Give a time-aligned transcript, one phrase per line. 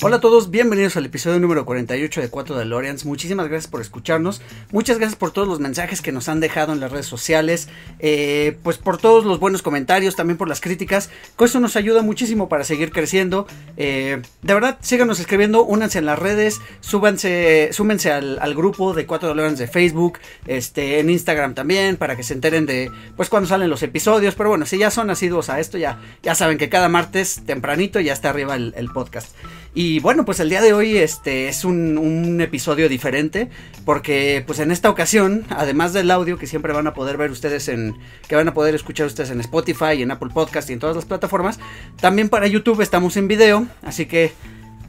[0.00, 3.04] Hola a todos, bienvenidos al episodio número 48 de 4 DeLoreans.
[3.04, 4.40] Muchísimas gracias por escucharnos.
[4.70, 7.68] Muchas gracias por todos los mensajes que nos han dejado en las redes sociales.
[7.98, 11.10] Eh, pues por todos los buenos comentarios, también por las críticas.
[11.40, 13.48] Eso nos ayuda muchísimo para seguir creciendo.
[13.76, 19.30] Eh, de verdad, síganos escribiendo, únanse en las redes, súbanse, súmense al, grupo de 4
[19.30, 23.68] DeLoreans de Facebook, este, en Instagram también, para que se enteren de pues cuando salen
[23.68, 24.36] los episodios.
[24.36, 27.98] Pero bueno, si ya son asiduos a esto, ya, ya saben que cada martes tempranito
[27.98, 29.34] ya está arriba el podcast.
[29.80, 33.48] Y bueno, pues el día de hoy este es un, episodio diferente
[33.84, 37.68] porque pues en esta ocasión, además del audio que siempre van a poder ver ustedes
[37.68, 37.96] en,
[38.26, 41.04] que van a poder escuchar ustedes en Spotify, en Apple Podcast y en todas las
[41.04, 41.60] plataformas,
[42.00, 44.32] también para YouTube estamos en video, así que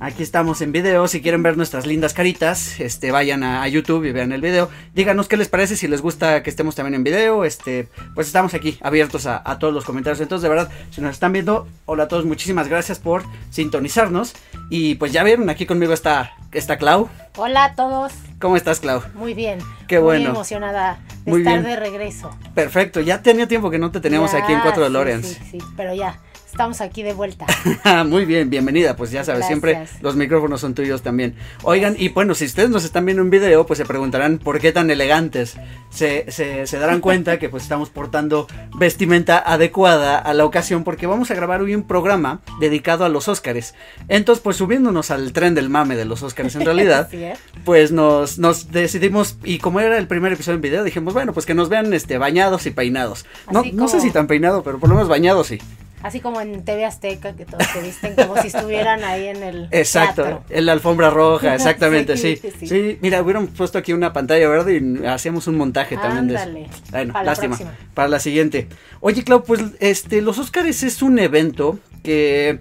[0.02, 1.09] Aquí estamos en video.
[1.09, 4.69] Si quieren ver nuestras lindas caritas, este, vayan a, YouTube y vean el video.
[4.95, 7.44] Díganos qué les parece, si les gusta que estemos también en video.
[7.44, 10.22] Este, pues estamos aquí abiertos a, a, todos los comentarios.
[10.22, 14.36] Entonces, de verdad, si nos están viendo, hola a todos, muchísimas gracias por sintonizarnos.
[14.70, 17.09] Y pues ya vieron, aquí conmigo está, está Clau.
[17.36, 18.14] Hola a todos.
[18.39, 19.02] ¿Cómo estás, Clau?
[19.16, 19.59] Muy bien.
[19.89, 20.30] Qué bueno.
[20.30, 21.66] Muy emocionada de Muy estar bien.
[21.66, 22.31] de regreso.
[22.55, 25.27] Perfecto, ya tenía tiempo que no te teníamos Ya, aquí en Cuatro sí, DeLoreans.
[25.27, 26.20] Sí, sí, pero ya,
[26.52, 27.45] estamos aquí de vuelta.
[28.05, 31.36] Muy bien, bienvenida, pues ya sabes, siempre los micrófonos son tuyos también.
[31.64, 34.72] Oigan, y bueno, si ustedes nos están viendo en video, pues se preguntarán por qué
[34.72, 35.58] tan elegantes.
[35.89, 41.08] Se, se, se darán cuenta que pues estamos portando vestimenta adecuada a la ocasión porque
[41.08, 43.75] vamos a grabar hoy un programa dedicado a los Óscares.
[44.08, 47.38] Entonces, pues subiéndonos al tren del mame de los Óscares en realidad, es.
[47.64, 51.45] pues nos, nos decidimos, y como era el primer episodio en video, dijimos, bueno, pues
[51.45, 53.25] que nos vean este bañados y peinados.
[53.52, 55.59] No, no sé si tan peinado, pero por lo menos bañados sí.
[56.02, 59.67] Así como en TV Azteca, que todos se visten como si estuvieran ahí en el
[59.72, 60.44] Exacto, teatro.
[60.50, 62.67] en la alfombra roja, exactamente, sí, Sí, sí.
[62.67, 62.97] sí.
[63.02, 66.82] mira, hubieran puesto aquí una pantalla verde y hacíamos un montaje también de Ándale, eso.
[66.92, 67.58] Bueno, para lástima,
[67.93, 68.67] para la siguiente.
[69.02, 72.60] Oye, Clau, pues este, los Óscares es un evento que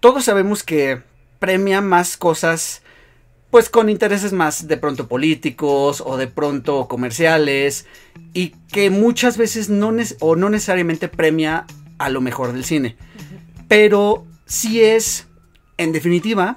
[0.00, 1.02] todos sabemos que
[1.38, 2.82] premia más cosas,
[3.50, 7.86] pues con intereses más de pronto políticos o de pronto comerciales
[8.34, 11.64] y que muchas veces no, o no necesariamente premia
[11.98, 12.96] a lo mejor del cine.
[13.68, 15.26] Pero sí es,
[15.76, 16.56] en definitiva,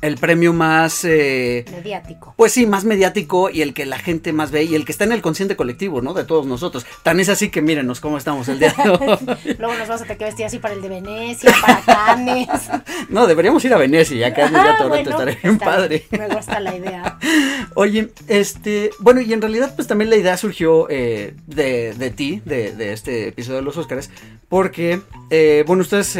[0.00, 2.34] el premio más, eh, Mediático.
[2.36, 5.04] pues sí, más mediático y el que la gente más ve y el que está
[5.04, 6.14] en el consciente colectivo, ¿no?
[6.14, 6.86] De todos nosotros.
[7.02, 9.56] Tan es así que mírenos cómo estamos el día de hoy.
[9.58, 12.48] Luego nos vamos a tener que vestir así para el de Venecia, para Cannes.
[13.08, 16.04] No, deberíamos ir a Venecia, ya que ya Ah, Toronto bueno, estaría bien padre.
[16.10, 17.18] bien, Me gusta la idea.
[17.74, 22.40] Oye, este, bueno, y en realidad pues también la idea surgió eh, de, de ti,
[22.44, 24.10] de, de este episodio de los Óscares,
[24.48, 26.16] porque, eh, bueno, ustedes,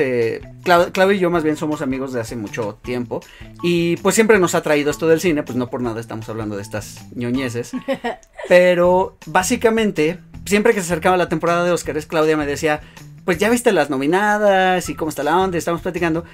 [0.65, 3.21] eh, Clau, Clau y yo más bien somos amigos de hace mucho tiempo,
[3.63, 6.57] y pues siempre nos ha traído esto del cine, pues no por nada estamos hablando
[6.57, 7.73] de estas ñoñeces,
[8.49, 12.81] pero básicamente, siempre que se acercaba la temporada de Óscares, Claudia me decía,
[13.25, 16.25] pues ya viste las nominadas y cómo está la onda, estamos platicando,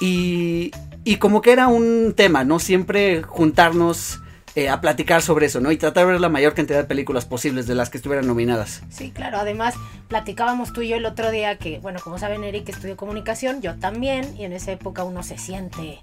[0.00, 0.72] y,
[1.04, 2.58] y como que era un tema, ¿no?
[2.58, 4.20] Siempre juntarnos
[4.54, 5.70] eh, a platicar sobre eso, ¿no?
[5.72, 8.82] Y tratar de ver la mayor cantidad de películas posibles de las que estuvieran nominadas.
[8.90, 9.38] Sí, claro.
[9.38, 9.74] Además,
[10.08, 13.76] platicábamos tú y yo el otro día que, bueno, como saben, Eric estudió comunicación, yo
[13.78, 16.00] también, y en esa época uno se siente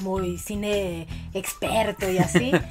[0.00, 2.52] muy cine experto y así.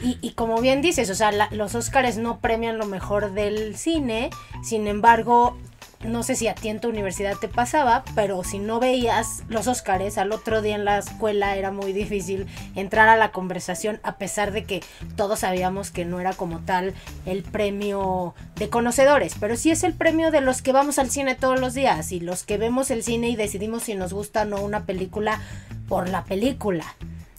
[0.00, 3.74] Y, y como bien dices, o sea, la- los Óscares no premian lo mejor del
[3.76, 4.28] cine,
[4.62, 5.56] sin embargo,
[6.04, 9.66] no sé si a ti en tu universidad te pasaba, pero si no veías los
[9.66, 14.16] Óscares al otro día en la escuela era muy difícil entrar a la conversación a
[14.16, 14.82] pesar de que
[15.16, 16.94] todos sabíamos que no era como tal
[17.26, 21.34] el premio de conocedores, pero sí es el premio de los que vamos al cine
[21.34, 24.44] todos los días y los que vemos el cine y decidimos si nos gusta o
[24.44, 25.40] no una película
[25.88, 26.84] por la película,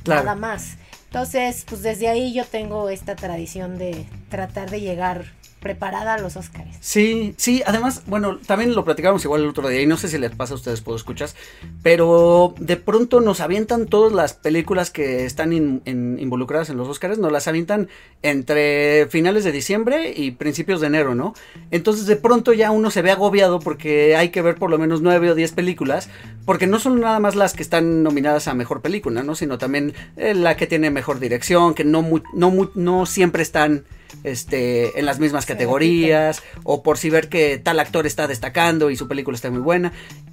[0.03, 0.23] Claro.
[0.23, 0.75] nada más.
[1.05, 5.25] Entonces, pues desde ahí yo tengo esta tradición de tratar de llegar
[5.65, 6.77] preparada a los Óscares.
[6.79, 10.19] Sí, sí, además, bueno, también lo platicábamos igual el otro día y no sé si
[10.19, 11.35] les pasa a ustedes, puedo escuchas,
[11.81, 17.31] pero de pronto nos avientan todas las películas que están involucradas en los Oscars, nos
[17.31, 17.89] las avientan
[18.21, 21.33] entre finales de diciembre y principios de enero, ¿no?
[21.71, 25.01] Entonces de pronto ya uno se ve agobiado porque hay que ver por lo menos
[25.01, 26.09] nueve o diez películas,
[26.45, 29.33] porque no son nada más las que están nominadas a mejor película, ¿no?
[29.33, 33.85] Sino también eh, la que tiene mejor dirección, que no, no, no siempre están
[34.23, 38.95] este, en las mismas categorías, o por si ver que tal actor está destacando y
[38.95, 39.91] su película está muy buena.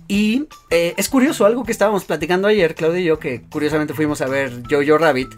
[0.09, 4.21] Y eh, es curioso, algo que estábamos platicando ayer, Claudia y yo, que curiosamente fuimos
[4.21, 5.29] a ver Jojo Rabbit,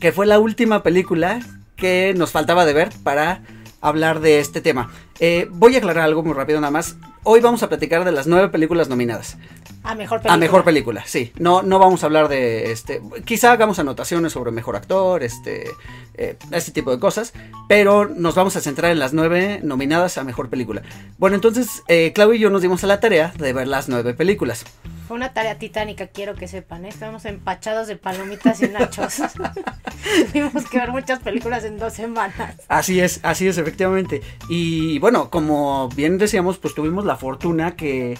[0.00, 1.40] que fue la última película
[1.76, 3.42] que nos faltaba de ver para
[3.80, 4.90] hablar de este tema.
[5.20, 6.96] Eh, voy a aclarar algo muy rápido nada más.
[7.22, 9.36] hoy vamos a platicar de las nueve películas nominadas.
[9.86, 10.34] A mejor película.
[10.34, 11.32] A mejor película, sí.
[11.38, 13.00] No, no vamos a hablar de este.
[13.24, 15.70] Quizá hagamos anotaciones sobre mejor actor, este,
[16.14, 17.32] eh, este tipo de cosas.
[17.68, 20.82] Pero nos vamos a centrar en las nueve nominadas a mejor película.
[21.18, 24.12] Bueno, entonces eh, Clau y yo nos dimos a la tarea de ver las nueve
[24.14, 24.64] películas.
[25.06, 26.84] Fue una tarea titánica, quiero que sepan.
[26.84, 26.88] ¿eh?
[26.88, 29.14] Estábamos empachados de palomitas y nachos.
[30.32, 32.56] Tuvimos que ver muchas películas en dos semanas.
[32.66, 34.20] Así es, así es, efectivamente.
[34.48, 38.18] Y bueno, como bien decíamos, pues tuvimos la fortuna que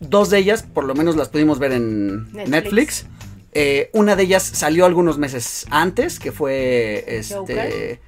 [0.00, 2.50] dos de ellas, por lo menos las pudimos ver en Netflix.
[2.50, 3.06] Netflix.
[3.52, 7.34] Eh, una de ellas salió algunos meses antes, que fue este.
[7.34, 8.00] Joker.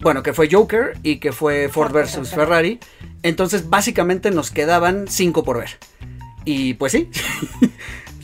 [0.00, 2.80] Bueno, que fue Joker y que fue Ford versus Ferrari.
[3.22, 5.78] Entonces, básicamente nos quedaban cinco por ver.
[6.44, 7.08] Y pues sí.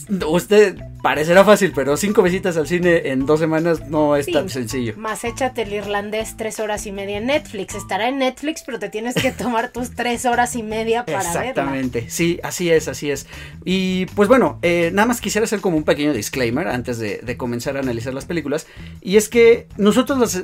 [0.26, 4.33] Usted parecerá fácil, pero cinco visitas al cine en dos semanas no es Sí.
[4.33, 4.95] tan sencillo.
[4.97, 7.75] Más échate el irlandés tres horas y media en Netflix.
[7.75, 11.31] Estará en Netflix, pero te tienes que tomar tus tres horas y media para verla.
[11.41, 13.27] Exactamente, sí, así es, así es.
[13.65, 17.37] Y pues bueno, eh, nada más quisiera hacer como un pequeño disclaimer antes de, de
[17.37, 18.67] comenzar a analizar las películas.
[19.00, 20.43] Y es que nosotros las,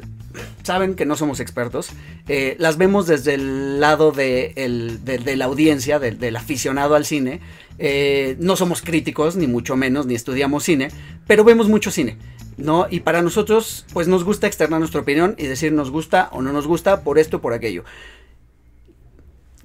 [0.63, 1.91] saben que no somos expertos,
[2.29, 6.95] eh, las vemos desde el lado de, el- de- de la audiencia, del- del aficionado
[6.95, 7.41] al cine.
[7.79, 10.89] Eh, no somos críticos, ni mucho menos, ni estudiamos cine,
[11.27, 12.19] pero vemos mucho cine.
[12.57, 12.87] ¿No?
[12.89, 16.53] Y para nosotros, pues nos gusta externar nuestra opinión y decir nos gusta o no
[16.53, 17.83] nos gusta por esto o por aquello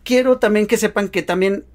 [0.09, 1.65] quiero también que sepan que también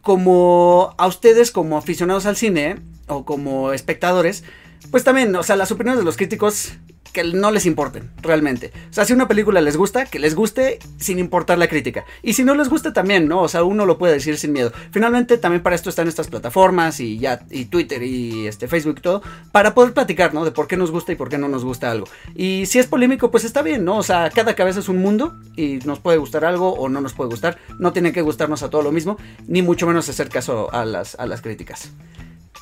[0.00, 2.76] como a ustedes como aficionados al cine
[3.08, 4.44] o como espectadores,
[4.92, 6.74] pues también, o sea, las opiniones de los críticos
[7.14, 8.72] que no les importen, realmente.
[8.90, 12.04] O sea, si una película les gusta, que les guste sin importar la crítica.
[12.22, 13.40] Y si no les gusta también, ¿no?
[13.40, 14.72] O sea, uno lo puede decir sin miedo.
[14.90, 19.02] Finalmente, también para esto están estas plataformas y ya, y Twitter y este Facebook y
[19.02, 19.22] todo,
[19.52, 20.44] para poder platicar, ¿no?
[20.44, 22.08] De por qué nos gusta y por qué no nos gusta algo.
[22.34, 23.96] Y si es polémico, pues está bien, ¿no?
[23.96, 27.14] O sea, cada cabeza es un mundo y nos puede gustar algo o no nos
[27.14, 27.58] puede gustar.
[27.78, 31.14] No tiene que gustarnos a todo lo mismo, ni mucho menos hacer caso a las,
[31.14, 31.92] a las críticas.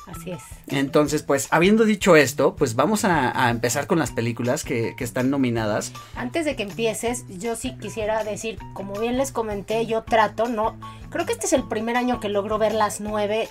[0.07, 0.41] Así es.
[0.67, 5.03] Entonces, pues, habiendo dicho esto, pues vamos a, a empezar con las películas que, que
[5.03, 5.93] están nominadas.
[6.15, 10.77] Antes de que empieces, yo sí quisiera decir, como bien les comenté, yo trato, no,
[11.09, 13.49] creo que este es el primer año que logro ver las nueve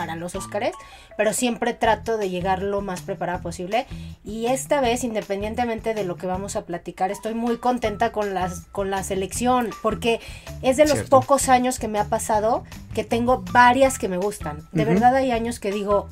[0.00, 0.72] para los Óscares,
[1.18, 3.86] pero siempre trato de llegar lo más preparada posible
[4.24, 8.60] y esta vez, independientemente de lo que vamos a platicar, estoy muy contenta con las
[8.72, 10.20] con la selección porque
[10.62, 11.20] es de los Cierto.
[11.20, 12.64] pocos años que me ha pasado
[12.94, 14.66] que tengo varias que me gustan.
[14.72, 16.08] De verdad hay años que digo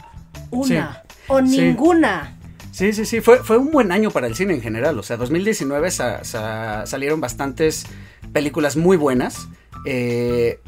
[0.50, 1.14] una Sí.
[1.28, 1.60] o Sí.
[1.62, 2.36] ninguna.
[2.70, 4.98] Sí, sí, sí, fue, fue un buen año para el cine en general.
[4.98, 7.86] O sea, 2019 sa- sa- salieron bastantes
[8.34, 9.48] películas muy buenas.
[9.86, 10.60] eh,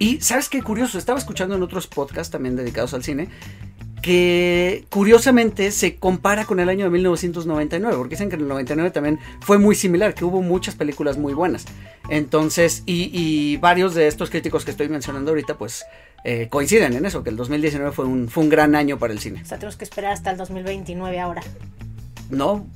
[0.00, 0.98] y, ¿sabes qué curioso?
[0.98, 3.28] Estaba escuchando en otros podcasts también dedicados al cine.
[4.02, 8.90] Que curiosamente se compara con el año de 1999, porque dicen que en el 99
[8.92, 11.66] también fue muy similar, que hubo muchas películas muy buenas.
[12.08, 15.84] Entonces, y, y varios de estos críticos que estoy mencionando ahorita, pues
[16.24, 19.18] eh, coinciden en eso, que el 2019 fue un, fue un gran año para el
[19.18, 19.42] cine.
[19.42, 21.42] O sea, tenemos que esperar hasta el 2029 ahora.
[22.30, 22.66] No,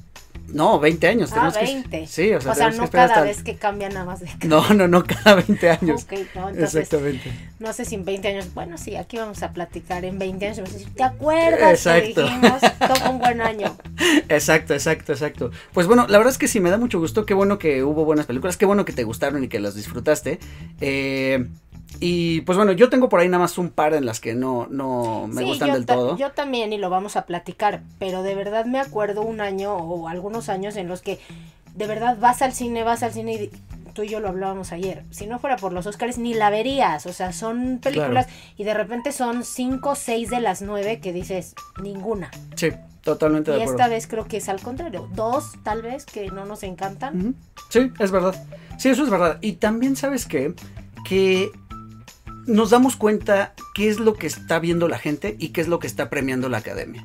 [0.49, 1.31] no, 20 años.
[1.33, 2.07] Ah, tenemos que- 20.
[2.07, 4.29] sí, o sea, o sea que no cada hasta- vez que cambia nada más de
[4.47, 6.05] No, no, no, cada 20 años.
[6.05, 7.33] Ok, no, entonces, Exactamente.
[7.59, 10.59] no sé si en 20 años, bueno, sí, aquí vamos a platicar en 20 años
[10.59, 12.23] a decir, ¿te acuerdas que Exacto.
[12.23, 13.77] dijimos todo un buen año?
[14.29, 15.51] Exacto, exacto, exacto.
[15.73, 17.25] Pues bueno, la verdad es que sí me da mucho gusto.
[17.27, 18.57] Qué bueno que hubo buenas películas.
[18.57, 20.39] Qué bueno que te gustaron y que las disfrutaste.
[20.81, 21.49] Eh,
[22.01, 24.67] y pues bueno, yo tengo por ahí nada más un par en las que no,
[24.69, 26.17] no me sí, gustan del todo.
[26.19, 30.09] yo también y lo vamos a platicar, pero de verdad me acuerdo un año o
[30.49, 31.19] años en los que
[31.75, 33.51] de verdad vas al cine, vas al cine y
[33.95, 35.05] tú y yo lo hablábamos ayer.
[35.11, 38.27] Si no fuera por los Oscars ni la verías, o sea, son películas
[38.57, 42.31] y de repente son cinco o seis de las nueve que dices ninguna.
[42.57, 42.71] Sí,
[43.03, 43.81] totalmente de Y acuerdo.
[43.83, 45.09] esta vez creo que es al contrario.
[45.15, 47.35] Dos, tal vez, que no nos encantan.
[47.71, 48.35] Sí, es verdad.
[48.79, 49.39] Sí, eso es verdad.
[49.41, 50.55] Y también sabes qué?
[51.05, 51.51] que
[52.47, 55.79] nos damos cuenta qué es lo que está viendo la gente y qué es lo
[55.79, 57.05] que está premiando la academia.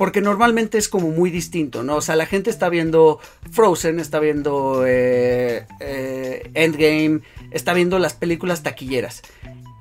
[0.00, 1.96] Porque normalmente es como muy distinto, ¿no?
[1.96, 3.20] O sea, la gente está viendo
[3.52, 9.20] Frozen, está viendo eh, eh, Endgame, está viendo las películas taquilleras.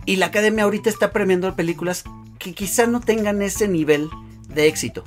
[0.06, 2.04] Y la academia ahorita está premiando películas
[2.38, 4.10] que quizá no tengan ese nivel
[4.50, 5.06] de éxito.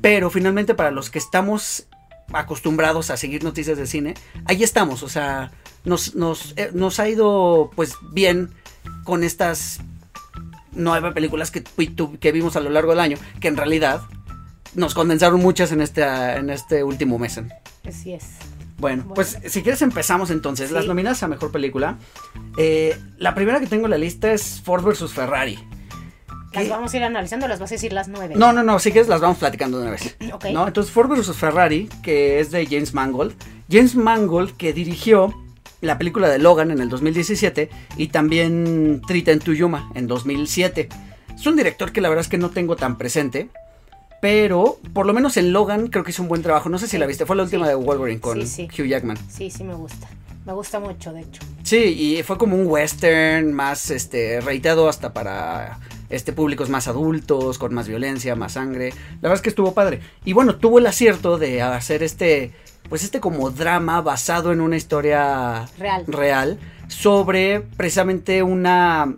[0.00, 1.86] Pero finalmente para los que estamos
[2.32, 4.14] acostumbrados a seguir noticias de cine,
[4.46, 5.52] ahí estamos, o sea,
[5.84, 8.50] nos, nos, eh, nos ha ido pues bien
[9.04, 9.78] con estas
[10.72, 14.02] nueve películas que, que vimos a lo largo del año, que en realidad
[14.74, 17.40] nos condensaron muchas en este, en este último mes.
[17.86, 18.24] Así es.
[18.78, 19.14] Bueno, Bueno.
[19.14, 20.68] pues si quieres empezamos entonces.
[20.68, 20.74] Sí.
[20.74, 21.98] Las nominadas a Mejor Película.
[22.56, 25.12] Eh, la primera que tengo en la lista es Ford vs.
[25.12, 25.58] Ferrari.
[26.52, 26.68] Las ¿Qué?
[26.70, 28.34] vamos a ir analizando, las vas a decir las nueve.
[28.36, 30.16] No, no, no, si quieres las vamos platicando de una vez.
[30.32, 30.46] Ok.
[30.52, 30.66] ¿no?
[30.66, 31.34] Entonces Ford vs.
[31.36, 33.34] Ferrari, que es de James Mangold.
[33.70, 35.32] James Mangold que dirigió
[35.80, 40.88] la película de Logan en el 2017 y también Triton Tuyuma en 2007.
[41.34, 43.48] Es un director que la verdad es que no tengo tan presente,
[44.22, 46.68] pero por lo menos en Logan creo que hizo un buen trabajo.
[46.68, 47.70] No sé si la viste, fue la última Sí.
[47.70, 48.82] de Wolverine con Sí, sí.
[48.82, 49.18] Hugh Jackman.
[49.28, 50.06] Sí, sí me gusta.
[50.46, 51.42] Me gusta mucho, de hecho.
[51.64, 51.76] Sí,
[52.18, 57.74] y fue como un western más este reiteado hasta para este públicos más adultos, con
[57.74, 58.90] más violencia, más sangre.
[58.90, 60.00] La verdad es que estuvo padre.
[60.24, 62.52] Y bueno, tuvo el acierto de hacer este
[62.88, 66.04] pues este como drama basado en una historia Real.
[66.06, 69.16] real sobre precisamente una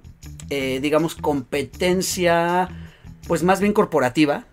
[0.49, 2.69] eh, digamos competencia
[3.29, 4.45] pues más bien corporativa.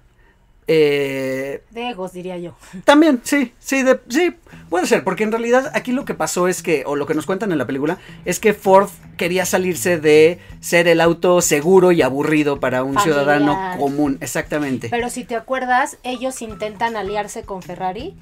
[0.68, 2.56] Eh, De egos, diría yo.
[2.86, 4.36] también, sí, sí, de- sí,
[4.70, 7.26] puede ser, porque en realidad aquí lo que pasó es que, o lo que nos
[7.26, 12.02] cuentan en la película, es que Ford quería salirse de ser el auto seguro y
[12.02, 13.20] aburrido para un Familiar.
[13.24, 14.88] ciudadano común, exactamente.
[14.90, 18.16] Pero si te acuerdas, ellos intentan aliarse con Ferrari.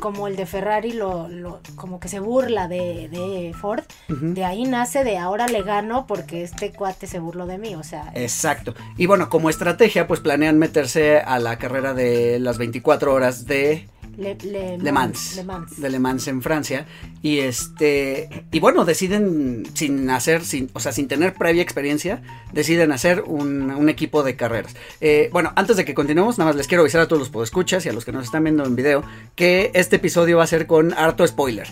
[0.00, 3.82] Como el de Ferrari lo, lo- como que se burla de, de Ford.
[4.08, 7.74] De ahí nace de ahora le gano porque este cuate se burló de mí.
[7.74, 8.74] O sea, Exacto.
[8.96, 13.88] Y bueno, como estrategia, pues planean meterse a la carrera de las 24 horas de
[14.16, 15.80] Le, Le, Le Mans, Le Mans.
[15.80, 16.86] de Le Mans en Francia.
[17.22, 22.92] Y este y bueno deciden sin hacer sin o sea sin tener previa experiencia deciden
[22.92, 24.74] hacer un, un equipo de carreras.
[25.00, 27.84] Eh, bueno antes de que continuemos nada más les quiero avisar a todos los podescuchas
[27.86, 29.04] y a los que nos están viendo en video
[29.34, 31.68] que este episodio va a ser con harto spoiler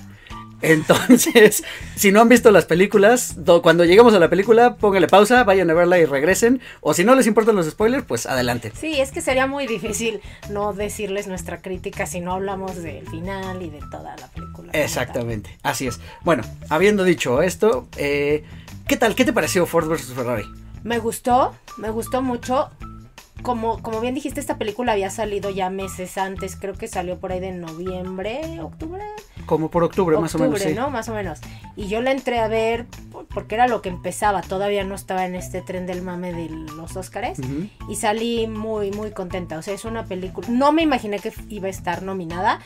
[0.62, 1.62] entonces,
[1.97, 5.69] si no han visto las películas, do- cuando lleguemos a la película, pónganle pausa, vayan
[5.71, 6.61] a verla y regresen.
[6.81, 8.73] O si no les importan los spoilers, pues adelante.
[8.78, 13.62] Sí, es que sería muy difícil no decirles nuestra crítica si no hablamos del final
[13.62, 14.73] y de toda la película.
[14.73, 16.00] Exactamente, así es.
[16.23, 18.45] Bueno, habiendo dicho esto, eh,
[18.87, 19.14] ¿qué tal?
[19.14, 20.45] ¿Qué te pareció Ford vs Ferrari?
[20.85, 22.71] Me gustó, me gustó mucho.
[23.42, 27.33] Como, como bien dijiste, esta película había salido ya meses antes, creo que salió por
[27.33, 29.02] ahí de noviembre, octubre.
[29.47, 30.55] Como por octubre, más o menos.
[30.55, 30.79] octubre, Sí.
[30.79, 30.91] ¿no?
[30.91, 31.41] Más o menos.
[31.77, 35.25] Y yo la entré a ver por- porque era lo que empezaba, todavía no estaba
[35.27, 37.39] en este tren del mame de los Óscares.
[37.89, 39.59] Y salí muy, muy contenta.
[39.59, 40.47] O sea, es una película.
[40.51, 42.61] No me imaginé que iba a estar nominada.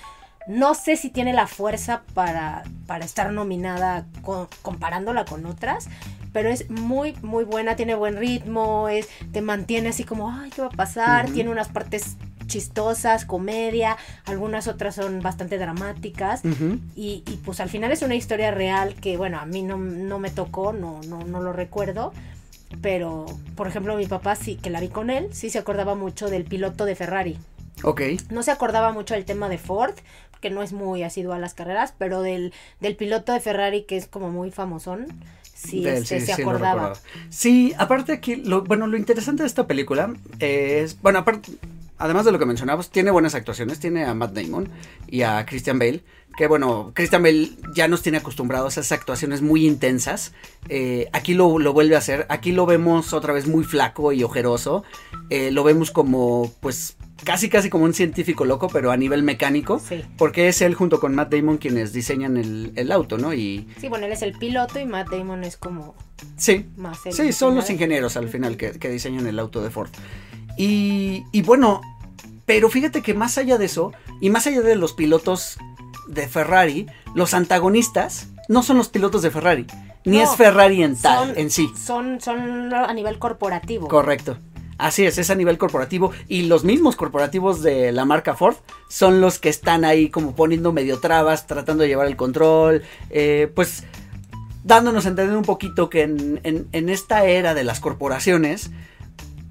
[0.48, 5.88] No sé si tiene la fuerza para, para estar nominada co- comparándola con otras.
[6.32, 7.76] Pero es muy, muy buena.
[7.76, 8.88] Tiene buen ritmo.
[8.88, 11.30] Es, te mantiene así como, ay, ¿qué va a pasar?
[11.30, 13.96] Tiene unas partes chistosas, comedia.
[14.26, 16.42] Algunas otras son bastante dramáticas.
[16.94, 20.30] Y, pues al final es una historia real que, bueno, a mí no, no me
[20.30, 22.12] tocó, no, no, no lo recuerdo.
[22.82, 26.28] Pero, por ejemplo, mi papá sí, que la vi con él, sí se acordaba mucho
[26.28, 27.38] del piloto de Ferrari.
[27.82, 28.00] Ok.
[28.30, 29.94] No se acordaba mucho del tema de Ford,
[30.46, 33.96] que no es muy asiduo a las carreras, pero del, del piloto de Ferrari, que
[33.96, 35.08] es como muy famosón,
[35.42, 36.92] sí, él, este, sí, se sí, acordaba.
[37.30, 41.50] Sí, aparte aquí, lo, bueno, lo interesante de esta película es, bueno, aparte,
[41.98, 44.68] además de lo que mencionabas, tiene buenas actuaciones, tiene a Matt Damon
[45.08, 46.04] y a Christian Bale,
[46.36, 50.32] que bueno, Christian Bale ya nos tiene acostumbrados a esas actuaciones muy intensas,
[50.68, 54.22] eh, aquí lo, lo vuelve a hacer, aquí lo vemos otra vez muy flaco y
[54.22, 54.84] ojeroso,
[55.30, 59.78] eh, lo vemos como, pues, casi casi como un científico loco, pero a nivel mecánico,
[59.78, 60.02] Sí.
[60.18, 63.32] porque es él junto con Matt Damon quienes diseñan el, el auto, ¿no?
[63.32, 65.94] Y Sí, bueno, él es el piloto y Matt Damon es como
[66.36, 69.70] sí, más el Sí, son los ingenieros al final que, que diseñan el auto de
[69.70, 69.88] Ford.
[70.58, 71.80] Y, y bueno,
[72.44, 75.58] pero fíjate que más allá de eso, y más allá de los pilotos
[76.08, 79.66] de Ferrari, los antagonistas no son los pilotos de Ferrari,
[80.04, 81.70] ni No, es Ferrari en tal, son- en sí.
[81.76, 83.88] Son, son a nivel corporativo.
[83.88, 84.36] Correcto.
[84.78, 86.12] Así es, es a nivel corporativo.
[86.28, 88.56] Y los mismos corporativos de la marca Ford
[88.90, 92.82] son los que están ahí como poniendo medio trabas, tratando de llevar el control.
[93.10, 93.84] eh, pues
[94.64, 98.70] dándonos a entender un poquito que en, en- en esta era de las corporaciones,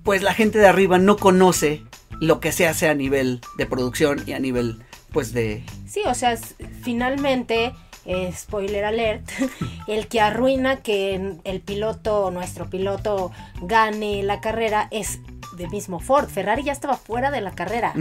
[0.03, 1.83] pues la gente de arriba no conoce
[2.21, 4.83] lo que se hace a nivel de producción y a nivel,
[5.15, 5.63] pues, de...
[5.87, 7.73] Sí, o sea, es- finalmente,
[8.05, 9.27] eh, spoiler alert,
[9.87, 13.31] el que arruina que el piloto, nuestro piloto,
[13.61, 15.19] gane la carrera es
[15.57, 16.27] de mismo Ford.
[16.27, 17.93] Ferrari ya estaba fuera de la carrera.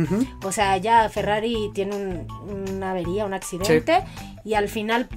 [0.44, 4.02] O sea, ya Ferrari tiene un- una avería, un accidente,
[4.44, 5.08] y al final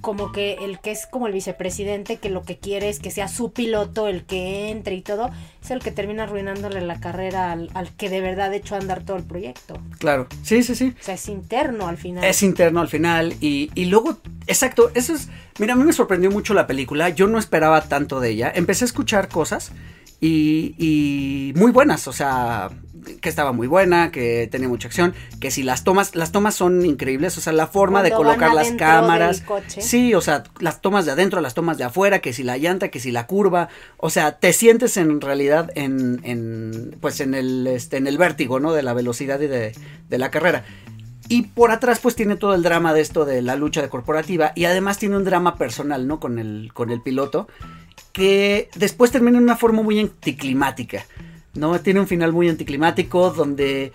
[0.00, 3.28] como que el que es como el vicepresidente que lo que quiere es que sea
[3.28, 5.30] su piloto el que entre y todo,
[5.62, 9.02] es el que termina arruinándole la carrera al, al que de verdad echó a andar
[9.02, 9.78] todo el proyecto.
[9.98, 10.94] Claro, sí, sí, sí.
[11.00, 12.24] O sea, es interno al final.
[12.24, 15.28] Es interno al final y, y luego, exacto, eso es,
[15.58, 18.84] mira, a mí me sorprendió mucho la película, yo no esperaba tanto de ella, empecé
[18.84, 19.72] a escuchar cosas
[20.20, 22.70] y, y muy buenas, o sea,
[23.20, 26.84] que estaba muy buena, que tenía mucha acción, que si las tomas, las tomas son
[26.84, 29.80] increíbles, o sea, la forma de Cuando colocar las cámaras, coche.
[29.80, 32.88] sí, o sea, las tomas de adentro, las tomas de afuera, que si la llanta,
[32.88, 37.66] que si la curva, o sea, te sientes en realidad en, en pues en el,
[37.66, 38.72] este, en el vértigo, ¿no?
[38.72, 39.72] De la velocidad y de,
[40.08, 40.64] de la carrera.
[41.30, 44.52] Y por atrás pues tiene todo el drama de esto de la lucha de corporativa
[44.54, 46.20] y además tiene un drama personal, ¿no?
[46.20, 47.48] Con el, con el piloto,
[48.18, 51.04] que después termina en una forma muy anticlimática,
[51.54, 51.80] ¿no?
[51.80, 53.92] Tiene un final muy anticlimático donde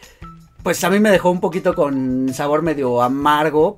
[0.64, 3.76] pues a mí me dejó un poquito con sabor medio amargo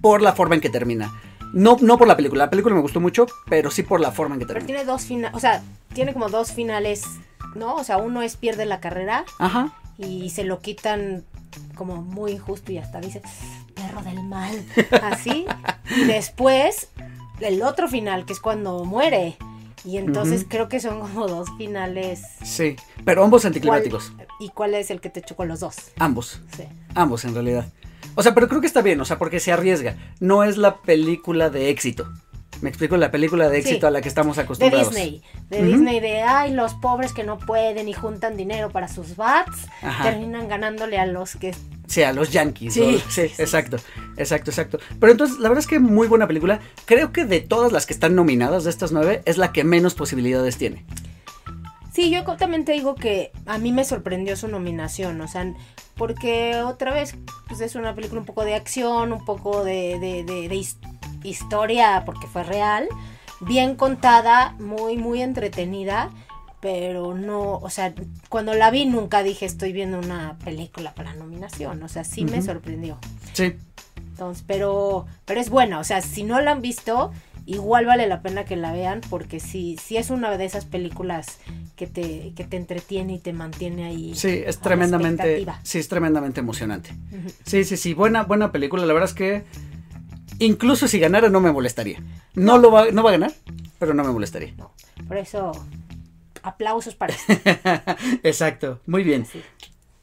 [0.00, 1.12] por la forma en que termina.
[1.52, 4.34] No, no por la película, la película me gustó mucho, pero sí por la forma
[4.36, 4.66] en que Pero termina.
[4.78, 5.62] tiene dos finales, o sea,
[5.94, 7.04] tiene como dos finales,
[7.56, 7.74] ¿no?
[7.74, 9.72] O sea, uno es pierde la carrera Ajá.
[9.98, 11.24] y se lo quitan
[11.74, 13.20] como muy injusto y hasta dice,
[13.74, 14.64] perro del mal,
[15.02, 15.46] así.
[15.96, 16.90] y después,
[17.40, 19.36] el otro final, que es cuando muere.
[19.88, 22.20] Y entonces creo que son como dos finales.
[22.44, 22.76] Sí,
[23.06, 24.12] pero ambos ¿Cuál- anticlimáticos.
[24.38, 25.76] ¿Y cuál es el que te chocó los dos?
[25.98, 26.42] Ambos.
[26.54, 26.64] Sí.
[26.94, 27.72] Ambos, en realidad.
[28.14, 29.96] O sea, pero creo que está bien, o sea, porque se arriesga.
[30.20, 32.12] No es la película de éxito.
[32.60, 33.68] Me explico, la película de Sí.
[33.68, 34.90] éxito a la que estamos De acostumbrados.
[34.90, 35.22] Disney.
[35.48, 35.62] De.
[35.62, 40.04] Disney de, ay, los pobres que no pueden y juntan dinero para sus bats, Ajá.
[40.04, 41.54] terminan ganándole a los que...
[41.86, 42.74] Sí, a los Yankees.
[42.74, 43.10] Sí, ¿no?
[43.10, 43.76] sí, exacto,
[44.16, 44.78] exacto, exacto.
[45.00, 46.60] Pero entonces, la verdad es que muy buena película.
[46.84, 49.94] Creo que de todas las que están nominadas, de estas nueve, es la que menos
[49.94, 50.84] posibilidades tiene.
[51.94, 55.52] Sí, yo también te digo que a mí me sorprendió su nominación, o sea,
[55.96, 57.16] porque otra vez
[57.48, 60.54] pues es una película un poco de acción, un poco de, de- de- de
[61.22, 62.88] historia, porque fue real,
[63.40, 66.10] bien contada, muy, muy entretenida,
[66.60, 67.94] pero no, o sea,
[68.28, 72.42] cuando la vi nunca dije estoy viendo una película para nominación, o sea, sí me
[72.42, 72.98] sorprendió.
[73.32, 73.54] Sí,
[73.96, 77.12] Entonces, pero, pero es buena, o sea, si no la han visto,
[77.46, 81.38] igual vale la pena que la vean, porque sí, sí es una de esas películas
[81.76, 84.14] que te, que te entretiene y te mantiene ahí.
[84.16, 86.90] sí, es tremendamente, sí, es tremendamente emocionante.
[87.46, 88.84] Sí, sí, sí, buena, buena película.
[88.84, 89.44] La verdad es que
[90.38, 92.02] incluso si ganara no me molestaría.
[92.34, 93.32] No lo va, no va a ganar,
[93.78, 94.52] pero no me molestaría.
[94.56, 94.72] No,
[95.06, 95.52] por eso,
[96.42, 97.32] aplausos para esto.
[98.22, 99.26] Exacto, muy bien.
[99.26, 99.42] Sí.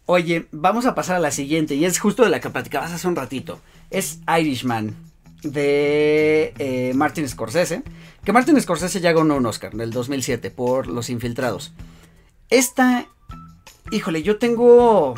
[0.07, 3.07] Oye, vamos a pasar a la siguiente y es justo de la que platicabas hace
[3.07, 3.59] un ratito.
[3.89, 4.95] Es Irishman
[5.41, 7.83] de eh, Martin Scorsese.
[8.23, 11.73] Que Martin Scorsese ya ganó un Oscar en el 2007 por Los Infiltrados.
[12.49, 13.07] Esta,
[13.91, 15.15] híjole, yo tengo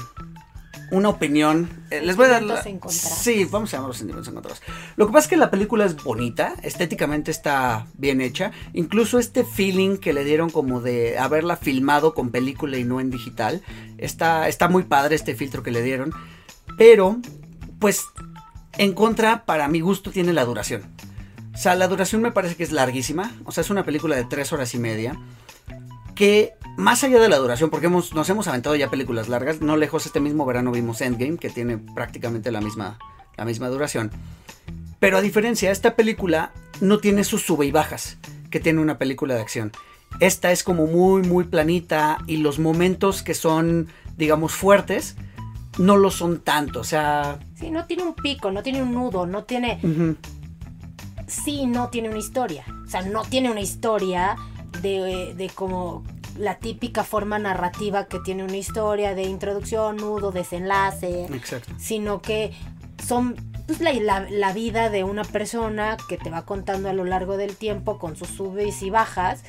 [0.91, 1.69] una opinión.
[1.89, 2.63] eh, les voy a dar la...
[2.89, 4.61] Sí, vamos a llamar los sentimientos encontrados.
[4.95, 8.51] Lo que pasa es que la película es bonita, estéticamente está bien hecha.
[8.73, 13.09] Incluso este feeling que le dieron como de haberla filmado con película y no en
[13.09, 13.61] digital.
[13.97, 16.13] Está, está muy padre este filtro que le dieron.
[16.77, 17.17] Pero,
[17.79, 18.05] pues,
[18.77, 20.83] en contra, para mi gusto, tiene la duración.
[21.53, 23.35] O sea, la duración me parece que es larguísima.
[23.45, 25.19] O sea, es una película de tres horas y media.
[26.15, 29.75] Que más allá de la duración, porque hemos, nos hemos aventado ya películas largas, no
[29.77, 32.99] lejos este mismo verano vimos Endgame, que tiene prácticamente la misma,
[33.35, 34.11] la misma duración.
[34.99, 38.17] Pero a diferencia, esta película no tiene sus sube y bajas
[38.51, 39.71] que tiene una película de acción.
[40.19, 45.15] Esta es como muy, muy planita y los momentos que son, digamos, fuertes,
[45.77, 46.79] no lo son tanto.
[46.79, 49.79] O sea, Sí, no tiene un pico, no tiene un nudo, no tiene...
[51.27, 52.63] Sí, no tiene una historia.
[52.85, 54.35] O sea, no tiene una historia
[54.81, 56.03] de, de como
[56.37, 61.25] la típica forma narrativa que tiene una historia de introducción, nudo, desenlace.
[61.33, 61.71] exacto.
[61.77, 62.53] sino que
[63.05, 63.35] son
[63.67, 67.37] pues, la, la- la vida de una persona que te va contando a lo largo
[67.37, 69.43] del tiempo con sus subes y bajas,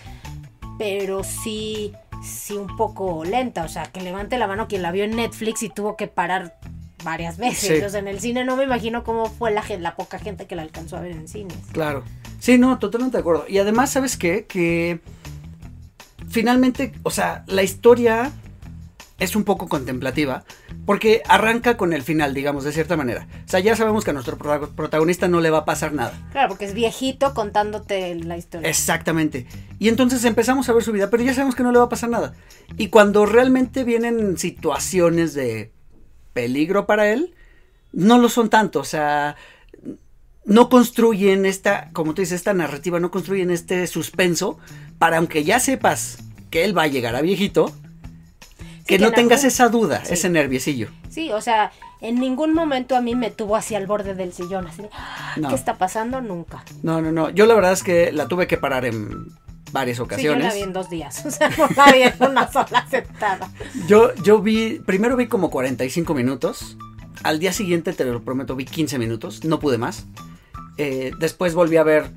[0.78, 5.04] pero sí, sí un poco lenta, o sea, que levante la mano quien la vio
[5.04, 6.58] en Netflix y tuvo que parar
[7.04, 7.84] varias veces, Sí.
[7.84, 10.56] o sea, en el cine no me imagino cómo fue la, la poca gente que
[10.56, 11.56] la alcanzó a ver en cines.
[11.72, 12.02] Claro.
[12.40, 13.44] Sí, no, totalmente de acuerdo.
[13.48, 14.46] Y además, ¿sabes qué?
[14.46, 15.00] Que
[16.30, 18.32] finalmente, o sea, la historia
[19.18, 20.44] es un poco contemplativa
[20.86, 23.26] porque arranca con el final, digamos, de cierta manera.
[23.46, 26.12] O sea, ya sabemos que a nuestro prota- protagonista no le va a pasar nada.
[26.30, 28.68] Claro, porque es viejito contándote la historia.
[28.68, 29.46] Exactamente.
[29.80, 31.88] Y entonces empezamos a ver su vida, pero ya sabemos que no le va a
[31.88, 32.34] pasar nada.
[32.76, 35.72] Y cuando realmente vienen situaciones de
[36.32, 37.34] peligro para él,
[37.92, 38.78] no lo son tanto.
[38.78, 39.34] O sea,
[40.48, 44.58] no construyen esta, como tú dices, esta narrativa, no construyen este suspenso
[44.98, 46.18] para aunque ya sepas
[46.50, 47.70] que él va a llegar a viejito,
[48.86, 50.14] que que no en tengas algún- esa duda, Sí.
[50.14, 50.88] ese nerviosillo.
[51.10, 54.66] Sí, o sea, en ningún momento a mí me tuvo así al borde del sillón,
[54.66, 55.48] así de, "Ah, No.
[55.50, 56.20] ¿qué está pasando?
[56.20, 56.64] Nunca.
[56.82, 57.28] No, no, no.
[57.30, 59.26] Yo la verdad es que la tuve que parar en
[59.72, 60.44] varias Sí, yo ocasiones.
[60.46, 63.50] la vi en dos días, o sea, no la vi en una sola sentada.
[63.86, 66.78] Yo, yo vi, primero vi como 45 minutos.
[67.24, 69.44] Al día siguiente, te lo prometo, vi 15 minutos.
[69.44, 70.06] No pude más.
[70.78, 72.10] Eh, después volví a ver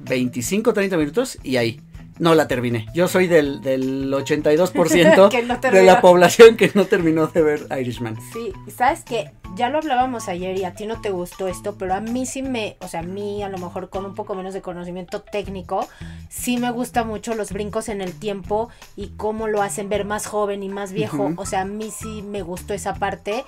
[0.00, 1.80] 25, 30 minutos y ahí.
[2.18, 2.86] No la terminé.
[2.94, 7.66] Yo soy del, del 82% Que no de la población que no terminó de ver
[7.78, 8.16] Irishman.
[8.32, 11.94] Sí, sabes que ya lo hablábamos ayer y a ti no te gustó esto, pero
[11.94, 14.54] a mí sí me, o sea, a mí a lo mejor con un poco menos
[14.54, 15.86] de conocimiento técnico,
[16.28, 20.26] sí me gusta mucho los brincos en el tiempo y cómo lo hacen ver más
[20.26, 21.32] joven y más viejo.
[21.36, 23.44] O sea, a mí sí me gustó esa parte.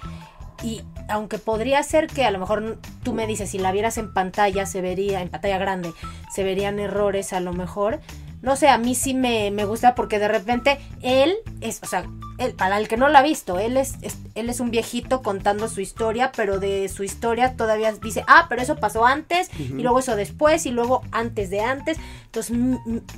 [0.62, 4.12] Y aunque podría ser que a lo mejor tú me dices, si la vieras en
[4.12, 5.92] pantalla, se vería, en pantalla grande,
[6.34, 8.00] se verían errores a lo mejor.
[8.42, 12.04] No sé, a mí sí me, me gusta porque de repente él es, o sea,
[12.38, 15.20] él, para el que no lo ha visto, él es, es- él es un viejito
[15.20, 19.82] contando su historia, pero de su historia todavía dice, ah, pero eso pasó antes, y
[19.82, 21.98] luego eso después, y luego antes de antes.
[22.26, 22.56] Entonces,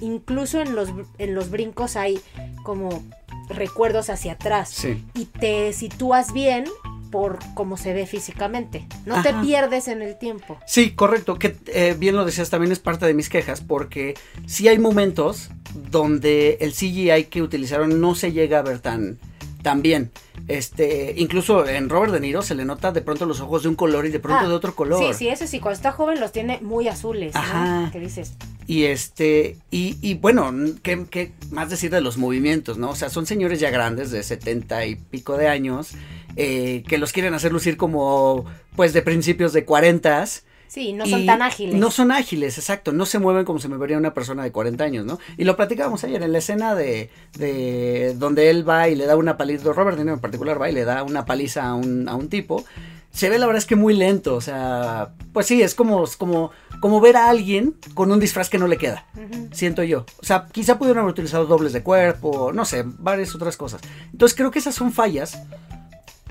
[0.00, 2.20] incluso en los, en los brincos hay
[2.64, 3.02] como
[3.48, 5.04] recuerdos hacia atrás Sí.
[5.14, 6.64] y te sitúas bien
[7.12, 8.88] por cómo se ve físicamente.
[9.06, 10.58] No te pierdes en el tiempo.
[10.66, 14.14] Sí, correcto, que eh, bien lo decías, también es parte de mis quejas, porque
[14.46, 15.50] sí hay momentos
[15.90, 19.18] donde el CGI que utilizaron no se llega a ver tan,
[19.62, 20.10] tan bien.
[20.48, 23.76] Este, incluso en Robert De Niro se le nota de pronto los ojos de un
[23.76, 24.98] color y de pronto Ah, de otro color.
[24.98, 27.40] Sí, sí, eso sí, cuando está joven los tiene muy azules, ¿no?
[27.40, 27.90] Ajá.
[27.92, 28.32] Que dices,
[28.66, 32.90] Y este, y, y bueno, ¿qué, qué más decir de los movimientos, no?
[32.90, 35.92] O sea, son señores ya grandes de 70 y pico de años,
[36.36, 38.44] eh, que los quieren hacer lucir como,
[38.76, 40.24] pues, de principios de 40
[40.72, 41.74] sí, no son tan ágiles.
[41.74, 42.92] No son ágiles, exacto.
[42.92, 45.18] No se mueven como se me vería una persona de 40 años, ¿no?
[45.36, 49.16] Y lo platicábamos ayer en la escena de, de donde él va y le da
[49.16, 52.08] una paliza, Robert De Niro en particular va y le da una paliza a un,
[52.08, 52.64] a un tipo.
[53.10, 56.50] Se ve la verdad es que muy lento, o sea, pues sí, es como, como,
[56.80, 59.48] como ver a alguien con un disfraz que no le queda, Ujú.
[59.52, 60.06] siento yo.
[60.22, 63.82] O sea, quizá pudieron haber utilizado dobles de cuerpo, no sé, varias otras cosas.
[64.12, 65.38] Entonces creo que esas son fallas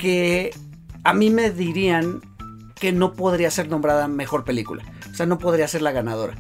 [0.02, 0.52] que
[1.04, 2.22] a mí me dirían
[2.80, 4.84] que no podría ser nombrada mejor película.
[5.12, 6.36] O sea, no podría ser la ganadora.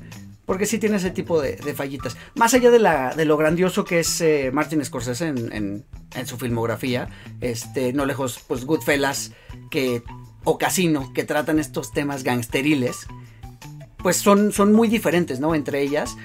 [0.46, 2.18] Porque sí tiene ese tipo de, fallitas.
[2.36, 5.86] Más allá de, lo grandioso que es eh, Martin Scorsese en, en-
[6.28, 7.08] su filmografía,
[7.40, 9.32] este, no lejos, pues Goodfellas
[9.70, 10.04] que,
[10.44, 13.06] o Casino, que tratan estos temas gangsteriles,
[13.98, 15.56] pues son, son muy diferentes, ¿no?
[15.56, 16.18] Entre ellas.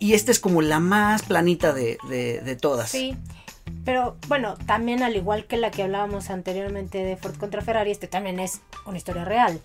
[0.00, 2.90] Y esta es como la más planita de, de- de todas.
[2.90, 3.14] Sí.
[3.84, 8.06] Pero bueno, también al igual que la que hablábamos anteriormente de Ford contra Ferrari, este
[8.06, 9.60] también es una historia real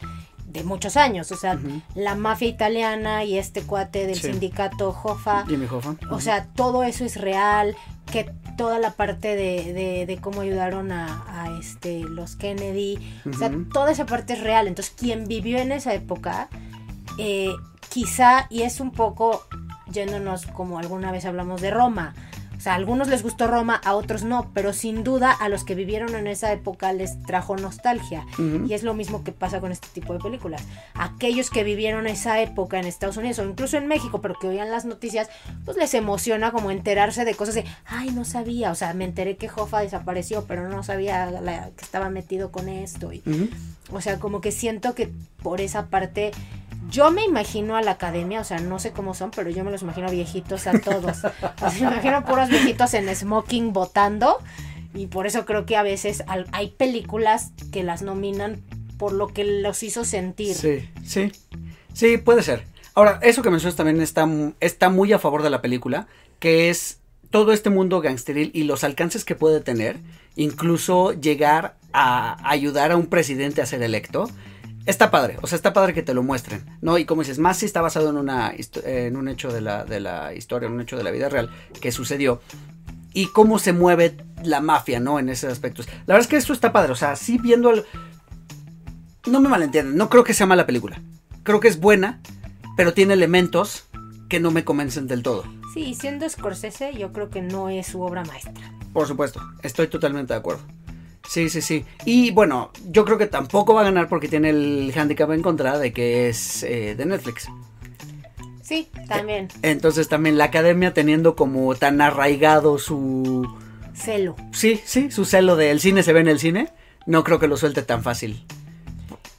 [0.48, 1.32] de muchos años.
[1.32, 1.60] O sea,
[1.94, 4.32] la mafia italiana y este cuate del Sí.
[4.32, 5.46] sindicato Hoffa.
[5.46, 5.96] Jimmy Hoffa.
[6.10, 7.76] O sea, todo eso es real,
[8.12, 12.98] que toda la parte de, de- de cómo ayudaron a, a, este, los Kennedy,
[13.30, 14.68] o sea, toda esa parte es real.
[14.68, 16.48] Entonces, quien vivió en esa época,
[17.20, 17.52] eh,
[17.90, 19.46] quizá, y es un poco
[19.92, 22.16] yéndonos como alguna vez hablamos de Roma,
[22.68, 25.76] sea, a algunos les gustó Roma, a otros no, pero sin duda a los que
[25.76, 28.26] vivieron en esa época les trajo nostalgia.
[28.68, 30.62] Y es lo mismo que pasa con este tipo de películas.
[30.94, 34.70] Aquellos que vivieron esa época en Estados Unidos o incluso en México, pero que oían
[34.72, 35.30] las noticias,
[35.66, 39.38] pues les emociona como enterarse de cosas de, ay, no sabía, o sea, me enteré
[39.38, 43.14] que Hoffa desapareció, pero no sabía la- que estaba metido con esto.
[43.14, 43.22] Y,
[43.92, 45.10] o sea, como que siento que
[45.42, 46.32] por esa parte...
[46.90, 49.72] Yo me imagino a la academia, o sea, no sé cómo son, pero yo me
[49.72, 51.18] los imagino viejitos a todos.
[51.62, 54.38] O sea, me imagino puros viejitos en smoking votando.
[54.94, 58.62] Y por eso creo que a veces hay películas que las nominan
[58.98, 60.56] por lo que los hizo sentir.
[60.56, 61.32] Sí, sí.
[61.94, 62.64] Sí, puede ser.
[62.94, 64.28] Ahora, eso que mencionas también está,
[64.60, 66.08] está muy a favor de la película,
[66.40, 69.98] que es todo este mundo gangsteril y los alcances que puede tener,
[70.36, 74.30] incluso llegar a ayudar a un presidente a ser electo.
[74.88, 76.98] Está padre, o sea, está padre que te lo muestren, ¿no?
[76.98, 78.54] Y como dices, más si está basado en, una,
[78.86, 81.50] en un hecho de la, de la historia, en un hecho de la vida real
[81.82, 82.42] que sucedió.
[83.14, 85.20] Y cómo se mueve la mafia, ¿no?
[85.20, 85.88] En esos aspectos.
[86.06, 87.70] La verdad es que esto está padre, o sea, sí viendo...
[87.72, 87.84] el-
[89.26, 91.02] No me malentiendan, no creo que sea mala película.
[91.44, 92.22] Creo que es buena,
[92.78, 93.86] pero tiene elementos
[94.30, 95.44] que no me convencen del todo.
[95.74, 98.54] Sí, siendo Scorsese, yo creo que no es su obra maestra.
[98.94, 100.62] Por supuesto, estoy totalmente de acuerdo.
[101.28, 101.86] Sí, sí, sí.
[102.06, 105.78] Y bueno, yo creo que tampoco va a ganar porque tiene el handicap en contra
[105.78, 107.50] de que es eh, de Netflix.
[108.62, 109.50] Sí, también.
[109.62, 113.48] Entonces también la academia teniendo como tan arraigado su...
[113.94, 114.36] Celo.
[114.52, 116.70] Sí, sí, su celo de el cine se ve en el cine.
[117.06, 118.46] No creo que lo suelte tan fácil.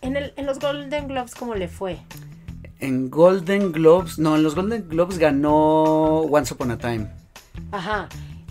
[0.00, 1.98] En, el, en los Golden Globes, ¿cómo le fue?
[2.80, 7.08] En Golden Globes, no, en los Golden Globes ganó Once Upon a Time.
[7.72, 8.08] Ajá.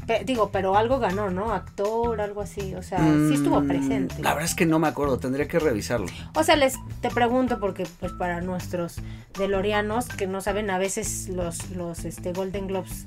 [0.07, 1.51] Pe- digo, pero algo ganó, ¿no?
[1.53, 2.73] Actor, algo así.
[2.75, 4.21] O sea, sí estuvo Mm, presente.
[4.23, 6.07] La verdad es que no me acuerdo, tendría que revisarlo.
[6.33, 8.95] O sea, les te pregunto porque pues para nuestros
[9.37, 13.05] delorianos que no saben, a veces los los este Golden Globes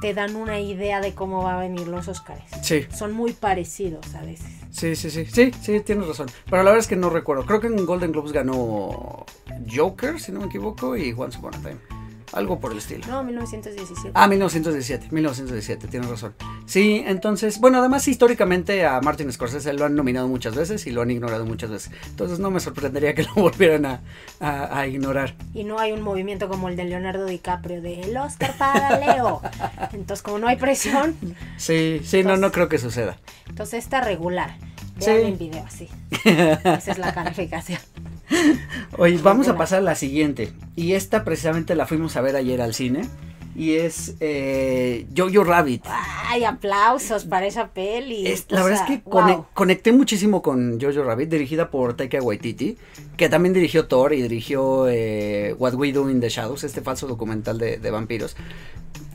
[0.00, 2.42] te dan una idea de cómo va a venir los Oscars.
[2.62, 4.48] Sí, Son muy parecidos a veces.
[4.70, 6.28] sí, sí, sí, sí, sí, tienes razón.
[6.46, 7.44] Pero la verdad es que no recuerdo.
[7.46, 9.24] Creo que en Golden Globes ganó
[9.72, 11.99] Joker, si no me equivoco, y Once Upon a Time.
[12.32, 13.04] Algo por el estilo.
[13.08, 14.12] No, 1917.
[14.14, 16.34] Ah, 1917, 1917, tienes razón.
[16.66, 21.02] Sí, entonces, bueno, además históricamente a Martin Scorsese lo han nominado muchas veces y lo
[21.02, 21.92] han ignorado muchas veces.
[22.08, 24.00] Entonces no me sorprendería que lo volvieran a,
[24.38, 25.34] a- a ignorar.
[25.54, 29.42] Y no hay un movimiento como el de Leonardo DiCaprio de el Oscar para Leo.
[29.92, 31.16] Entonces, como no hay presión,
[31.56, 33.16] Sí, sí, no, no creo que suceda.
[33.48, 34.54] entonces está regular.
[35.04, 35.26] Vean Sí.
[35.26, 35.88] en video, sí.
[36.24, 37.80] Esa es la calificación.
[38.98, 40.52] Oye, vamos a pasar a la siguiente.
[40.76, 43.02] Y esta precisamente la fuimos a ver ayer al cine.
[43.56, 45.84] Y es eh, Jojo Rabbit.
[46.28, 48.26] Ay, aplausos para esa peli.
[48.26, 52.22] Es- O la verdad sea, es que conecté muchísimo con Jojo Rabbit, dirigida por Taika
[52.22, 52.76] Waititi,
[53.16, 57.08] que también dirigió Thor y dirigió eh, What We Do in the Shadows, este falso
[57.08, 58.36] documental de, de vampiros.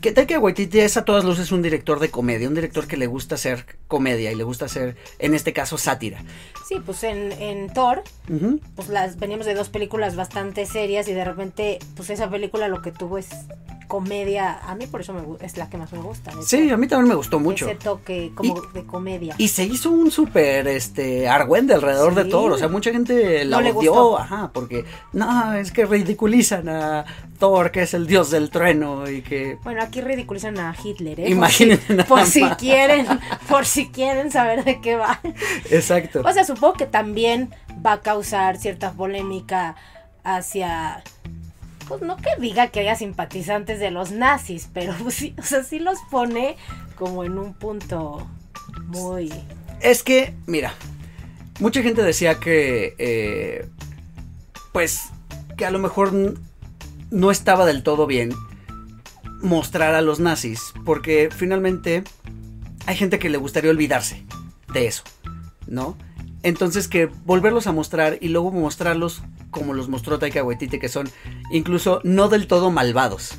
[0.00, 3.06] Que Taika Waititi es a todas luces un director de comedia, un director que le
[3.06, 6.22] gusta hacer comedia y le gusta hacer, en este caso, sátira.
[6.68, 8.02] Sí, pues en, en Thor,
[8.74, 12.82] pues las veníamos de dos películas bastante serias y de repente, pues esa película lo
[12.82, 13.28] que tuvo es
[13.86, 14.58] comedia.
[14.68, 16.32] A mí por eso me, es la que más me gusta.
[16.44, 17.66] Sí, a mí también me gustó mucho.
[17.66, 19.34] Ese toque como de comedia.
[19.38, 22.26] Y se hizo un súper este argüende alrededor de.
[22.26, 22.52] Thor.
[22.52, 27.04] O sea, mucha gente la No odió, ajá, porque no, es que ridiculizan a
[27.36, 31.30] Thor, que es el dios del trueno, y que Bueno, aquí ridiculizan a Hitler, ¿eh?
[31.30, 32.56] Imagínense Por si, nada por si más.
[32.56, 33.06] quieren,
[33.48, 35.20] por si quieren saber de qué va.
[35.70, 36.22] exacto.
[36.24, 39.76] O sea, supongo que también va a causar cierta polémica
[40.24, 41.02] hacia.
[41.88, 45.78] Pues no que diga que haya simpatizantes de los nazis, pero sí, o sea, sí
[45.78, 46.56] los pone
[46.96, 48.26] como en un punto
[48.86, 49.32] muy.
[49.80, 50.74] Es que, mira,
[51.60, 53.68] mucha gente decía que, eh,
[54.72, 55.02] pues,
[55.56, 56.12] que a lo mejor
[57.10, 58.32] no estaba del todo bien
[59.42, 62.04] mostrar a los nazis, porque finalmente
[62.86, 64.24] hay gente que le gustaría olvidarse
[64.72, 65.02] de eso,
[65.66, 65.96] ¿no?
[66.42, 71.08] Entonces que volverlos a mostrar y luego mostrarlos como los mostró Taika Waititi, que son
[71.50, 73.36] incluso no del todo malvados.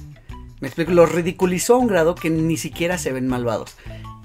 [0.60, 3.76] Me explico, los ridiculizó a un grado que ni siquiera se ven malvados.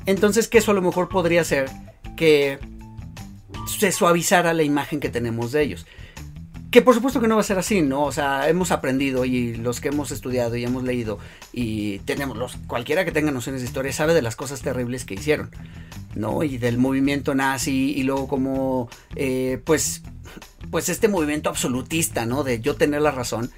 [0.06, 1.70] Entonces que eso a lo mejor podría ser
[2.16, 2.58] que
[3.66, 5.86] se suavizara la imagen que tenemos de ellos.
[6.72, 8.04] Que por supuesto que no va a ser así, ¿no?
[8.04, 11.18] O sea, hemos aprendido y los que hemos estudiado y hemos leído
[11.52, 15.12] y tenemos los cualquiera que tenga nociones de historia sabe de las cosas terribles que
[15.12, 15.50] hicieron,
[16.14, 16.42] ¿no?
[16.42, 20.02] Y del movimiento nazi y luego como eh, pues
[20.70, 22.42] pues este movimiento absolutista, ¿no?
[22.42, 23.50] De yo tener la razón.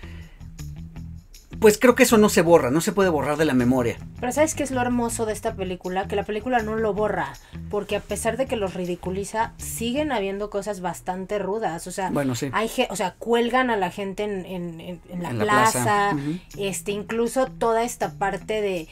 [1.64, 3.96] Pues creo que eso no se borra, no se puede borrar de la memoria.
[4.20, 6.06] Pero ¿sabes qué es lo hermoso de esta película?
[6.06, 7.32] Que la película no lo borra,
[7.70, 11.86] porque a pesar de que los ridiculiza, siguen habiendo cosas bastante rudas.
[11.86, 12.50] O sea, Bueno, sí.
[12.52, 16.14] hay o sea, cuelgan a la gente en, en- en- en la plaza,
[16.58, 18.86] este, incluso toda esta parte de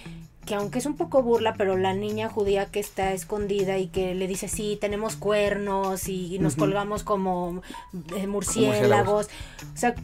[0.47, 4.15] que aunque es un poco burla, pero la niña judía que está escondida y que
[4.15, 7.61] le dice, sí, tenemos cuernos y, nos colgamos como
[8.17, 8.79] eh, murciélagos.
[8.79, 9.27] murciélagos.
[9.75, 9.95] O sea,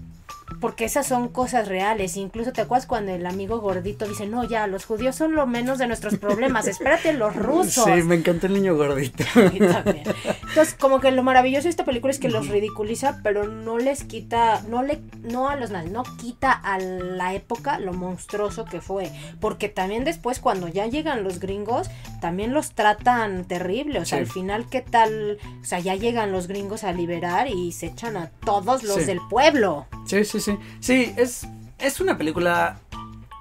[0.61, 2.17] porque esas son cosas reales.
[2.17, 5.79] Incluso te acuerdas cuando el amigo gordito dice, no, ya, los judíos son lo menos
[5.79, 7.85] de nuestros problemas, espérate los rusos.
[7.85, 9.25] Sí, me encanta el niño gordito.
[9.35, 10.03] También.
[10.49, 14.05] Entonces, como que lo maravilloso de esta película es que los ridiculiza, pero no les
[14.05, 18.81] quita, no le, no a los nazis, no quita a la época lo monstruoso que
[18.81, 19.11] fue.
[19.41, 21.89] Porque también después, cuando ya llegan los gringos,
[22.21, 24.01] también los tratan terrible.
[24.01, 24.25] O sea, Sí.
[24.25, 25.39] al final, ¿qué tal?
[25.61, 29.05] O sea, ya llegan los gringos a liberar y se echan a todos los Sí.
[29.05, 29.87] del pueblo.
[30.07, 30.59] Sí, sí, sí.
[30.81, 31.47] Sí, es,
[31.79, 32.81] es una película,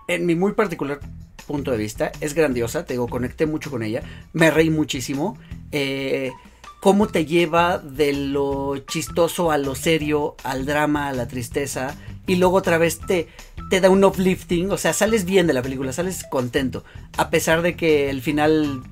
[0.07, 0.99] en mi muy particular
[1.45, 5.37] punto de vista, es grandiosa, te digo, conecté mucho con ella, me reí muchísimo.
[5.71, 6.31] Eh,
[6.79, 11.95] cómo te lleva de lo chistoso a lo serio, al drama, a la tristeza,
[12.27, 13.27] y luego otra vez te,
[13.69, 16.83] te da un uplifting, o sea, sales bien de la película, sales contento,
[17.17, 18.83] a pesar de que el final,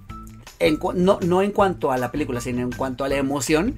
[0.95, 3.75] no, no en cuanto a la película, sino en cuanto a la emoción,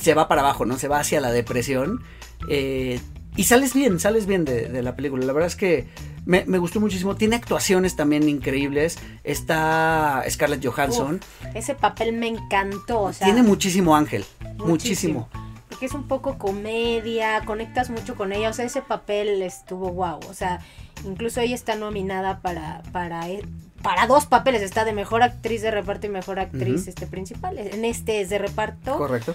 [0.00, 0.78] se va para abajo, ¿no?
[0.78, 2.02] Se va hacia la depresión.
[2.48, 3.00] eh,
[3.40, 5.24] y sales bien, sales bien de, de la película.
[5.24, 5.86] La verdad es que
[6.26, 7.16] me, me gustó muchísimo.
[7.16, 8.98] Tiene actuaciones también increíbles.
[9.24, 11.16] Está Scarlett Johansson.
[11.16, 13.00] Uf, ese papel me encantó.
[13.02, 14.24] O sea, Tiene muchísimo ángel.
[14.58, 14.66] Muchísimo.
[14.66, 15.28] Muchísimo.
[15.68, 20.18] Porque es un poco comedia, conectas mucho con ella, o sea, ese papel estuvo wow,
[20.28, 20.60] o sea,
[21.06, 23.44] incluso ella está nominada para, para, e-
[23.80, 27.84] para dos papeles, está de mejor actriz de reparto y mejor actriz este principal, en
[27.84, 29.34] este es de reparto, Correcto.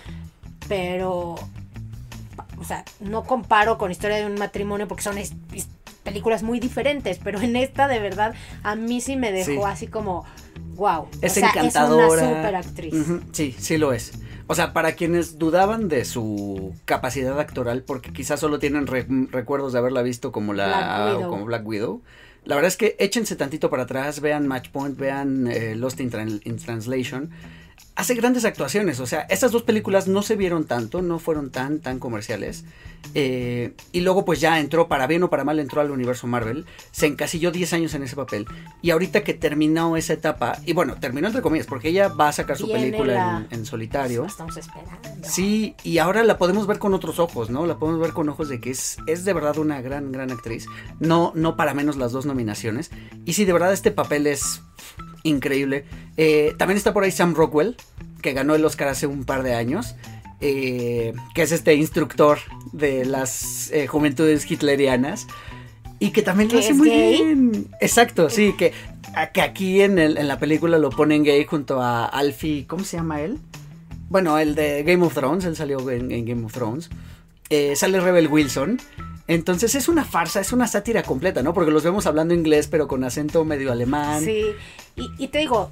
[0.67, 1.35] pero,
[2.59, 5.15] o sea, no comparo con Historia de un matrimonio porque son
[6.03, 9.59] películas muy diferentes, pero en esta de verdad a mí sí me dejó Sí.
[9.65, 10.23] así como,
[10.75, 12.05] wow, Es o sea, encantadora.
[12.07, 12.93] es una super actriz.
[13.31, 14.11] Sí, sí lo es.
[14.47, 19.73] O sea, para quienes dudaban de su capacidad actoral, porque quizás solo tienen re- recuerdos
[19.73, 21.29] de haberla visto como la Black Widow.
[21.31, 22.01] como Black Widow,
[22.43, 26.11] la verdad es que échense tantito para atrás, vean Match Point, vean eh, Lost in,
[26.11, 27.31] Tran- in Translation.
[27.97, 31.79] Hace grandes actuaciones, o sea, estas dos películas no se vieron tanto, no fueron tan,
[31.79, 32.65] tan comerciales.
[33.13, 36.65] eh, y luego pues ya entró, para bien o para mal, entró al universo Marvel.
[36.91, 38.45] Se encasilló 10 años en ese papel.
[38.81, 42.33] Y ahorita que terminó esa etapa, y bueno, terminó entre comillas, porque ella va a
[42.33, 44.23] sacar su Viene película la- en, en solitario.
[44.23, 44.99] La estamos esperando.
[45.23, 47.65] Sí, y ahora la podemos ver con otros ojos, ¿no?
[47.65, 50.65] La podemos ver con ojos de que es, es de verdad una gran, gran actriz.
[50.99, 52.91] No, no para menos las dos nominaciones.
[53.23, 54.61] Y sí, de verdad este papel es
[55.25, 55.83] increíble.
[56.17, 57.75] Eh, también está por ahí Sam Rockwell,
[58.21, 59.95] que ganó el Oscar hace un par de años,
[60.41, 62.39] eh, que es este instructor
[62.71, 65.27] de las eh, juventudes hitlerianas.
[65.99, 67.13] Y que también lo ¿Que hace muy gay?
[67.23, 67.67] bien.
[67.79, 68.73] Exacto, sí, que,
[69.15, 72.83] a- que aquí en, el- en la película lo ponen gay junto a Alfie, ¿cómo
[72.83, 73.39] se llama él?
[74.09, 76.89] Bueno, el de Game of Thrones, él salió en, en Game of Thrones.
[77.49, 78.79] Eh, sale Rebel Wilson.
[79.27, 81.53] Entonces es una farsa, es una sátira completa, ¿no?
[81.53, 84.23] Porque los vemos hablando inglés, pero con acento medio alemán.
[84.23, 84.43] Sí,
[84.95, 85.69] y, y te digo,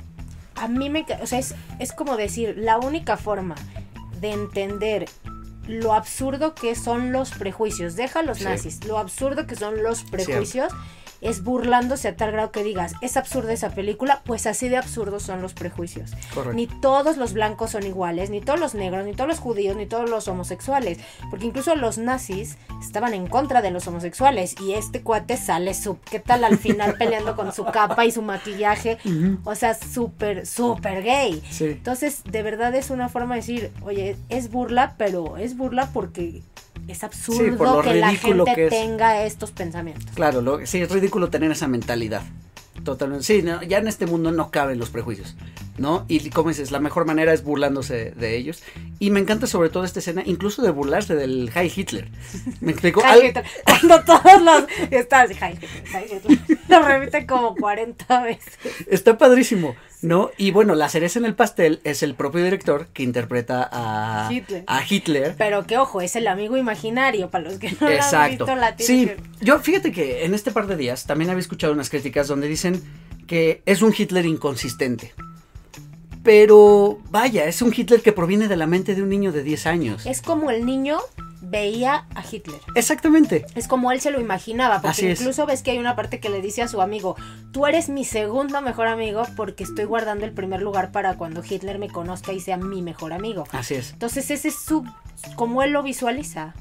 [0.56, 1.06] a mí me...
[1.22, 3.56] O sea, es, es como decir, la única forma
[4.22, 5.06] de entender
[5.68, 8.44] lo absurdo que son los prejuicios, deja los Sí.
[8.44, 10.74] nazis, lo absurdo que son los prejuicios,
[11.24, 15.24] es burlándose a tal grado que digas, es absurda esa película, pues así de absurdos
[15.24, 16.12] son los prejuicios.
[16.34, 16.54] Correcto.
[16.54, 19.86] Ni todos los blancos son iguales, ni todos los negros, ni todos los judíos, ni
[19.86, 21.00] todos los homosexuales.
[21.30, 24.56] Porque incluso los nazis estaban en contra de los homosexuales.
[24.62, 28.22] Y este cuate sale, su, ¿qué tal al final peleando con su capa y su
[28.22, 28.98] maquillaje?
[29.44, 31.42] O sea, súper, súper gay.
[31.50, 31.66] Sí.
[31.66, 36.44] Entonces, de verdad es una forma de decir, oye, es burla, pero es burla porque
[36.88, 38.69] es absurdo por lo que la gente que es.
[38.69, 40.06] tenga estos pensamientos.
[40.15, 42.22] Claro, lo- sí, es ridículo tener esa mentalidad.
[42.84, 43.24] Totalmente.
[43.24, 45.36] Sí, no, ya en este mundo no caben los prejuicios,
[45.78, 46.06] ¿no?
[46.10, 48.63] Y como dices, la mejor manera es burlándose de ellos.
[49.00, 52.10] Y me encanta sobre todo esta escena, incluso de burlarse del High Hitler.
[52.62, 53.02] Me explico.
[53.02, 53.46] Hitler.
[53.63, 56.60] Cuando todos los están así, Heil Hitler, Heil Hitler.
[56.67, 58.54] Lo repiten como 40 veces.
[58.89, 60.32] Está padrísimo, ¿no?
[60.38, 64.63] Y bueno, la cereza en el pastel es el propio director que interpreta a Hitler.
[64.68, 65.36] A Hitler.
[65.38, 68.46] Pero que ojo, es el amigo imaginario para los que no lo han Exacto.
[68.46, 69.12] visto la Sí,
[69.42, 72.84] yo fíjate que en este par de días también había escuchado unas críticas donde dicen
[73.28, 75.13] que es un Hitler inconsistente.
[76.22, 79.68] Pero vaya, es un Hitler que proviene de la mente de un niño de 10
[79.68, 80.06] años.
[80.06, 81.00] Es como el niño
[81.43, 82.60] veía a Hitler.
[82.75, 83.45] Exactamente.
[83.56, 85.19] Es como él se lo imaginaba, porque Así es.
[85.19, 87.15] incluso ves que hay una parte que le dice a su amigo,
[87.51, 91.79] tú eres mi segundo mejor amigo porque estoy guardando el primer lugar para cuando Hitler
[91.79, 93.43] me conozca y sea mi mejor amigo.
[93.51, 93.91] Así es.
[93.91, 94.86] Entonces ese es su,
[95.36, 96.53] como él lo visualiza.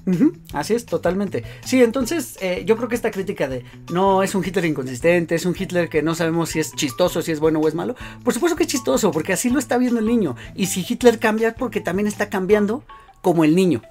[0.52, 1.44] Así es, totalmente.
[1.64, 5.46] Sí, entonces eh, yo creo que esta crítica de no es un Hitler inconsistente, es
[5.46, 8.34] un Hitler que no sabemos si es chistoso, si es bueno o es malo, por
[8.34, 10.36] supuesto que es chistoso, porque así lo está viendo el niño.
[10.54, 12.84] Y si Hitler cambia, es porque también está cambiando
[13.22, 13.82] como el niño.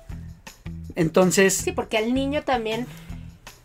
[0.96, 2.88] Entonces, Sí, porque el niño también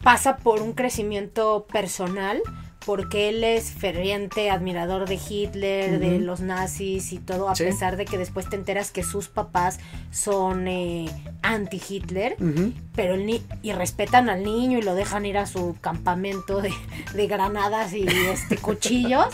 [0.03, 2.41] pasa por un crecimiento personal,
[2.87, 7.65] porque él es ferviente admirador de Hitler, de los nazis y todo, a Sí.
[7.65, 9.81] pesar de que después te enteras que sus papás
[10.13, 11.07] son eh,
[11.43, 12.37] anti-Hitler.
[12.95, 16.71] pero el ni y respetan al niño y lo dejan ir a su campamento de,
[17.15, 19.27] de granadas y este cuchillos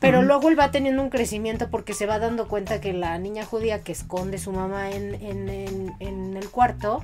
[0.00, 3.44] pero luego él va teniendo un crecimiento porque se va dando cuenta que la niña
[3.44, 7.02] judía que esconde su mamá en, en- en- en el cuarto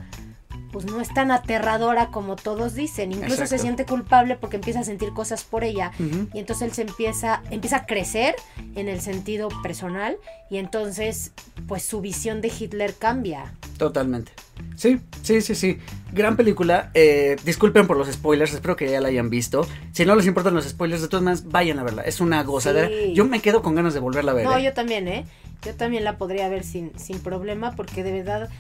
[0.73, 4.85] pues no es tan aterradora como todos dicen incluso se siente culpable porque empieza a
[4.85, 5.93] sentir cosas por ella
[6.33, 8.35] y entonces él se empieza, empieza a crecer
[8.75, 10.17] en el sentido personal
[10.51, 11.33] y entonces
[11.69, 13.53] pues su visión de Hitler cambia.
[13.79, 14.33] Totalmente.
[14.77, 15.79] Sí, sí, sí, sí.
[16.13, 16.91] Gran película.
[16.95, 19.67] Eh, disculpen por los spoilers, espero que ya la hayan visto.
[19.93, 22.03] Si no les importan los spoilers, de todas maneras, vayan a verla.
[22.03, 22.89] Es una gozadera.
[22.89, 23.13] Sí.
[23.15, 24.45] Yo me quedo con ganas de volverla a ver.
[24.45, 24.63] No, ¿eh?
[24.63, 25.25] yo también, ¿eh?
[25.63, 28.51] Yo también la podría ver sin, sin problema porque de verdad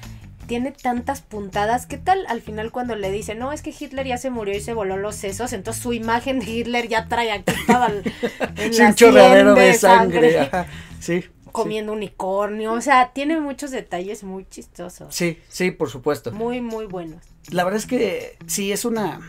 [0.53, 1.87] tiene tantas puntadas.
[1.87, 4.61] ¿Qué tal al final cuando le dice, no, es que Hitler ya se murió y
[4.61, 5.55] se voló los sesos?
[5.55, 7.89] Entonces su imagen de Hitler ya trae aquí toda
[8.71, 10.39] Sí, un chorreadero sien de sangre.
[10.41, 10.67] ajá.
[11.01, 11.25] Sí.
[11.53, 12.75] comiendo unicornio.
[12.75, 15.15] O sea, tiene muchos detalles muy chistosos.
[15.15, 16.33] Sí, sí, por supuesto.
[16.33, 17.23] Muy, muy buenos.
[17.51, 19.21] La verdad es que sí, es una.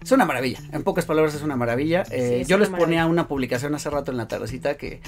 [0.00, 0.60] Es una maravilla.
[0.70, 2.04] En pocas palabras, es una maravilla.
[2.12, 5.00] Eh, es yo una les ponía una publicación hace rato en la tardecita que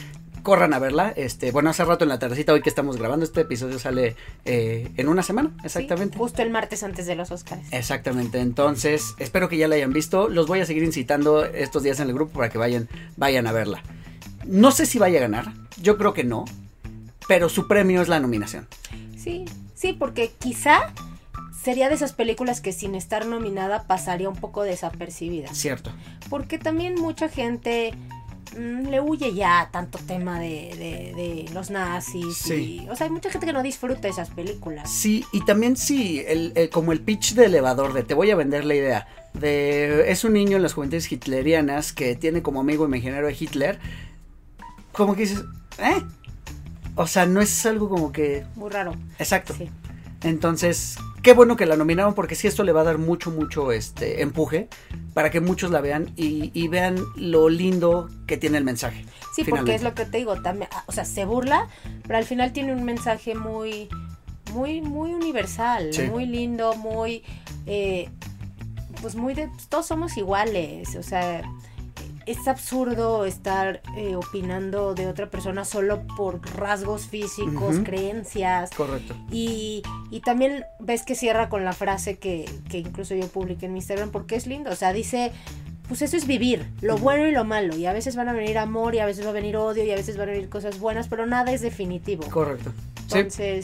[0.44, 1.12] corran a verla.
[1.16, 4.92] Este, bueno, hace rato en la tardecita, hoy que estamos grabando, este episodio sale eh,
[4.96, 6.16] en una semana, Sí, exactamente.
[6.16, 7.62] justo el martes antes de los Oscars.
[7.72, 10.28] Exactamente, entonces espero que ya la hayan visto.
[10.28, 13.52] Los voy a seguir incitando estos días en el grupo para que vayan, vayan a
[13.52, 13.82] verla.
[14.46, 15.52] No sé si vaya a ganar,
[15.82, 16.44] yo creo que no,
[17.26, 18.68] pero su premio es la nominación.
[19.18, 20.92] Sí, sí, porque quizá
[21.62, 25.48] sería de esas películas que sin estar nominada pasaría un poco desapercibida.
[25.54, 25.90] Cierto.
[26.28, 27.94] Porque también mucha gente
[28.58, 31.12] mm, le huye ya tanto tema de, de-
[31.46, 32.36] de los nazis.
[32.36, 32.82] Sí.
[32.84, 34.90] y- o sea, hay mucha gente que no disfruta esas películas.
[34.90, 38.36] Sí, y también sí, el, el- como el pitch de elevador de te voy a
[38.36, 42.84] vender la idea de es un niño en las juventudes hitlerianas que tiene como amigo
[42.84, 43.78] imaginario a Hitler,
[44.92, 45.42] como que dices,
[45.78, 46.02] ¿eh?
[46.96, 48.44] O sea, no es algo como que...
[48.54, 48.94] Muy raro.
[49.18, 49.52] Exacto.
[49.58, 49.68] Sí.
[50.24, 53.72] Entonces, qué bueno que la nominaron porque sí esto le va a dar mucho, mucho
[53.72, 54.68] este empuje
[55.12, 59.04] para que muchos la vean y, y vean lo lindo que tiene el mensaje.
[59.34, 61.68] Sí, porque es lo que te digo, también, o sea, se burla,
[62.06, 63.88] pero al final tiene un mensaje muy,
[64.52, 66.02] muy, muy universal, Sí.
[66.02, 67.22] muy lindo, muy,
[67.66, 68.08] eh,
[69.02, 71.42] pues muy de, todos somos iguales, o sea,
[72.26, 78.70] es absurdo estar eh, opinando de otra persona solo por rasgos físicos, creencias.
[78.70, 79.14] Correcto.
[79.30, 83.72] Y, y también ves que cierra con la frase que, que incluso yo publiqué en
[83.72, 84.70] mi Instagram porque es lindo.
[84.70, 85.32] O sea, dice,
[85.88, 87.76] pues eso es vivir, lo bueno y lo malo.
[87.76, 89.90] Y a veces van a venir amor y a veces va a venir odio y
[89.90, 92.24] a veces van a venir cosas buenas, pero nada es definitivo.
[92.30, 92.72] Correcto.
[93.08, 93.60] Sí.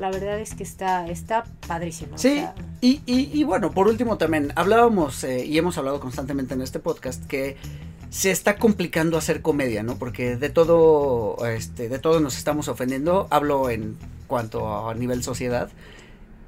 [0.00, 2.14] La verdad es que está, está padrísimo.
[2.14, 6.00] o Sí, sea, y, y, y bueno, por último también, hablábamos eh, y hemos hablado
[6.00, 7.56] constantemente en este podcast que
[8.08, 9.96] se está complicando hacer comedia, ¿no?
[9.96, 13.96] Porque de todo, este, de todo nos estamos ofendiendo, hablo en
[14.26, 15.68] cuanto a nivel sociedad.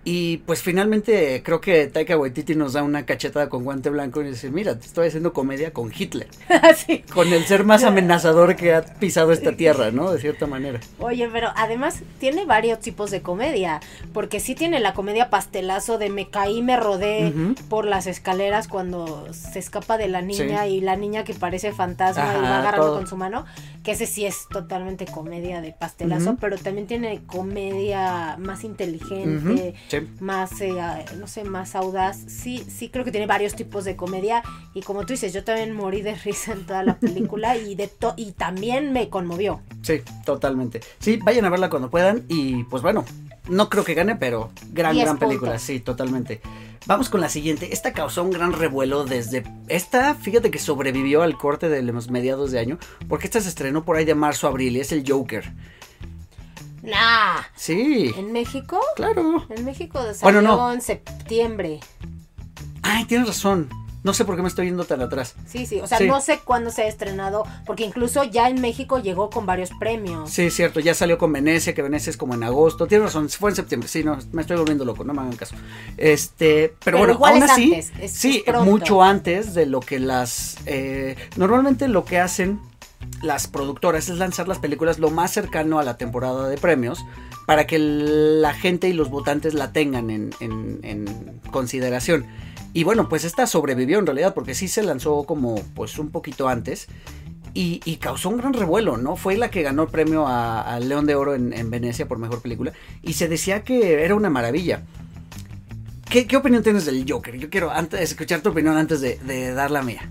[0.04, 4.24] Y pues finalmente creo que Taika Waititi nos da una cachetada con guante blanco y
[4.30, 6.26] dice, mira, te estoy haciendo comedia con Hitler,
[6.76, 7.04] sí.
[7.14, 10.10] con el ser más amenazador que ha pisado esta tierra, ¿no?
[10.10, 10.80] De cierta manera.
[10.98, 13.78] Oye, pero además tiene varios tipos de comedia,
[14.12, 17.32] porque sí tiene la comedia pastelazo de me caí, me rodé
[17.68, 20.70] por las escaleras cuando se escapa de la niña Sí.
[20.74, 22.96] y la niña que parece fantasma y va agarrando todo.
[22.96, 23.44] con su mano,
[23.84, 29.91] que ese sí es totalmente comedia de pastelazo, pero también tiene comedia más inteligente, Ujú,
[30.00, 30.08] sí.
[30.20, 30.74] más, eh,
[31.18, 32.18] no sé, más audaz.
[32.26, 34.42] Sí, sí creo que tiene varios tipos de comedia
[34.74, 37.88] y como tú dices, yo también morí de risa en toda la película y de
[37.88, 39.60] to y también me conmovió.
[39.82, 40.80] Sí, totalmente.
[40.98, 43.04] Sí, vayan a verla cuando puedan y pues bueno,
[43.48, 45.66] no creo que gane, pero gran, gran película, puntos.
[45.66, 46.40] sí, totalmente.
[46.86, 47.72] Vamos con la siguiente.
[47.72, 49.44] Esta causó un gran revuelo desde...
[49.68, 52.78] Esta, fíjate que sobrevivió al corte de los mediados de año,
[53.08, 55.52] porque esta se estrenó por ahí de marzo a abril y es el Joker.
[56.82, 58.80] Nah, Sí, ¿en México?
[58.96, 59.46] claro.
[59.50, 60.72] En México salió Bueno, no.
[60.72, 61.80] en septiembre.
[62.82, 63.68] Ay, tienes razón.
[64.04, 65.36] No sé por qué me estoy yendo tan atrás.
[65.46, 66.08] Sí, sí, o sea, Sí.
[66.08, 70.28] no sé cuándo se ha estrenado, porque incluso ya en México llegó con varios premios.
[70.28, 72.88] Sí, cierto, ya salió con Venecia, que Venecia es como en agosto.
[72.88, 73.88] Tienes razón, fue en septiembre.
[73.88, 75.54] Sí, no, me estoy volviendo loco, no me hagan caso.
[75.96, 79.66] Este, pero, Pero bueno, igual aún es así, antes, es- sí, es mucho antes de
[79.66, 80.56] lo que las.
[80.66, 82.58] eh, normalmente lo que hacen
[83.22, 87.04] las productoras es lanzar las películas lo más cercano a la temporada de premios
[87.46, 92.26] para que la gente y los votantes la tengan en, consideración.
[92.72, 96.48] Y bueno, pues esta sobrevivió en realidad porque sí se lanzó como pues un poquito
[96.48, 96.88] antes
[97.54, 99.16] y, causó un gran revuelo, ¿no?
[99.16, 102.40] Fue la que ganó el premio al León de Oro en, en Venecia por mejor
[102.40, 102.72] película
[103.02, 104.82] y se decía que era una maravilla.
[106.08, 107.36] ¿Qué, qué opinión tienes del Joker?
[107.36, 110.10] Yo quiero antes escuchar tu opinión antes de, de dar la mía.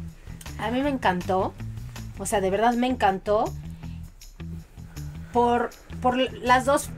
[0.59, 1.53] A mí me encantó,
[2.21, 3.45] o sea, de verdad me encantó
[5.33, 6.89] por, por las dos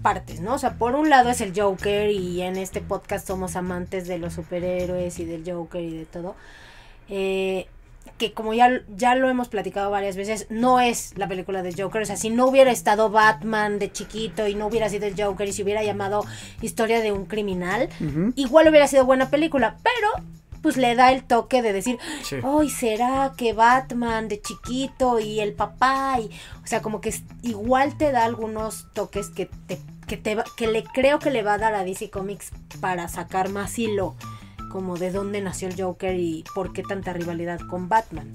[0.00, 0.54] partes, ¿no?
[0.54, 4.18] O sea, por un lado es el Joker y en este podcast somos amantes de
[4.18, 6.36] los superhéroes y del Joker y de todo.
[7.08, 7.66] Eh,
[8.18, 12.02] que como ya, ya lo hemos platicado varias veces, no es la película de Joker.
[12.02, 15.48] O sea, si no hubiera estado Batman de chiquito y no hubiera sido el Joker
[15.48, 16.24] y se hubiera llamado
[16.60, 17.88] Historia de un criminal,
[18.36, 20.24] igual hubiera sido buena película, pero
[20.64, 22.36] pues le da el toque de decir, Sí.
[22.42, 26.30] Ay, será que Batman de chiquito y el papá y
[26.64, 30.44] o sea, como que es- igual te da algunos toques que te que te va-
[30.56, 32.50] que le creo que le va a dar a DC Comics
[32.80, 34.16] para sacar más hilo
[34.70, 38.34] como de dónde nació el Joker y por qué tanta rivalidad con Batman.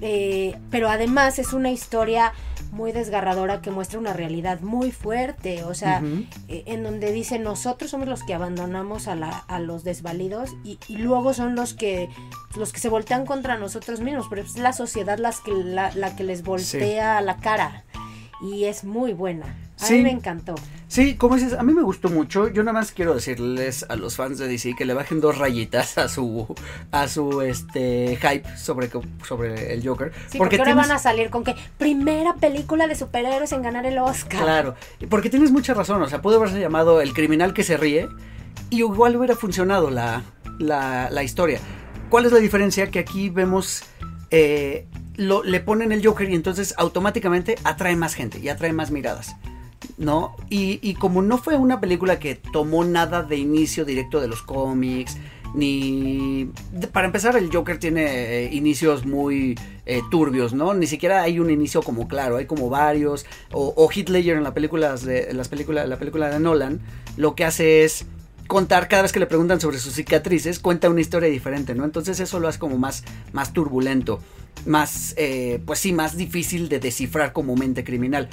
[0.00, 2.32] Eh, pero además es una historia
[2.70, 6.02] muy desgarradora que muestra una realidad muy fuerte, o sea,
[6.48, 10.78] eh, en donde dice nosotros somos los que abandonamos a, la, a los desvalidos y,
[10.88, 12.08] y luego son los que
[12.56, 16.16] los que se voltean contra nosotros mismos, pero es la sociedad las que, la, la
[16.16, 17.84] que les voltea la cara
[18.42, 19.54] y es muy buena.
[19.80, 19.94] A Sí.
[19.94, 20.54] mí me encantó.
[20.88, 22.48] Sí, como dices, a mí me gustó mucho.
[22.48, 25.96] Yo nada más quiero decirles a los fans de DC que le bajen dos rayitas
[25.98, 26.54] a su
[26.90, 28.90] a su este hype sobre
[29.26, 32.94] sobre el Joker, Sí, porque, ahora tienes- van a salir con que primera película de
[32.96, 34.42] superhéroes en ganar el Oscar.
[34.42, 34.74] Claro,
[35.08, 38.08] porque tienes mucha razón, o sea, pudo haberse llamado El criminal que se ríe
[38.68, 40.22] y igual hubiera funcionado la,
[40.58, 41.60] la, la historia.
[42.08, 42.90] ¿Cuál es la diferencia?
[42.90, 43.84] Que aquí vemos,
[44.32, 48.90] eh, lo, le ponen el Joker y entonces automáticamente atrae más gente y atrae más
[48.90, 49.36] miradas.
[49.96, 50.36] ¿No?
[50.48, 54.42] Y, y como no fue una película que tomó nada de inicio directo de los
[54.42, 55.16] cómics,
[55.54, 56.50] ni...
[56.92, 60.74] para empezar, el Joker tiene eh, inicios muy eh, turbios, ¿no?
[60.74, 63.26] Ni siquiera hay un inicio como claro, hay como varios.
[63.52, 66.80] O, Ledger en la película de, las películas, la película de Nolan,
[67.16, 68.06] lo que hace es
[68.46, 71.84] contar cada vez que le preguntan sobre sus cicatrices, cuenta una historia diferente, ¿no?
[71.84, 74.20] Entonces eso lo hace como más, más turbulento,
[74.66, 78.28] más, eh, pues sí, más difícil de descifrar como mente criminal.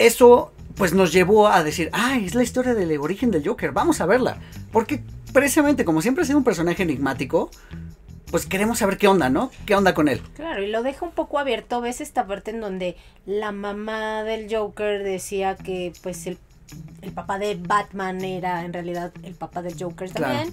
[0.00, 4.00] Eso pues nos llevó a decir, ah, es la historia del origen del Joker, vamos
[4.00, 4.38] a verla.
[4.72, 5.02] Porque
[5.34, 7.50] precisamente como siempre ha sido un personaje enigmático,
[8.30, 9.50] pues queremos saber qué onda, ¿no?
[9.66, 10.22] ¿Qué onda con él?
[10.36, 11.82] Claro, y lo deja un poco abierto.
[11.82, 12.96] ¿Ves esta parte en donde
[13.26, 16.38] la mamá del Joker decía que pues el,
[17.02, 20.50] el papá de Batman era en realidad el papá del Joker Claro.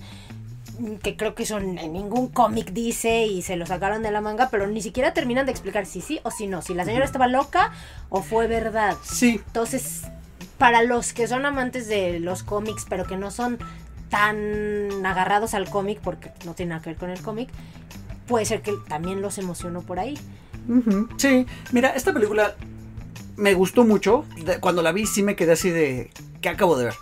[1.02, 4.50] Que creo que son en ningún cómic dice y se lo sacaron de la manga,
[4.50, 7.28] pero ni siquiera terminan de explicar si sí o si no, si la señora estaba
[7.28, 7.72] loca
[8.10, 8.96] o fue verdad.
[9.04, 9.42] Sí.
[9.48, 10.04] Entonces,
[10.58, 13.58] para los que son amantes de los cómics, pero que no son
[14.10, 17.50] tan agarrados al cómic, porque no tiene nada que ver con el cómic,
[18.28, 20.18] puede ser que también los emocionó por ahí.
[21.18, 22.56] Sí, mira, esta película
[23.36, 24.26] me gustó mucho.
[24.60, 26.12] Cuando la vi sí me quedé así de...
[26.42, 26.94] ¿Qué acabo de ver?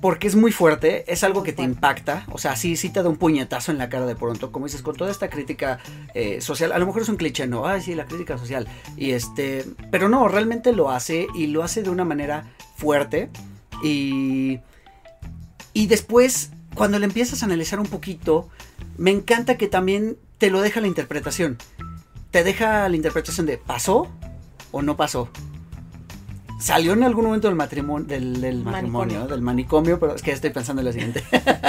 [0.00, 3.08] Porque es muy fuerte, es algo que te impacta, o sea, sí, sí te da
[3.08, 5.78] un puñetazo en la cara de pronto, como dices, con toda esta crítica
[6.14, 7.66] eh, social, a lo mejor es un cliché, ¿no?
[7.66, 11.82] Ay, sí, la crítica social, y este, pero no, realmente lo hace, y lo hace
[11.82, 12.44] de una manera
[12.76, 13.30] fuerte,
[13.82, 14.60] y,
[15.72, 18.48] y después, cuando le empiezas a analizar un poquito,
[18.98, 21.56] me encanta que también te lo deja la interpretación,
[22.30, 24.08] te deja la interpretación de, ¿pasó
[24.72, 25.30] o no pasó?
[26.58, 29.26] Salió en algún momento del matrimonio, del, del matrimonio, Manicomio.
[29.28, 31.22] del manicomio, pero es que ya estoy pensando en la siguiente.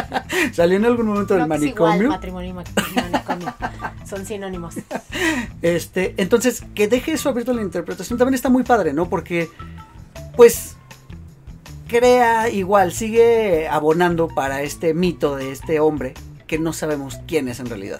[0.53, 2.09] Salió en algún momento del Creo que es igual manicomio.
[2.09, 2.63] matrimonio y ma-
[2.95, 3.53] manicomio.
[4.05, 4.75] Son sinónimos.
[5.61, 9.09] Este, entonces, que deje eso abierto a la interpretación también está muy padre, ¿no?
[9.09, 9.49] Porque,
[10.35, 10.75] pues,
[11.87, 16.13] crea igual, sigue abonando para este mito de este hombre
[16.45, 17.99] que no sabemos quién es en realidad.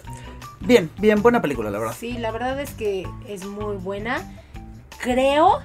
[0.60, 1.96] Bien, bien, buena película, la verdad.
[1.98, 4.22] Sí, la verdad es que es muy buena.
[5.02, 5.58] Creo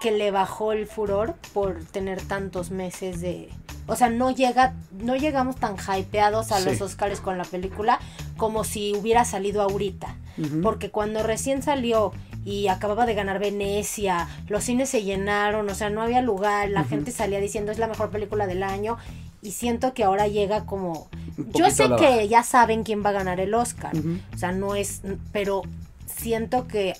[0.00, 3.48] que le bajó el furor por tener tantos meses de...
[3.86, 6.64] O sea, no llega, no llegamos tan hypeados a Sí.
[6.66, 7.98] los Oscars con la película
[8.36, 10.14] como si hubiera salido ahorita.
[10.62, 12.12] Porque cuando recién salió
[12.46, 16.84] y acababa de ganar Venecia, los cines se llenaron, o sea, no había lugar, la
[16.84, 18.96] gente salía diciendo es la mejor película del año
[19.42, 21.08] y siento que ahora llega como...
[21.52, 23.92] Yo sé que ya saben quién va a ganar el Oscar,
[24.34, 25.62] o sea, no es, pero
[26.06, 26.94] siento que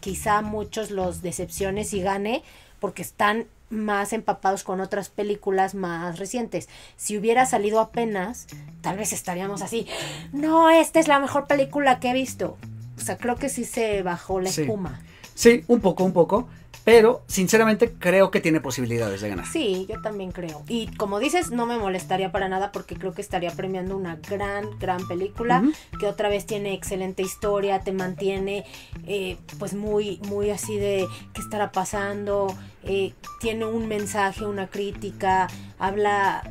[0.00, 2.42] quizá muchos los decepciones y gane
[2.80, 6.68] porque están más empapados con otras películas más recientes.
[6.96, 8.46] Si hubiera salido apenas,
[8.80, 9.86] tal vez estaríamos así,
[10.32, 12.56] no, esta es la mejor película que he visto.
[12.96, 14.62] O sea, creo que sí se bajó la Sí.
[14.62, 15.00] espuma.
[15.34, 16.48] Sí, un poco, un poco.
[16.88, 19.46] Pero, sinceramente, creo que tiene posibilidades de ganar.
[19.46, 20.62] Sí, yo también creo.
[20.68, 24.78] Y como dices, no me molestaría para nada porque creo que estaría premiando una gran,
[24.78, 25.62] gran película
[26.00, 28.64] que otra vez tiene excelente historia, te mantiene
[29.06, 35.48] eh, pues muy, muy así de qué estará pasando, eh, tiene un mensaje, una crítica,
[35.78, 36.50] habla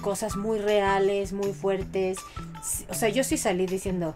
[0.00, 2.18] cosas muy reales, muy fuertes.
[2.88, 4.14] O sea, yo sí salí diciendo,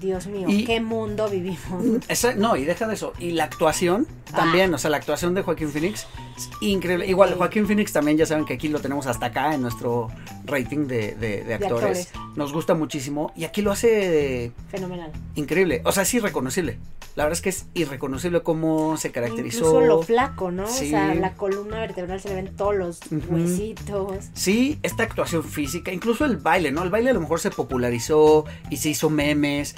[0.00, 2.04] Dios mío, Y- qué mundo vivimos.
[2.08, 3.12] Esa- no, y deja de eso.
[3.18, 7.06] Y la actuación también, o sea, la actuación de Joaquín Phoenix es increíble.
[7.06, 7.34] Igual, Sí.
[7.38, 10.08] Joaquín Phoenix también, ya saben que aquí lo tenemos hasta acá en nuestro
[10.44, 12.08] rating de, de- de actores.
[12.08, 12.36] actores.
[12.36, 13.32] Nos gusta muchísimo.
[13.36, 15.10] Y aquí lo hace Fenomenal.
[15.34, 15.80] increíble.
[15.84, 16.78] O sea, es irreconocible.
[17.14, 19.60] La verdad es que es irreconocible cómo se caracterizó.
[19.60, 20.66] Incluso lo flaco, ¿no?
[20.66, 20.88] Sí.
[20.88, 24.26] O sea, la columna vertebral se le ven todos los huesitos.
[24.34, 26.82] Sí, esta actuación física, incluso el baile, ¿no?
[26.82, 29.74] El baile a lo mejor se popularizó y se hizo memes,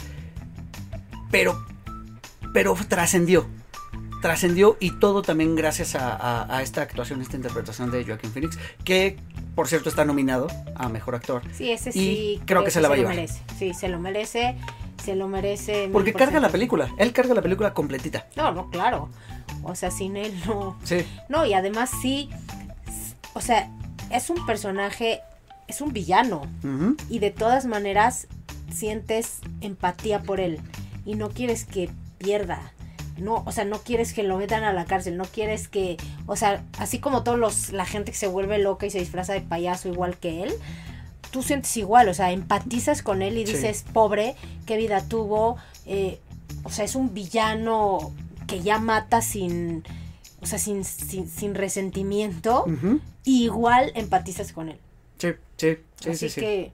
[1.31, 1.65] pero,
[2.53, 3.47] pero trascendió,
[4.23, 8.59] trascendió y todo también gracias a, a- a esta actuación, esta interpretación de Joaquín Phoenix,
[8.85, 9.17] que
[9.55, 11.43] por cierto está nominado a Mejor Actor.
[11.53, 12.41] Sí, ese Y sí.
[12.47, 13.17] creo que se la va a lo llevar.
[13.17, 13.41] merece.
[13.59, 14.57] Sí, se lo merece.
[15.05, 15.89] Se lo merece.
[15.93, 18.27] Porque por carga la película, él carga la película completita.
[18.37, 19.09] No, no, claro.
[19.63, 20.77] O sea, sin él no.
[20.85, 22.29] Sí, No, y además sí.
[23.35, 23.71] O sea,
[24.11, 25.21] es un personaje.
[25.67, 26.43] Es un villano.
[27.09, 28.27] Y de todas maneras
[28.73, 30.61] sientes empatía por él.
[31.09, 31.89] Y no quieres que
[32.19, 32.73] pierda.
[33.17, 35.97] No, o sea, no quieres que lo metan a la cárcel, no quieres que,
[36.27, 39.33] o sea, así como todos los, la gente que se vuelve loca y se disfraza
[39.33, 40.53] de payaso igual que él,
[41.33, 43.55] tú sientes igual, o sea, empatizas con él y Sí.
[43.55, 44.37] dices, pobre,
[44.67, 45.57] qué vida tuvo,
[45.87, 46.21] eh,
[46.63, 48.13] o sea, es un villano
[48.47, 49.83] que ya mata sin,
[50.41, 52.67] o sea, sin, sin, sin resentimiento,
[53.25, 54.79] y igual empatizas con él.
[55.19, 56.41] sí, sí, sí, Así sí, sí.
[56.41, 56.73] que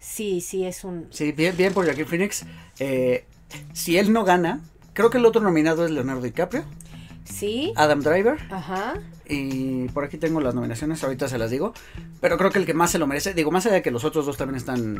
[0.00, 1.06] sí, sí es un...
[1.10, 2.44] Sí, bien, bien por Joaquín Phoenix.
[2.80, 3.24] Eh,
[3.72, 4.60] si él no gana,
[4.92, 6.64] creo que el otro nominado es Leonardo DiCaprio,
[7.24, 8.38] Sí, Adam Driver.
[8.50, 8.94] ajá.
[9.28, 11.74] Y por aquí tengo las nominaciones, ahorita se las digo.
[12.22, 14.04] Pero creo que el que más se lo merece, digo, más allá de que los
[14.04, 14.96] otros dos también están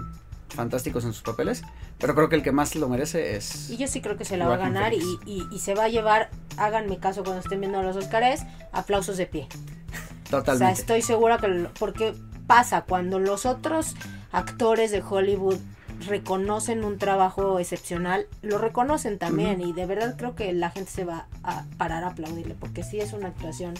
[0.50, 1.62] fantásticos en sus papeles,
[1.98, 3.70] pero creo que el que más lo merece es...
[3.70, 5.22] Y yo sí creo que se la va a ganar y, Phoenix.
[5.26, 8.42] y- y se va a llevar, háganme caso cuando estén viendo los Oscars,
[8.72, 9.48] aplausos de pie.
[9.50, 10.80] O sea, Totalmente.
[10.82, 11.48] estoy segura que...
[11.48, 12.14] lo- Porque
[12.46, 13.94] pasa, cuando los otros
[14.32, 15.56] actores de Hollywood
[16.06, 21.04] reconocen un trabajo excepcional, lo reconocen también y de verdad creo que la gente se
[21.04, 23.74] va a parar a aplaudirle porque sí es una actuación,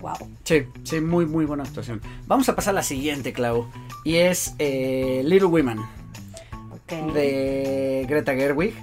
[0.00, 0.14] wow.
[0.44, 2.00] Sí, sí, muy, muy buena actuación.
[2.26, 3.66] Vamos a pasar a la siguiente, Clau.
[4.04, 7.12] Y es eh, Little Women, Ok.
[7.14, 8.74] de Greta Gerwig,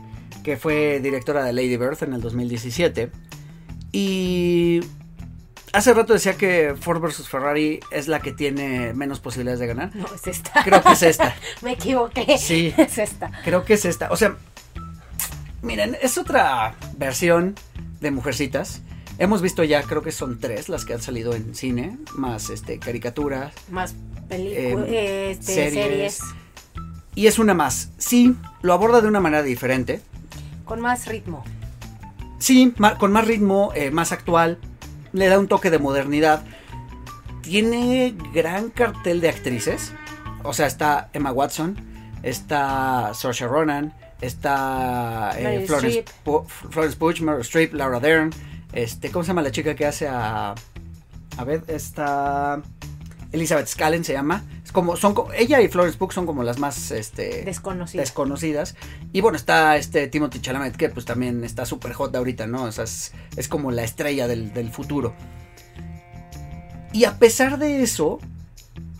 [0.43, 3.11] que fue directora de Lady Bird en el 2017.
[3.91, 4.81] Y
[5.73, 9.95] Hace rato decía que Ford vs Ferrari es la que tiene menos posibilidades de ganar.
[9.95, 10.63] No, es esta.
[10.63, 11.35] Creo que es esta.
[11.61, 12.37] Me equivoqué.
[12.37, 12.73] Sí.
[12.77, 13.31] Es esta.
[13.43, 14.09] Creo que es esta.
[14.11, 14.35] O sea,
[15.61, 17.55] miren, es otra versión
[18.01, 18.81] de Mujercitas.
[19.19, 22.79] Hemos visto ya, creo que son tres las que han salido en cine, más este
[22.79, 23.53] caricaturas.
[23.69, 23.93] Más
[24.29, 24.93] películas, Em,
[25.31, 25.73] este, series.
[25.73, 26.19] series.
[27.15, 27.89] Y es una más.
[27.97, 30.01] Sí, lo aborda de una manera diferente.
[30.63, 31.43] Con más ritmo.
[32.37, 34.57] Sí, con más ritmo, eh, más actual.
[35.13, 36.43] Le da un toque de modernidad.
[37.41, 39.93] Tiene gran cartel de actrices.
[40.43, 41.75] O sea, está Emma Watson,
[42.23, 46.05] está Saoirse Ronan, está eh, Florence.
[46.23, 48.31] Pu- Florence Pugh, Meryl Streep, Laura Dern.
[48.71, 50.53] Este, ¿Cómo se llama la chica que hace a...
[51.37, 52.61] A ver, está...
[53.31, 54.43] Elizabeth Scallen se llama.
[54.71, 56.91] Como, son, ella y Florence Pugh son como las más...
[56.91, 58.01] Este, Desconocida.
[58.01, 58.75] desconocidas.
[59.13, 62.63] Y bueno, está este Timothy Chalamet, que pues también está súper hot ahorita, ¿no?
[62.63, 65.13] O sea, es, es como la estrella del, del futuro.
[66.91, 68.19] Y a pesar de eso,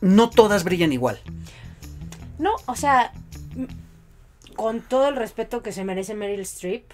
[0.02, 1.20] no todas brillan igual.
[2.38, 3.12] No, o sea,
[4.56, 6.86] con todo el respeto que se merece Meryl Streep,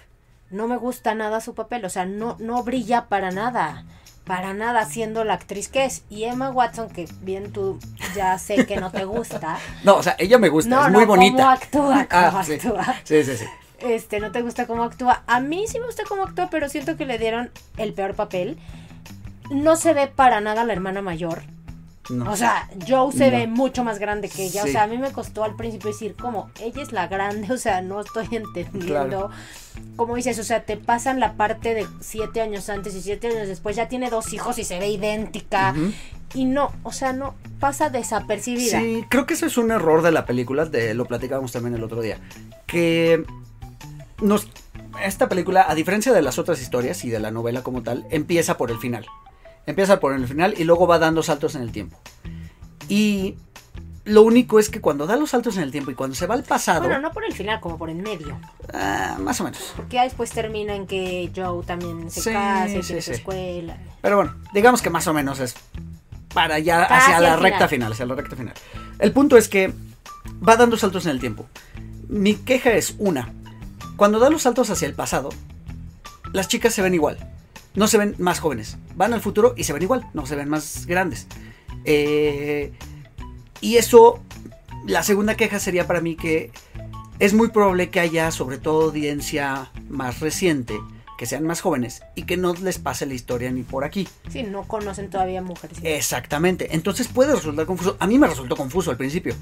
[0.50, 3.84] no me gusta nada su papel, o sea, no, no brilla para nada,
[4.26, 6.02] para nada siendo la actriz que es.
[6.10, 7.78] Y Emma Watson, que bien tú
[8.14, 11.04] ya sé que no te gusta, No, o sea, ella me gusta, no, es muy
[11.04, 11.36] bonita.
[11.36, 12.54] cómo actúa, cómo Ah, sí.
[12.54, 12.94] actúa.
[13.04, 13.44] Sí, sí, sí.
[13.78, 15.22] Este, no te gusta cómo actúa.
[15.26, 18.58] A mí sí me gusta cómo actúa, pero siento que le dieron el peor papel.
[19.50, 21.42] No se ve para nada la hermana mayor.
[22.08, 22.30] No.
[22.30, 23.36] O sea, Joe se No.
[23.36, 24.62] ve mucho más grande que ella.
[24.62, 24.68] Sí.
[24.68, 27.58] O sea, a mí me costó al principio decir, como, ella es la grande, o
[27.58, 28.86] sea, no estoy entendiendo.
[28.86, 29.30] Claro.
[29.96, 33.48] Como dices, o sea, te pasan la parte de siete años antes y siete años
[33.48, 35.74] después, ya tiene dos hijos y se ve idéntica.
[36.34, 38.80] Y no, o sea, no, pasa desapercibida.
[38.80, 41.84] Sí, creo que eso es un error de la película, de, lo platicábamos también el
[41.84, 42.18] otro día,
[42.66, 43.24] que
[44.20, 44.48] nos,
[45.04, 48.56] esta película, a diferencia de las otras historias y de la novela como tal, empieza
[48.56, 49.06] por el final.
[49.66, 51.98] Empieza por el final y luego va dando saltos en el tiempo.
[52.88, 53.34] Y
[54.04, 56.34] lo único es que cuando da los saltos en el tiempo y cuando se va
[56.34, 58.38] al pasado, Bueno, no por el final, como por en medio.
[58.72, 59.72] ah, más o menos.
[59.76, 63.12] Porque ya después termina en que Joe también se Sí, casa y sí, tiene su
[63.12, 63.76] escuela.
[64.00, 65.54] Pero bueno, digamos que más o menos es
[66.32, 68.54] para allá, hacia la recta final, hacia la recta final.
[69.00, 69.72] El punto es que
[70.46, 71.46] va dando saltos en el tiempo.
[72.08, 73.32] Mi queja es una.
[73.96, 75.30] Cuando da los saltos hacia el pasado,
[76.32, 77.18] las chicas se ven igual.
[77.76, 78.78] No se ven más jóvenes.
[78.96, 80.08] Van al futuro y se ven igual.
[80.14, 81.26] No se ven más grandes.
[81.84, 82.72] Eh,
[83.60, 84.20] y eso,
[84.86, 86.50] la segunda queja sería para mí que
[87.18, 90.74] es muy probable que haya, sobre todo audiencia más reciente,
[91.16, 94.08] que sean más jóvenes y que no les pase la historia ni por aquí.
[94.30, 95.78] Sí, no conocen todavía mujeres.
[95.82, 96.74] Exactamente.
[96.74, 97.96] Entonces puede resultar confuso.
[98.00, 99.34] A mí me resultó confuso al principio.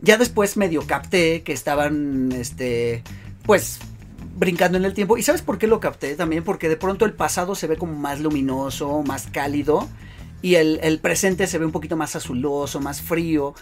[0.00, 3.02] Ya después medio capté que estaban, este,
[3.44, 3.78] pues,
[4.36, 5.16] brincando en el tiempo.
[5.16, 6.44] ¿Y sabes por qué lo capté también?
[6.44, 9.88] Porque de pronto el pasado se ve como más luminoso, más cálido.
[10.42, 13.54] Y el, el presente se ve un poquito más azuloso, más frío.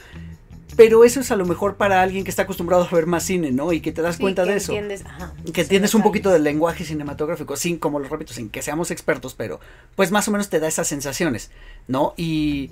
[0.76, 3.52] Pero eso es a lo mejor para alguien que está acostumbrado a ver más cine,
[3.52, 3.72] ¿no?
[3.72, 4.72] Y que te das Sí, cuenta que de eso.
[4.72, 8.50] Entiendes, ajá, Que sí, tienes un poquito del lenguaje cinematográfico, sin, como lo repito, sin
[8.50, 9.60] que seamos expertos, pero
[9.94, 11.52] pues más o menos te da esas sensaciones,
[11.86, 12.14] ¿no?
[12.16, 12.70] Y,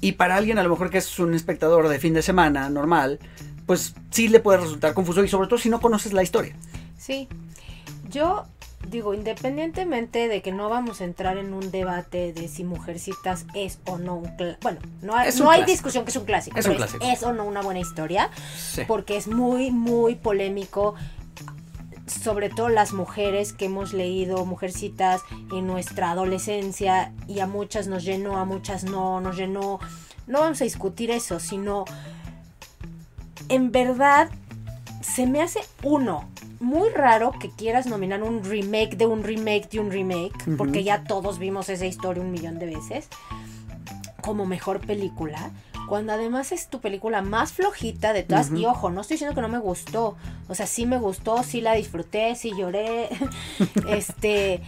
[0.00, 3.18] y para alguien a lo mejor que es un espectador de fin de semana normal,
[3.66, 6.54] pues sí le puede resultar confuso y sobre todo si no conoces la historia.
[7.00, 7.28] Sí.
[8.10, 8.44] Yo
[8.88, 13.78] digo, independientemente de que no vamos a entrar en un debate de si Mujercitas es
[13.86, 14.30] o no un
[14.62, 17.04] bueno, no hay, no hay discusión que es un clásico, Es pero un clásico.
[17.06, 18.82] es o no una buena historia, Sí.
[18.86, 20.94] porque es muy muy polémico
[22.06, 25.20] sobre todo las mujeres que hemos leído Mujercitas
[25.52, 29.78] en nuestra adolescencia y a muchas nos llenó, a muchas no, nos llenó.
[30.26, 31.84] No vamos a discutir eso, sino
[33.48, 34.30] en verdad
[35.14, 36.28] se me hace uno
[36.60, 41.04] muy raro que quieras nominar un remake de un remake de un remake, porque ya
[41.04, 43.08] todos vimos esa historia un millón de veces,
[44.22, 45.50] como mejor película,
[45.88, 48.52] cuando además es tu película más flojita de todas.
[48.52, 50.16] Y ojo, no estoy diciendo que no me gustó,
[50.48, 53.08] o sea, sí me gustó, sí la disfruté, sí lloré,
[53.88, 54.62] este...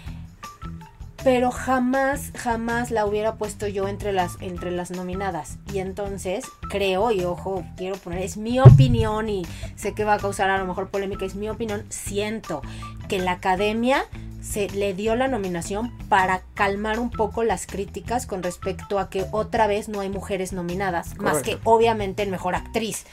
[1.25, 5.59] Pero jamás, jamás la hubiera puesto yo entre las, entre las nominadas.
[5.73, 9.47] Y entonces creo, y ojo, quiero poner, es mi opinión y
[9.77, 12.63] sé que va a causar a lo mejor polémica, es mi opinión, siento
[13.09, 14.05] que la academia
[14.43, 19.25] se le dio la nominación para calmar un poco las críticas con respecto a que
[19.31, 23.07] otra vez no hay mujeres nominadas, más que obviamente en mejor actriz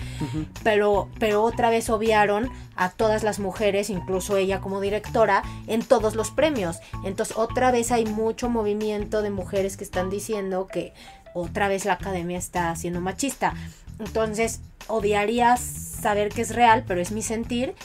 [0.64, 6.16] pero, pero otra vez obviaron a todas las mujeres, incluso ella como directora, en todos
[6.16, 6.80] los premios.
[7.04, 10.94] Entonces otra vez hay mucho movimiento de mujeres que están diciendo que
[11.34, 13.54] otra vez la academia está siendo machista.
[14.00, 17.76] Entonces odiaría saber que es real, pero es mi sentir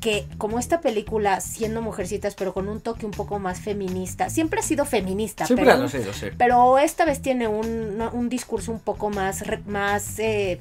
[0.00, 4.60] que como esta película, siendo mujercitas, pero con un toque un poco más feminista, siempre
[4.60, 6.32] ha sido feminista, Siempre pero, lo sé, lo sé.
[6.36, 10.58] pero esta vez tiene un, un discurso un poco más, más eh,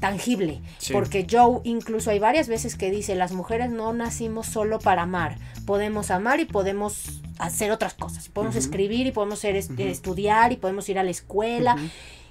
[0.00, 0.92] tangible, Sí.
[0.92, 5.36] porque Joe incluso hay varias veces que dice, las mujeres no nacimos solo para amar,
[5.66, 10.88] podemos amar y podemos hacer otras cosas, podemos escribir y podemos ser, estudiar y podemos
[10.88, 11.76] ir a la escuela.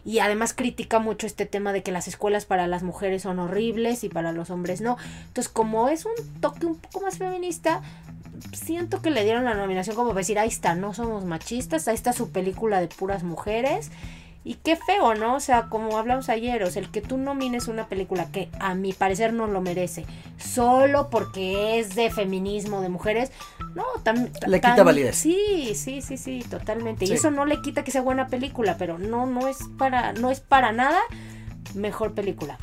[0.08, 4.05] Y además critica mucho este tema de que las escuelas para las mujeres son horribles
[4.05, 4.95] y para los hombres no.
[5.28, 7.82] Entonces, como es un toque un poco más feminista,
[8.53, 11.95] siento que le dieron la nominación como para decir, ahí está, no somos machistas, ahí
[11.95, 13.91] está su película de puras mujeres.
[14.48, 15.36] Y qué feo, ¿no?
[15.36, 18.76] O sea, como hablamos ayer, o sea, el que tú nomines una película que a
[18.76, 20.06] mi parecer no lo merece,
[20.38, 23.34] solo porque es de feminismo, de mujeres,
[23.76, 25.18] no, tan, Le quita validez.
[25.18, 27.06] Sí, sí, sí, sí, totalmente.
[27.06, 27.12] Sí.
[27.12, 30.32] Y eso no le quita que sea buena película, pero no, no es para, no
[30.32, 31.02] es para nada
[31.76, 32.58] mejor película.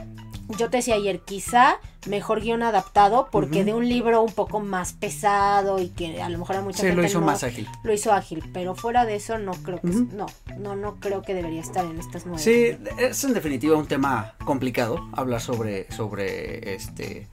[0.59, 4.93] Yo te decía ayer, quizá mejor guion adaptado, porque de un libro un poco más
[4.93, 7.67] pesado y que a lo mejor a mucha Sí, gente lo hizo no- más ágil.
[7.83, 10.27] lo hizo ágil, pero fuera de eso no creo que no,
[10.59, 12.43] no, no creo que debería estar en estas nueve.
[12.43, 17.27] Sí, es en definitiva un tema complicado hablar sobre, sobre este,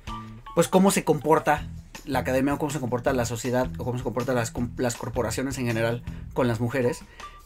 [0.55, 1.67] pues cómo se comporta
[2.05, 5.57] la academia o cómo se comporta la sociedad o cómo se comportan las, las corporaciones
[5.57, 6.01] en general
[6.33, 7.01] con las mujeres.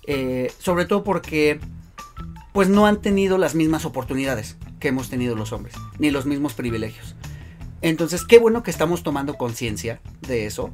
[0.07, 1.59] Eh, sobre todo porque
[2.55, 6.53] pues no han tenido las mismas oportunidades que hemos tenido los hombres, ni los mismos
[6.53, 7.13] privilegios.
[7.81, 10.69] Entonces, qué bueno que estamos tomando conciencia de eso.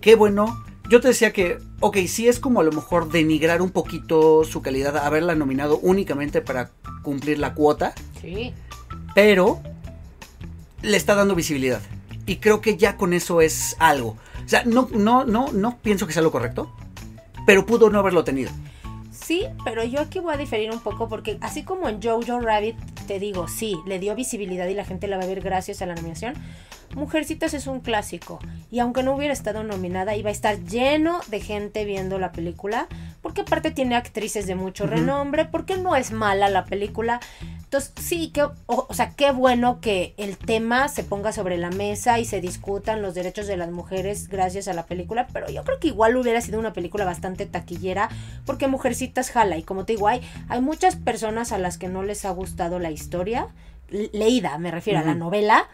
[0.00, 0.64] Qué bueno.
[0.88, 4.62] Yo te decía que, ok, sí es como a lo mejor denigrar un poquito su
[4.62, 6.70] calidad, haberla nominado únicamente para
[7.02, 8.54] cumplir la cuota, Sí.
[9.14, 9.60] pero
[10.80, 11.82] le está dando visibilidad.
[12.24, 14.16] Y creo que ya con eso es algo.
[14.46, 16.72] O sea, no, no, no, no pienso que sea lo correcto,
[17.44, 18.50] pero pudo no haberlo tenido.
[19.28, 22.76] Sí, pero yo aquí voy a diferir un poco porque así como en Jojo Rabbit
[23.06, 25.86] te digo, sí, le dio visibilidad y la gente la va a ver gracias a
[25.86, 26.32] la nominación.
[26.98, 28.38] Mujercitas es un clásico
[28.70, 32.86] y aunque no hubiera estado nominada iba a estar lleno de gente viendo la película
[33.22, 37.20] porque aparte tiene actrices de mucho renombre, porque no es mala la película.
[37.64, 41.68] Entonces, sí, que, o, o sea, qué bueno que el tema se ponga sobre la
[41.70, 45.64] mesa y se discutan los derechos de las mujeres gracias a la película, pero yo
[45.64, 48.08] creo que igual hubiera sido una película bastante taquillera,
[48.46, 52.02] porque Mujercitas jala, y como te digo, hay, hay muchas personas a las que no
[52.02, 53.48] les ha gustado la historia,
[53.90, 55.66] le- leída, me refiero a la novela,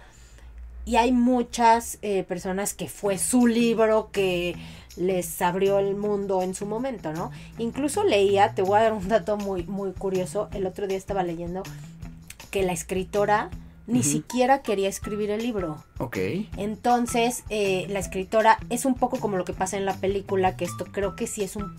[0.85, 4.57] y hay muchas eh, personas que fue su libro que
[4.97, 7.31] les abrió el mundo en su momento, ¿no?
[7.59, 11.23] Incluso leía, te voy a dar un dato muy, muy curioso, el otro día estaba
[11.23, 11.63] leyendo
[12.51, 13.51] que la escritora
[13.87, 15.85] ni siquiera quería escribir el libro.
[15.99, 16.17] Ok.
[16.57, 20.65] Entonces, eh, la escritora es un poco como lo que pasa en la película, que
[20.65, 21.77] esto creo que sí es un...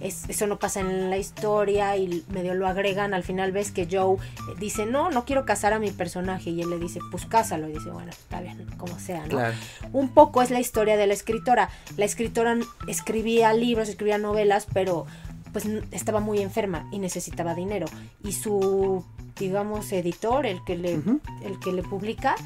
[0.00, 3.14] Es, eso no pasa en la historia y medio lo agregan.
[3.14, 6.50] Al final ves que Joe eh, dice, no, no quiero casar a mi personaje.
[6.50, 7.68] Y él le dice, pues cásalo.
[7.68, 9.28] Y dice, bueno, está bien, como sea, ¿no?
[9.28, 9.54] Claro.
[9.92, 11.70] un poco es la historia de la escritora.
[11.96, 12.56] La escritora
[12.88, 15.06] escribía libros, escribía novelas, pero
[15.52, 17.86] pues estaba muy enferma y necesitaba dinero.
[18.22, 19.04] Y su,
[19.38, 22.36] digamos, editor, el que le, el que le publica,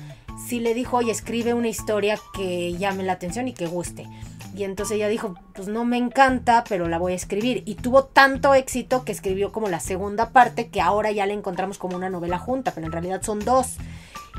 [0.47, 4.07] sí le dijo, oye, escribe una historia que llame la atención y que guste.
[4.55, 7.63] Y entonces ella dijo, pues no me encanta, pero la voy a escribir.
[7.67, 11.79] Y tuvo tanto éxito que escribió como la segunda parte, que ahora ya la encontramos
[11.79, 13.77] como una novela junta, pero en realidad son dos.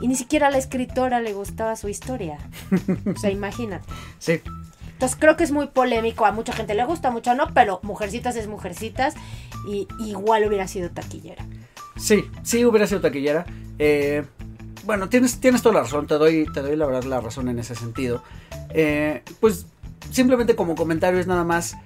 [0.02, 2.38] Y ni siquiera a la escritora le gustaba su historia.
[3.16, 3.86] O sea, imagínate.
[4.20, 4.42] Sí.
[4.94, 7.80] Entonces creo que es muy polémico, a mucha gente le gusta, a mucha no, pero
[7.82, 9.16] Mujercitas es Mujercitas
[9.68, 11.44] y igual hubiera sido taquillera.
[11.98, 13.48] Sí, sí hubiera sido taquillera.
[13.80, 14.24] Eh,
[14.84, 17.58] bueno, tienes, tienes toda la razón, te doy, te doy la verdad la razón en
[17.58, 18.22] ese sentido.
[18.70, 19.66] Eh, pues
[20.10, 21.78] simplemente como comentario es nada más,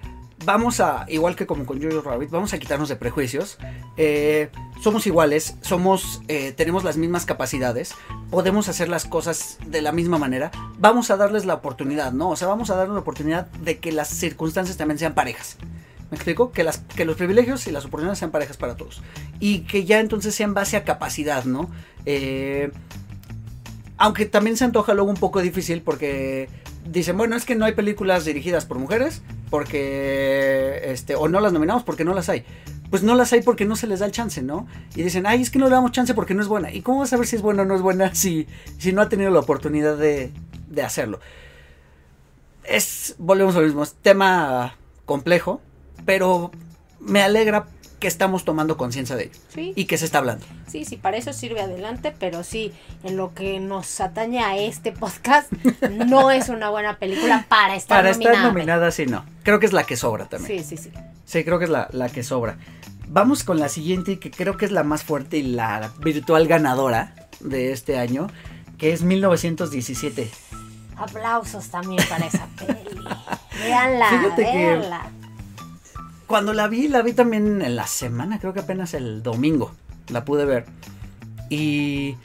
[0.46, 3.58] vamos a, igual que como con Jojo Rabbit, vamos a quitarnos de prejuicios.
[3.98, 4.50] Eh,
[4.82, 7.94] somos iguales, somos, eh, tenemos las mismas capacidades,
[8.30, 10.52] podemos hacer las cosas de la misma manera.
[10.78, 12.30] Vamos a darles la oportunidad, ¿no?
[12.30, 15.58] O sea, vamos a darles la oportunidad de que las circunstancias también sean parejas.
[16.12, 16.52] ¿Me explico?
[16.52, 19.02] Que, las, que los privilegios y las oportunidades sean parejas para todos.
[19.40, 21.70] Y que ya entonces sea en base a capacidad, ¿no?
[22.06, 22.72] Eh,
[23.98, 26.50] aunque también se antoja luego un poco difícil porque
[26.86, 31.54] dicen, bueno, es que no hay películas dirigidas por mujeres, porque, este, o no las
[31.54, 32.46] nominamos porque no las hay.
[32.90, 34.68] Pues no las hay porque no se les da el chance, ¿no?
[34.96, 36.72] Y dicen, ay, es que no le damos chance porque no es buena.
[36.72, 39.02] ¿Y cómo vas a saber si es buena o no es buena si, si no
[39.02, 40.32] ha tenido la oportunidad de,
[40.70, 41.20] de hacerlo?
[42.64, 44.76] Es, volvemos a lo mismo, es tema
[45.06, 45.62] complejo,
[46.06, 46.52] pero
[47.00, 47.68] me alegra
[48.00, 50.46] que estamos tomando conciencia de ello Sí, y que se está hablando.
[50.68, 52.72] sí, sí, para eso sirve adelante, pero sí,
[53.04, 55.52] en lo que nos atañe a este podcast,
[56.08, 58.36] no es una buena película para estar Para nominada.
[58.36, 59.24] estar nominada, sí, no.
[59.44, 60.64] Creo que es la que sobra también.
[60.64, 60.92] Sí, sí, sí.
[61.26, 62.58] Sí, creo que es la, la que sobra.
[63.08, 67.14] Vamos con la siguiente, que creo que es la más fuerte y la virtual ganadora
[67.40, 68.28] de este año,
[68.78, 70.30] que es 1917.
[70.98, 73.00] Aplausos también para esa peli.
[73.64, 75.12] Véanla, Fíjate que- véanla.
[76.28, 79.72] Cuando la vi, la vi también en la semana, creo que apenas el domingo
[80.10, 80.66] la pude ver.
[81.50, 82.16] Y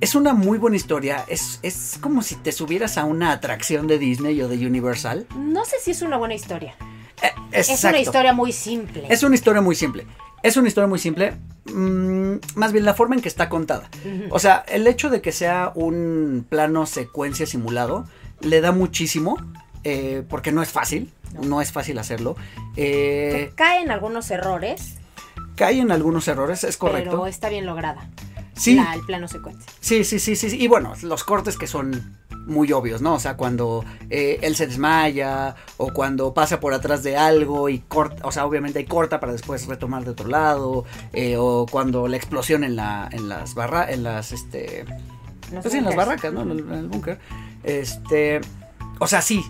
[0.00, 1.24] es una muy buena historia.
[1.28, 5.26] Es, es como si te subieras a una atracción de Disney o de Universal.
[5.36, 6.74] No sé si es una buena historia.
[7.22, 9.04] Eh, Es una historia muy simple.
[9.10, 10.06] Es una historia muy simple.
[10.42, 11.34] Es una historia muy simple.
[11.66, 13.90] mm, más bien la forma en que está contada.
[14.30, 18.06] O sea, el hecho de que sea un plano secuencia simulado
[18.40, 19.36] le da muchísimo.
[19.84, 21.12] Eh, porque no es fácil.
[21.46, 22.36] No, es fácil hacerlo.
[22.76, 24.96] Eh, Caen algunos errores,
[25.56, 27.10] cae en algunos errores, es correcto.
[27.10, 28.08] pero está bien lograda.
[28.54, 28.74] Sí.
[28.74, 29.64] La- el plano secuencia.
[29.80, 30.50] Sí, sí, sí, sí.
[30.50, 30.56] sí.
[30.60, 33.14] Y bueno, los cortes que son muy obvios, ¿no?
[33.14, 37.78] O sea, cuando eh, él se desmaya o cuando pasa por atrás de algo y
[37.78, 42.08] corta, o sea, obviamente hay corta para después retomar de otro lado, eh, o cuando
[42.08, 44.84] la explosión en la, en las barra, en las, este,
[45.50, 46.42] pues sí, en las barracas, ¿no?
[46.42, 47.18] En el, el búnker.
[47.62, 48.40] Este,
[48.98, 49.44] o sea, sí.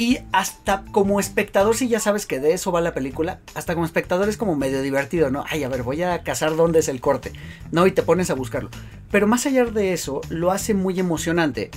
[0.00, 3.84] Y hasta como espectador, si ya sabes que de eso va la película, hasta como
[3.84, 5.44] espectador es como medio divertido, ¿no?
[5.50, 7.32] Ay, a ver, voy a cazar dónde es el corte,
[7.70, 7.86] ¿no?
[7.86, 8.70] Y te pones a buscarlo.
[9.10, 11.70] Pero más allá de eso, lo hace muy emocionante,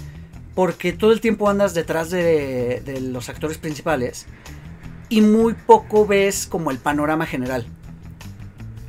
[0.55, 4.25] porque todo el tiempo andas detrás de, de los actores principales
[5.09, 7.65] y muy poco ves como el panorama general.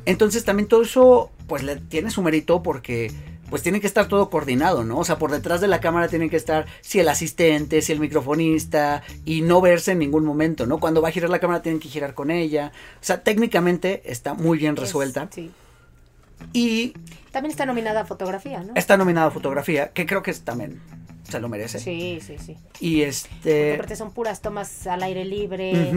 [0.05, 3.11] Entonces también todo eso, pues le tiene su mérito porque
[3.49, 4.97] pues tiene que estar todo coordinado, ¿no?
[4.97, 7.99] O sea, por detrás de la cámara tiene que estar si el asistente, si el
[7.99, 10.79] microfonista y no verse en ningún momento, ¿no?
[10.79, 12.71] Cuando va a girar la cámara tienen que girar con ella.
[13.01, 15.51] O sea, técnicamente está muy bien Es- resuelta sí.
[16.53, 16.93] y
[17.31, 18.73] También está nominada a fotografía, ¿no?
[18.75, 20.79] está nominada a fotografía, que creo que es también
[21.29, 21.79] se lo merece.
[21.79, 22.55] Sí, sí, sí.
[22.79, 25.93] Y Porque este aparte son puras tomas al aire libre.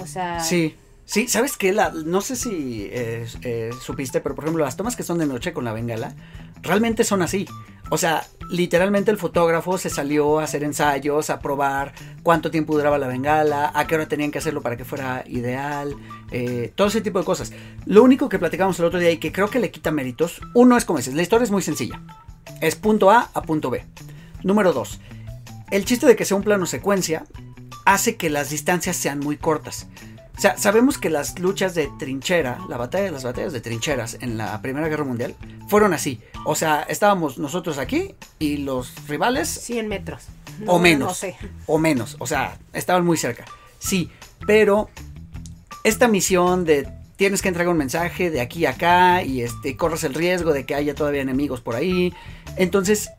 [0.00, 0.74] O sea, Sí,
[1.12, 1.72] sí, ¿sabes qué?
[1.72, 5.26] La, no sé si eh, eh, supiste, pero por ejemplo, las tomas que son de
[5.26, 6.14] noche con la bengala,
[6.62, 7.46] realmente son así.
[7.90, 11.92] O sea, literalmente el fotógrafo se salió a hacer ensayos, a probar
[12.22, 15.94] cuánto tiempo duraba la bengala, a qué hora tenían que hacerlo para que fuera ideal,
[16.30, 17.52] eh, todo ese tipo de cosas.
[17.84, 20.78] Lo único que platicamos el otro día y que creo que le quita méritos, uno
[20.78, 22.00] es como dices, la historia es muy sencilla.
[22.62, 23.84] Es punto A a punto B.
[24.42, 24.98] Número dos,
[25.70, 27.24] el chiste de que sea un plano secuencia
[27.84, 29.88] hace que las distancias sean muy cortas.
[30.36, 34.38] O sea, sabemos que las luchas de trinchera, la batalla, las batallas de trincheras en
[34.38, 35.36] la Primera Guerra Mundial
[35.68, 36.20] fueron así.
[36.44, 40.24] O sea, estábamos nosotros aquí y los rivales 100 metros.
[40.66, 41.08] o No, menos.
[41.08, 41.36] No sé.
[41.66, 42.16] O menos.
[42.18, 43.44] O sea, estaban muy cerca.
[43.78, 44.10] Sí,
[44.46, 44.88] pero
[45.84, 50.02] esta misión de tienes que entregar un mensaje de aquí a acá y este corres
[50.02, 52.12] el riesgo de que haya todavía enemigos por ahí.
[52.56, 53.10] Entonces,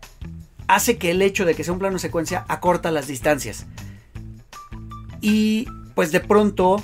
[0.67, 3.65] hace que el hecho de que sea un plano secuencia acorta las distancias.
[5.21, 6.81] Y pues de pronto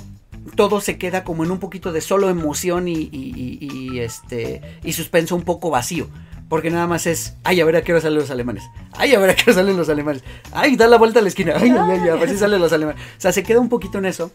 [0.56, 4.60] todo se queda como en un poquito de solo emoción y, y- y- y, este
[4.84, 6.08] y suspenso un poco vacío.
[6.48, 8.64] Porque nada más es, ay, a ver a qué hora salen los alemanes.
[8.92, 10.24] Ay, a ver a qué hora salen los alemanes.
[10.52, 11.52] Ay, da la vuelta a la esquina.
[11.56, 13.00] Ay, ay, ay, a ver si salen los alemanes.
[13.18, 14.32] O sea, se queda un poquito en eso.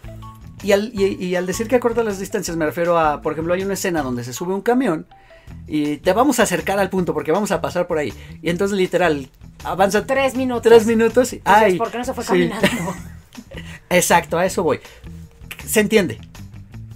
[0.63, 3.53] Y al, y- y al decir que acorta las distancias, me refiero a, por ejemplo,
[3.53, 5.05] hay una escena donde se sube un camión
[5.67, 8.13] y te vamos a acercar al punto porque vamos a pasar por ahí.
[8.41, 9.29] Y entonces, literal,
[9.65, 10.63] avanza Tres minutos.
[10.63, 12.29] tres minutos y, Entonces, ay, ¿por qué no se fue sí.
[12.29, 12.67] caminando?
[13.89, 14.79] Exacto, a eso voy.
[15.65, 16.19] Se entiende.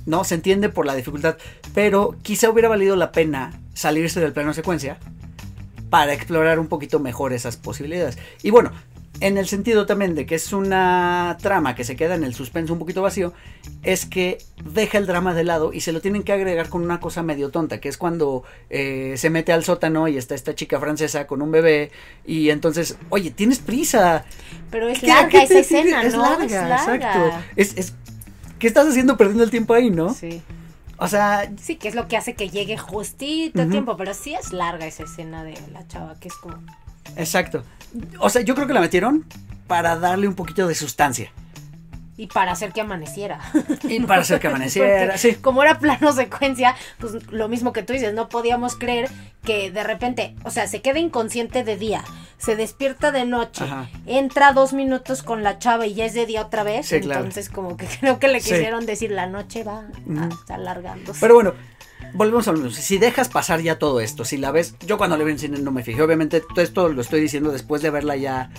[0.05, 1.38] No, se entiende por la dificultad.
[1.74, 4.97] Pero quizá hubiera valido la pena salirse del plano secuencia
[5.89, 8.17] para explorar un poquito mejor esas posibilidades.
[8.43, 8.72] Y bueno,
[9.22, 12.74] en el sentido también de que es una trama que se queda en el suspenso
[12.74, 13.34] un poquito vacío,
[13.84, 16.99] es que deja el drama de lado y se lo tienen que agregar con una
[16.99, 20.80] cosa medio tonta, que es cuando eh, se mete al sótano y está esta chica
[20.80, 21.91] francesa con un bebé
[22.26, 24.26] y entonces, oye, tienes prisa,
[24.72, 26.22] Pero es ¿Qué- larga esa escena, es ¿no?
[26.22, 26.76] larga, es larga.
[26.78, 27.43] exacto.
[27.57, 27.93] Es, es-
[28.60, 30.14] ¿Qué estás haciendo perdiendo el tiempo ahí, no?
[30.14, 30.41] Sí.
[30.97, 33.72] O sea, Sí, que es lo que hace que llegue justito Ujú.
[33.72, 36.57] tiempo, pero sí es larga esa escena de la chava, que es como...
[37.16, 37.64] exacto.
[38.20, 39.26] O sea, yo creo que la metieron
[39.68, 41.32] para darle un poquito de sustancia.
[42.22, 43.39] Y para hacer que amaneciera.
[43.84, 45.36] Y para hacer que amaneciera, Porque sí.
[45.36, 49.09] Como era plano secuencia, pues lo mismo que tú dices, no podíamos creer
[49.45, 52.03] que de repente, o sea, se queda inconsciente de día,
[52.38, 53.88] se despierta de noche, Ajá.
[54.05, 56.88] entra dos minutos con la chava y ya es de día otra vez.
[56.88, 57.22] Sí, claro.
[57.22, 58.49] entonces, como que creo que le Sí.
[58.51, 59.84] quisieron decir la noche va
[60.49, 61.20] alargándose.
[61.22, 61.53] Pero bueno,
[62.13, 62.72] volvemos a lo mismo.
[62.72, 65.59] Si dejas pasar ya todo esto, si la ves, yo cuando la vi en cine
[65.59, 66.01] no me fijé.
[66.01, 68.49] Obviamente, todo esto lo estoy diciendo después de haberla ya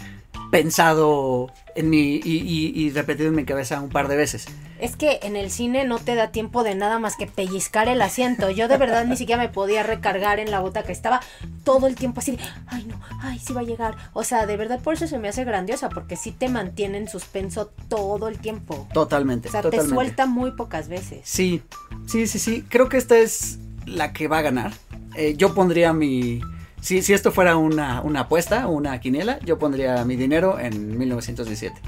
[0.51, 4.47] pensado en mi y, y- y repetido en mi cabeza un par de veces.
[4.81, 8.01] Es que en el cine no te da tiempo de nada más que pellizcar el
[8.01, 8.51] asiento.
[8.51, 11.21] Yo de verdad ni siquiera me podía recargar en la bota que estaba
[11.65, 13.97] todo el tiempo así de, ay no, ay sí va a llegar.
[14.15, 17.09] O sea, de verdad por eso se me hace grandiosa, porque sí te mantiene en
[17.09, 18.89] suspenso todo el tiempo.
[18.95, 19.49] Totalmente.
[19.49, 19.91] O sea, totalmente.
[19.91, 21.21] te suelta muy pocas veces.
[21.25, 21.63] Sí,
[22.07, 22.65] sí, sí, sí.
[22.69, 24.73] Creo que esta es la que va a ganar.
[25.17, 26.41] Eh, yo pondría mi,
[26.81, 31.81] Si, si esto fuera una, una apuesta, una quiniela, yo pondría mi dinero en 1917.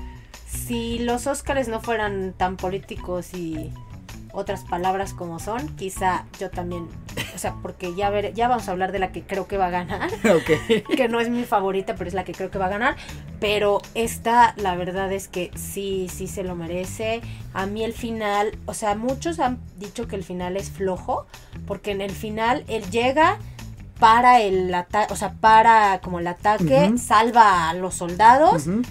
[0.47, 3.73] Si los Óscares no fueran tan políticos y
[4.33, 6.89] otras palabras como son, quizá yo también,
[7.35, 9.67] o sea, porque ya ver, ya vamos a hablar de la que creo que va
[9.67, 10.11] a ganar,
[10.97, 12.97] que no es mi favorita, pero es la que creo que va a ganar,
[13.41, 17.21] pero esta la verdad es que sí, sí se lo merece.
[17.53, 21.27] A mí el final, o sea, muchos han dicho que el final es flojo,
[21.67, 23.39] porque en el final él llega
[24.03, 28.67] para el ataque, o sea, para como el ataque, salva a los soldados.
[28.67, 28.83] Ujú.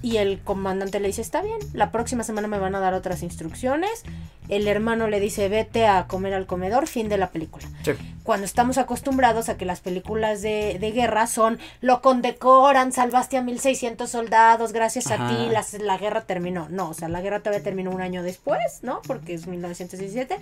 [0.00, 3.22] Y el comandante le dice, está bien, la próxima semana me van a dar otras
[3.22, 4.02] instrucciones.
[4.50, 7.66] El hermano le dice, vete a comer al comedor, fin de la película.
[7.86, 7.92] Sí.
[8.22, 13.42] Cuando estamos acostumbrados a que las películas de, de guerra son, lo condecoran, salvaste a
[13.42, 16.68] 1600 soldados, gracias a ti, las- la guerra terminó.
[16.68, 19.00] No, o sea, la guerra todavía terminó un año después, ¿no?
[19.06, 20.36] Porque es 1917.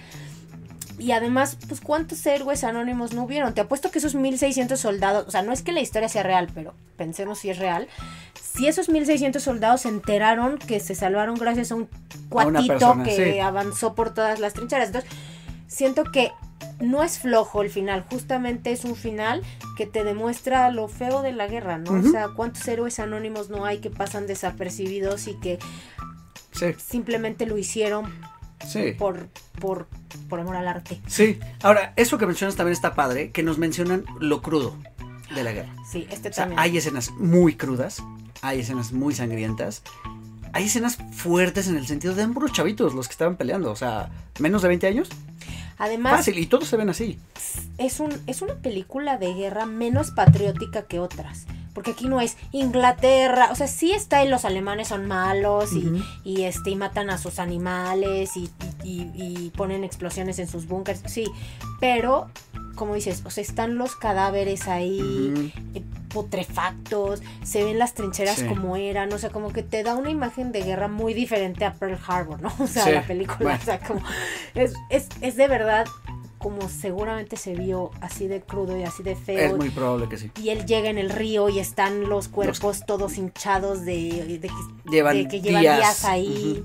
[1.02, 3.54] Y además, pues, ¿cuántos héroes anónimos no hubieron?
[3.54, 6.48] Te apuesto que esos 1600 soldados, o sea, no es que la historia sea real,
[6.54, 7.88] pero pensemos si es real.
[8.40, 13.02] Si esos 1600 soldados se enteraron que se salvaron gracias a un A cuatito persona,
[13.04, 13.40] que sí.
[13.40, 14.88] avanzó por todas las trincheras.
[14.88, 15.10] Entonces,
[15.66, 16.30] siento que
[16.78, 19.42] no es flojo el final, justamente es un final
[19.76, 21.94] que te demuestra lo feo de la guerra, ¿no?
[21.94, 25.58] O sea, cuántos héroes anónimos no hay que pasan desapercibidos y que
[26.52, 28.04] Sí, simplemente lo hicieron
[28.66, 28.92] sí.
[28.98, 29.28] por,
[29.60, 29.86] por,
[30.28, 31.00] por amor al arte.
[31.06, 31.38] Sí.
[31.62, 34.76] Ahora, eso que mencionas también está padre, que nos mencionan lo crudo
[35.34, 35.74] de la guerra.
[35.90, 36.58] Sí, este O sea, también.
[36.60, 38.02] hay escenas muy crudas,
[38.42, 39.82] hay escenas muy sangrientas,
[40.52, 44.10] hay escenas fuertes en el sentido de ambos chavitos los que estaban peleando, o sea,
[44.38, 45.08] menos de 20 años.
[45.78, 47.18] Además, Fácil, y todos se ven así.
[47.78, 51.46] es, un, es una película de guerra menos patriótica que otras.
[51.74, 56.02] Porque aquí no es Inglaterra, o sea, sí está en los alemanes son malos y,
[56.24, 58.50] y, este y matan a sus animales y,
[58.84, 61.24] y- y ponen explosiones en sus búnkers, sí,
[61.80, 62.30] pero
[62.74, 68.46] como dices, o sea, están los cadáveres ahí eh, putrefactos, se ven las trincheras Sí.
[68.46, 71.74] como eran, o sea, como que te da una imagen de guerra muy diferente a
[71.74, 72.52] Pearl Harbor, ¿no?
[72.58, 73.58] O sea, Sí, la película, bueno.
[73.60, 74.00] o sea, como
[74.54, 75.86] es, es, es de verdad
[76.42, 79.56] como seguramente se vio así de crudo y así de Es feo.
[79.56, 80.30] muy probable que sí.
[80.42, 84.40] Y él llega en el río y están los cuerpos todos hinchados de,
[84.90, 85.76] Llevan de que llevan días.
[85.78, 86.64] días, ahí.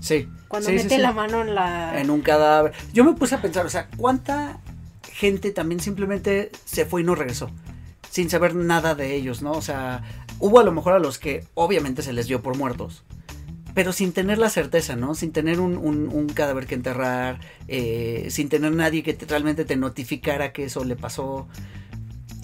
[0.00, 0.28] Sí.
[0.48, 1.02] Cuando Sí, sí, mete sí.
[1.02, 2.00] la mano en la...
[2.00, 2.72] En un cadáver.
[2.92, 4.60] Yo me puse a pensar, o sea, ¿cuánta
[5.12, 7.50] gente también simplemente se fue y no regresó?
[8.10, 9.52] Sin saber nada de ellos, ¿no?
[9.52, 10.02] O sea,
[10.38, 13.04] hubo a lo mejor a los que obviamente se les dio por muertos.
[13.74, 15.14] Pero sin tener la certeza, ¿no?
[15.14, 19.64] Sin tener un, un- un cadáver que enterrar, eh, sin tener nadie que te- realmente
[19.64, 21.46] te notificara que eso le pasó.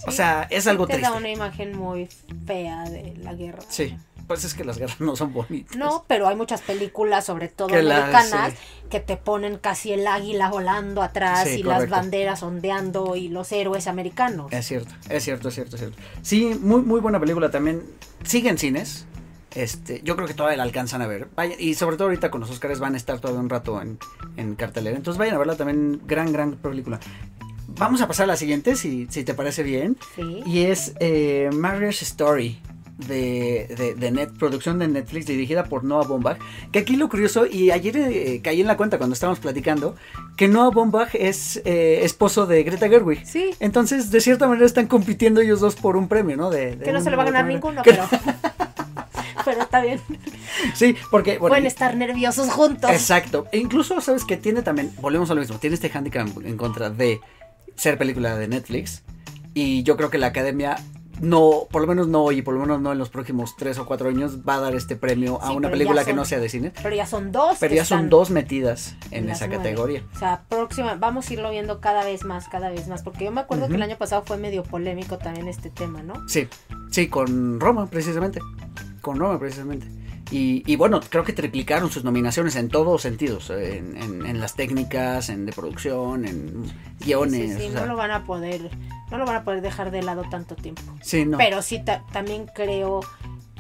[0.06, 1.10] O sea, es algo te triste.
[1.10, 2.08] da una imagen muy
[2.46, 3.58] fea de la guerra.
[3.68, 3.96] Sí,
[4.28, 5.76] pues es que las guerras no son bonitas.
[5.76, 8.58] No, pero hay muchas películas, sobre todo Que americanas, sí.
[8.88, 13.50] que te ponen casi el águila volando atrás Sí, y las banderas ondeando y los
[13.50, 14.52] héroes americanos.
[14.52, 15.98] Es cierto, es cierto, es cierto, es cierto.
[16.22, 17.82] Sí, muy, muy buena película también.
[18.22, 19.06] Sigue en cines.
[19.55, 21.28] Este, yo creo que todavía la alcanzan a ver.
[21.59, 23.99] Y sobre todo ahorita con los Oscars van a estar todavía un rato en,
[24.36, 24.97] en cartelera.
[24.97, 26.01] Entonces vayan a verla también.
[26.07, 27.01] Gran, gran película.
[27.78, 29.97] Vamos a pasar a la siguiente, si, si te parece bien.
[30.14, 30.42] Sí.
[30.47, 32.61] Y es eh, Marriage Story.
[32.99, 36.38] De, de, de net, producción de Netflix dirigida por Noah Baumbach
[36.72, 39.97] que aquí lo curioso y ayer eh, caí en la cuenta cuando estábamos platicando
[40.38, 43.51] que Noah Baumbach es eh, esposo de Greta Gerwig Sí.
[43.61, 46.49] entonces, de cierta manera están compitiendo ellos dos por un premio, ¿no?
[46.49, 48.09] De, de Que no se le va a ganar ninguno, Que- pero...
[49.47, 50.01] pero está bien.
[50.74, 51.38] Sí, porque...
[51.38, 52.90] bueno, Pueden estar nerviosos juntos.
[52.90, 53.47] Exacto.
[53.53, 56.90] E incluso, ¿sabes que Tiene también, volvemos a lo mismo, tiene este handicap en contra
[56.90, 57.20] de
[57.76, 59.03] ser película de Netflix.
[59.55, 60.76] Y yo creo que la academia
[61.20, 63.78] no, por lo menos no hoy, y por lo menos no en los próximos tres
[63.78, 66.48] o cuatro años, va a dar este premio a una película que no sea de
[66.48, 66.72] cine.
[66.82, 67.58] Pero ya son dos.
[67.58, 69.62] Pero ya son dos metidas en, esa nueve.
[69.62, 70.02] categoría.
[70.14, 73.02] O sea, próxima, vamos a irlo viendo cada vez más, cada vez más.
[73.02, 76.28] Porque yo me acuerdo que el año pasado fue medio polémico también este tema, ¿no?
[76.28, 76.48] Sí,
[76.90, 78.40] sí, con Roma, precisamente.
[79.00, 79.86] Con Roma, precisamente.
[80.30, 84.54] Y, y bueno, creo que triplicaron sus nominaciones en todos sentidos, en, en- en las
[84.54, 86.64] técnicas, en de producción, en
[87.00, 87.52] guiones.
[87.54, 88.70] Sí, sí, o sea, no lo van a poder,
[89.10, 90.82] no lo van a poder dejar de lado tanto tiempo.
[91.00, 91.38] sí, no.
[91.38, 93.00] Pero sí ta- también creo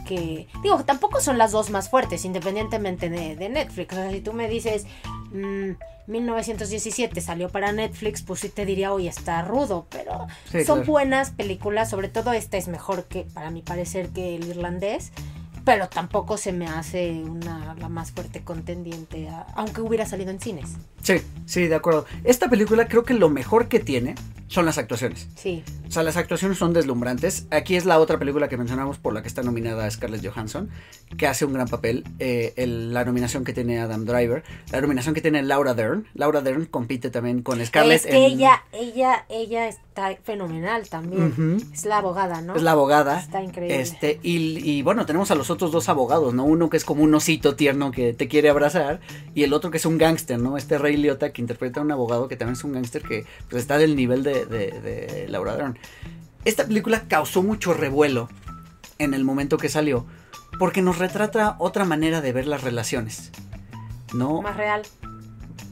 [0.08, 3.92] que, digo, tampoco son las dos más fuertes, independientemente de, de Netflix.
[3.92, 4.86] O sea, si tú me dices,
[5.32, 5.70] mm,
[6.08, 10.92] 1917 salió para Netflix, pues sí te diría, oye, está rudo, pero Sí, son claro.
[10.92, 15.12] buenas películas, sobre todo esta es mejor que, para mi parecer, que el irlandés.
[15.66, 20.40] Pero tampoco se me hace una la más fuerte contendiente, a- aunque hubiera salido en
[20.40, 20.70] cines.
[21.02, 22.06] Sí, sí, de acuerdo.
[22.24, 24.14] Esta película creo que lo mejor que tiene
[24.48, 25.26] son las actuaciones.
[25.34, 25.64] Sí.
[25.88, 27.46] O sea, las actuaciones son deslumbrantes.
[27.50, 30.70] Aquí es la otra película que mencionamos por la que está nominada Scarlett Johansson,
[31.18, 32.04] que hace un gran papel.
[32.20, 36.06] Eh, el- la nominación que tiene Adam Driver, la nominación que tiene Laura Dern.
[36.14, 38.04] Laura Dern compite también con Scarlett.
[38.04, 41.56] es que en- ella, ella, ella está fenomenal también.
[41.72, 42.54] Es la abogada, ¿no?
[42.54, 43.18] Es la abogada.
[43.18, 43.80] Está increíble.
[43.80, 46.44] Este, y, y bueno, tenemos a los otros dos abogados, ¿no?
[46.44, 49.00] Uno que es como un osito tierno que te quiere abrazar
[49.34, 50.58] y el otro que es un gángster, ¿no?
[50.58, 53.62] Este Ray Liotta que interpreta a un abogado que también es un gángster que pues,
[53.62, 55.78] está del nivel de, de, de Laura Dern.
[56.44, 58.28] Esta película causó mucho revuelo
[58.98, 60.04] en el momento que salió
[60.58, 63.32] porque nos retrata otra manera de ver las relaciones,
[64.14, 64.42] ¿no?
[64.42, 64.82] Más real.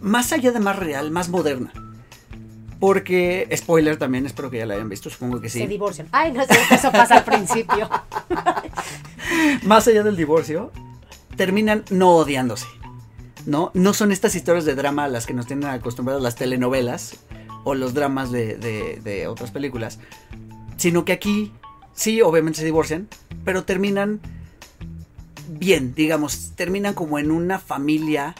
[0.00, 1.72] más allá de más real, más moderna.
[2.80, 5.66] Porque, spoiler también, espero que ya la hayan visto, supongo que Se sí.
[5.66, 6.08] divorcian.
[6.12, 7.88] Ay, no sé, eso pasa al principio.
[9.64, 10.70] Más allá del divorcio,
[11.36, 12.66] terminan no odiándose.
[13.46, 13.70] ¿No?
[13.74, 17.16] No son estas historias de drama a las que nos tienen acostumbradas las telenovelas
[17.64, 19.98] o los dramas de, de- de otras películas.
[20.76, 21.52] Sino que aquí,
[21.94, 23.06] sí, obviamente se divorcian,
[23.44, 24.20] pero terminan
[25.48, 28.34] bien, digamos, terminan como en una familia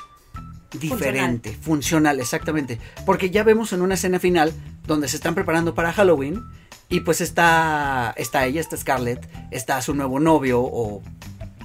[0.81, 2.21] diferente, funcional.
[2.21, 2.79] exactamente.
[3.07, 4.53] Porque ya vemos en una escena final
[4.87, 6.43] donde se están preparando para Halloween
[6.89, 11.03] y pues está, está ella, está Scarlett, está su nuevo novio o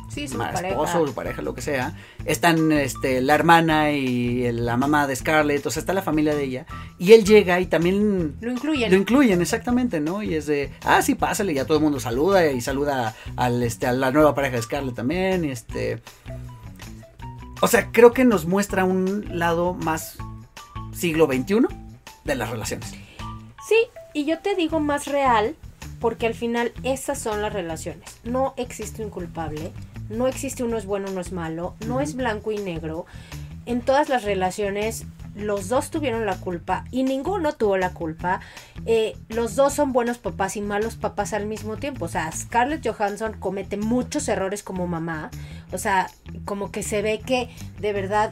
[0.09, 0.69] Sí, su ma- pareja.
[0.69, 1.95] esposo, su pareja, lo que sea.
[2.25, 6.43] Están este, la hermana y la mamá de Scarlett, o sea, está la familia de
[6.45, 6.65] ella.
[6.97, 8.91] Y él llega y también Lo incluyen.
[8.91, 10.23] lo incluyen, exactamente, ¿no?
[10.23, 13.85] Y es de, ah, sí, pásale, ya todo el mundo saluda y saluda al, este,
[13.85, 16.01] a la nueva pareja de Scarlett también, y este...
[17.61, 20.17] O sea, creo que nos muestra un lado más
[20.93, 21.67] siglo XXI
[22.23, 22.91] de las relaciones.
[23.67, 23.75] Sí,
[24.13, 25.55] y yo te digo más real
[25.99, 28.19] porque al final esas son las relaciones.
[28.23, 29.71] No existe un culpable,
[30.09, 33.05] no existe uno es bueno, uno es malo, no es blanco y negro.
[33.65, 35.05] En todas las relaciones
[35.39, 38.41] los dos tuvieron la culpa y ninguno tuvo la culpa.
[38.85, 42.05] Eh, los dos son buenos papás y malos papás al mismo tiempo.
[42.05, 45.31] O sea, Scarlett Johansson comete muchos errores como mamá.
[45.71, 46.09] O sea,
[46.45, 48.31] como que se ve que de verdad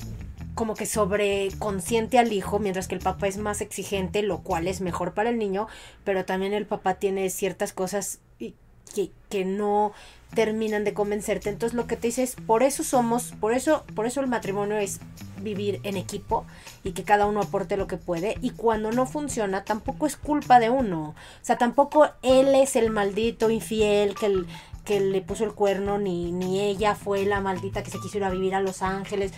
[0.55, 4.81] como que sobreconsciente al hijo, mientras que el papá es más exigente, lo cual es
[4.81, 5.67] mejor para el niño,
[6.03, 9.93] pero también el papá tiene ciertas cosas que, que no
[10.33, 11.49] terminan de convencerte.
[11.49, 14.77] Entonces lo que te dice es, por eso somos, por eso, por eso el matrimonio
[14.77, 14.99] es
[15.41, 16.45] vivir en equipo
[16.83, 18.37] y que cada uno aporte lo que puede.
[18.41, 21.09] Y cuando no funciona, tampoco es culpa de uno.
[21.09, 21.15] O
[21.45, 24.47] sea, tampoco él es el maldito infiel que el-
[24.85, 28.23] que le puso el cuerno, ni, ni ella fue la maldita que se quiso ir
[28.23, 29.33] a vivir a Los Ángeles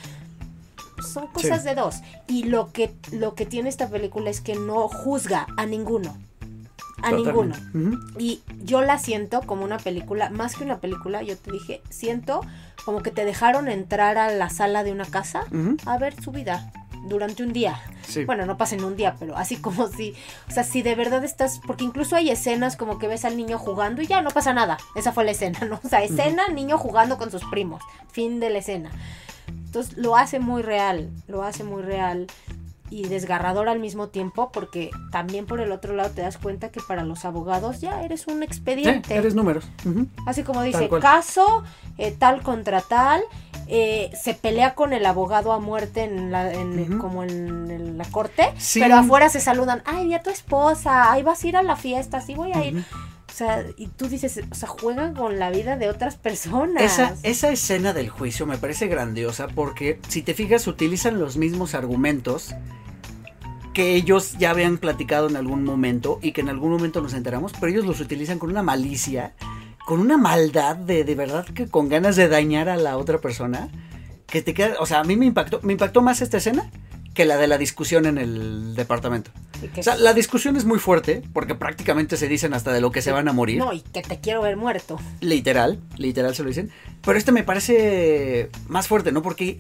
[1.14, 1.70] son cosas Sí.
[1.70, 1.96] de dos.
[2.28, 6.16] Y lo que, lo que tiene esta película es que no juzga a ninguno.
[7.02, 7.56] A ninguno.
[8.18, 12.42] Y yo la siento como una película, más que una película, yo te dije, siento
[12.86, 15.46] como que te dejaron entrar a la sala de una casa
[15.86, 16.72] a ver su vida
[17.08, 17.82] durante un día.
[18.08, 18.26] Sí.
[18.26, 20.14] Bueno, no pasa en un día, pero así como si,
[20.48, 23.58] o sea, si de verdad estás, porque incluso hay escenas como que ves al niño
[23.58, 24.78] jugando y ya no pasa nada.
[24.96, 25.80] Esa fue la escena, ¿no?
[25.84, 27.82] O sea, escena, niño jugando con sus primos.
[28.12, 28.92] Fin de la escena.
[29.48, 32.28] Entonces lo hace muy real, lo hace muy real
[32.92, 36.80] y desgarrador al mismo tiempo porque también por el otro lado te das cuenta que
[36.88, 39.16] para los abogados ya eres un Sí, expediente.
[39.16, 39.66] eres números.
[40.26, 41.64] Así como dice, caso
[41.98, 43.22] eh, tal contra tal,
[43.68, 48.06] eh, se pelea con el abogado a muerte en la, en- como en, en la
[48.06, 48.80] corte, Sí.
[48.80, 51.76] pero afuera se saludan, ay, vi a tu esposa, ay, vas a ir a la
[51.76, 52.84] fiesta, sí voy a ir.
[53.40, 56.84] Sea, y tú dices, o sea, juegan con la vida de otras personas.
[56.84, 61.74] Esa, esa escena del juicio me parece grandiosa porque si te fijas utilizan los mismos
[61.74, 62.54] argumentos
[63.74, 67.54] que ellos ya habían platicado en algún momento y que en algún momento nos enteramos,
[67.54, 69.34] pero ellos los utilizan con una malicia,
[69.86, 73.70] con una maldad de, de verdad que con ganas de dañar a la otra persona,
[74.28, 76.70] que te queda, o sea, a mí me impactó, me impactó más esta escena
[77.14, 79.32] que la de la discusión en el departamento.
[79.78, 83.02] O sea, la discusión es muy fuerte porque prácticamente se dicen hasta de lo que
[83.02, 83.58] se van a morir.
[83.58, 85.00] No, y que te quiero ver muerto.
[85.20, 86.72] Literal, literal se lo dicen.
[87.04, 89.22] Pero este me parece más fuerte, ¿no?
[89.22, 89.60] Porque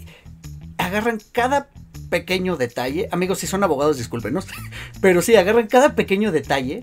[0.77, 1.69] agarran cada
[2.09, 3.09] pequeño detalle.
[3.11, 4.47] Amigos, si son abogados, discúlpenos.
[5.01, 6.81] Pero sí, agarran cada pequeño detalle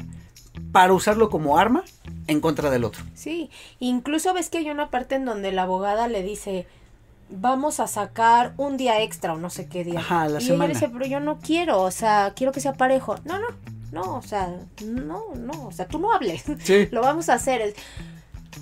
[0.73, 1.85] para usarlo como arma
[2.27, 3.03] en contra del otro.
[3.15, 6.67] Sí, incluso ves que hay una parte en donde la abogada le dice,
[7.29, 10.01] vamos a sacar un día extra o no sé qué día.
[10.01, 10.65] Ajá, la y semana.
[10.65, 13.17] ella le dice, pero yo no quiero, o sea, quiero que sea parejo.
[13.25, 13.47] No, no,
[13.93, 14.55] no, o sea,
[14.85, 16.45] no, no, o sea, tú no hables.
[16.61, 16.89] Sí.
[16.91, 17.75] Lo vamos a hacer.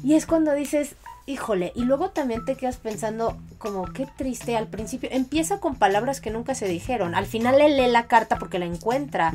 [0.02, 0.96] Y es cuando dices,
[1.26, 5.08] híjole, y luego también te quedas pensando como qué triste al principio.
[5.10, 7.14] Empieza con palabras que nunca se dijeron.
[7.14, 9.32] Al final él lee la carta porque la encuentra.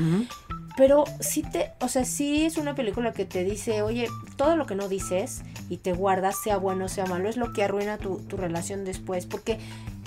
[0.77, 4.07] Pero sí te, o sea, sí es una película que te dice, oye,
[4.38, 7.51] todo lo que no dices y te guardas, sea bueno o sea malo, es lo
[7.51, 9.26] que arruina tu, tu relación después.
[9.26, 9.60] Porque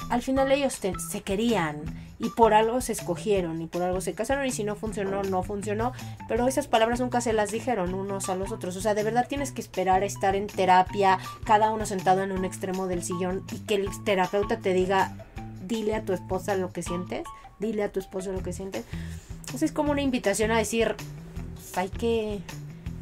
[0.09, 1.83] al final ellos te- se querían
[2.19, 5.43] y por algo se escogieron y por algo se casaron y si no funcionó, no
[5.43, 5.93] funcionó,
[6.29, 9.27] pero esas palabras nunca se las dijeron unos a los otros, o sea, de verdad
[9.29, 13.43] tienes que esperar a estar en terapia, cada uno sentado en un extremo del sillón
[13.53, 15.11] y que el terapeuta te diga,
[15.67, 17.25] dile a tu esposa lo que sientes,
[17.59, 18.85] dile a tu esposo lo que sientes.
[19.41, 20.97] Entonces es como una invitación a decir,
[21.55, 22.41] pues, hay que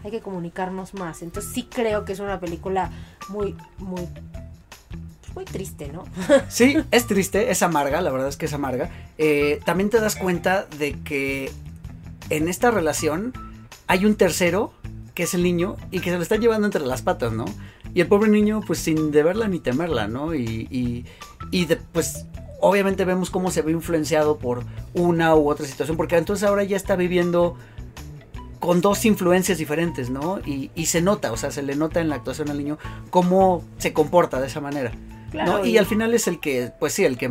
[0.05, 1.23] hay que comunicarnos más.
[1.23, 2.93] Entonces sí creo que es una película
[3.29, 4.07] muy muy
[5.21, 6.05] pues, muy triste, ¿no?
[6.49, 8.89] Sí, es triste, es amarga, la verdad es que es amarga.
[9.19, 11.51] Eh, también te das cuenta de que
[12.29, 13.33] en esta relación
[13.89, 14.73] hay un tercero,
[15.15, 17.47] que es el niño, y que se lo está llevando entre las patas, ¿no?
[17.95, 20.35] Y el pobre niño, pues sin deberla ni temerla, ¿no?
[20.35, 21.05] Y, y,
[21.51, 22.27] y de- pues
[22.61, 24.65] obviamente vemos cómo se ve influenciado por
[24.95, 27.57] una u otra situación, porque entonces ahora ya está viviendo
[28.59, 30.39] con dos influencias diferentes, ¿no?
[30.45, 33.65] Y, y se nota, o sea, se le nota en la actuación al niño cómo
[33.79, 34.93] se comporta de esa manera.
[35.33, 35.65] ¿no?
[35.65, 37.31] Y al final es el que, pues sí, el que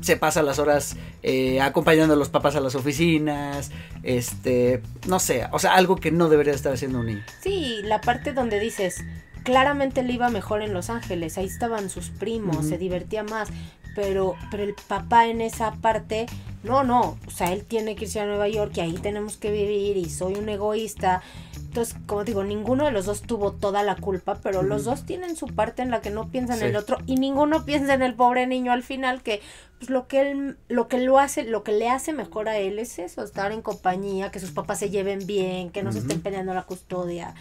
[0.00, 3.70] se pasa las horas eh, acompañando a los papás a las oficinas,
[4.02, 7.22] este, no sé, o sea, algo que no debería estar haciendo un niño.
[7.42, 9.04] Sí, la parte donde dices,
[9.46, 13.48] claramente le iba mejor en Los Ángeles, ahí estaban sus primos, se divertía más,
[13.94, 16.26] pero, pero el papá en esa parte,
[16.64, 19.52] no, no, o sea, él tiene que irse a Nueva York y ahí tenemos que
[19.52, 21.22] vivir y soy un egoísta.
[21.54, 25.36] Entonces, como digo, ninguno de los dos tuvo toda la culpa, pero los dos tienen
[25.36, 28.14] su parte en la que no piensan en el otro y ninguno piensa en el
[28.14, 29.40] pobre niño al final que
[29.78, 32.80] pues lo que él lo que lo hace lo que le hace mejor a él
[32.80, 36.20] es eso, estar en compañía, que sus papás se lleven bien, que no se estén
[36.20, 37.34] peleando la custodia.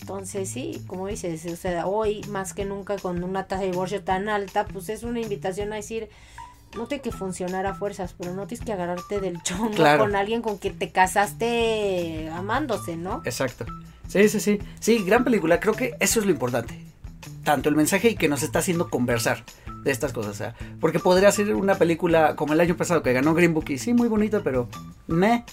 [0.00, 4.02] Entonces, sí, como dices, o sea, hoy más que nunca con una tasa de divorcio
[4.02, 6.08] tan alta, pues es una invitación a decir,
[6.76, 10.02] no tiene que funcionar a fuerzas, pero no tienes que agarrarte del chongo Claro.
[10.04, 13.22] con alguien con quien te casaste amándose, ¿no?
[13.24, 13.64] Exacto.
[14.08, 14.58] Sí, sí, sí.
[14.80, 16.78] Sí, gran película, creo que eso es lo importante.
[17.44, 19.44] Tanto el mensaje y que nos está haciendo conversar
[19.84, 20.32] de estas cosas.
[20.32, 23.66] O sea, porque podría ser una película como el año pasado que ganó Green Book
[23.70, 24.68] y sí, muy bonita, pero
[25.06, 25.44] meh.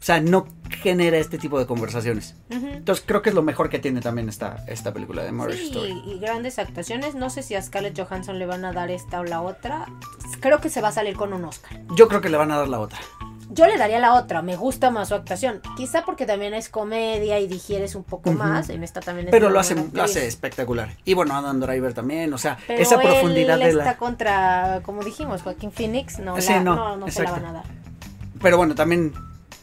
[0.00, 2.36] O sea, no genera este tipo de conversaciones.
[2.50, 5.68] Entonces creo que es lo mejor que tiene también esta, esta película de Marriage Sí,
[5.70, 6.02] Story.
[6.06, 7.14] y grandes actuaciones.
[7.16, 9.86] No sé si a Scarlett Johansson le van a dar esta o la otra.
[10.40, 11.80] Creo que se va a salir con un Oscar.
[11.96, 12.98] Yo creo que le van a dar la otra.
[13.50, 15.62] Yo le daría la otra, me gusta más su actuación.
[15.76, 18.68] Quizá porque también es comedia y digieres un poco más.
[18.68, 20.90] En esta también es Pero lo hace, lo hace espectacular.
[21.06, 23.96] Y bueno, Adam Driver también, o sea, Pero esa profundidad él de está la...
[23.96, 26.18] contra, como dijimos, Joaquín Phoenix.
[26.20, 27.64] No, Sí, la- no, no, no se la van a dar.
[28.40, 29.12] Pero bueno, también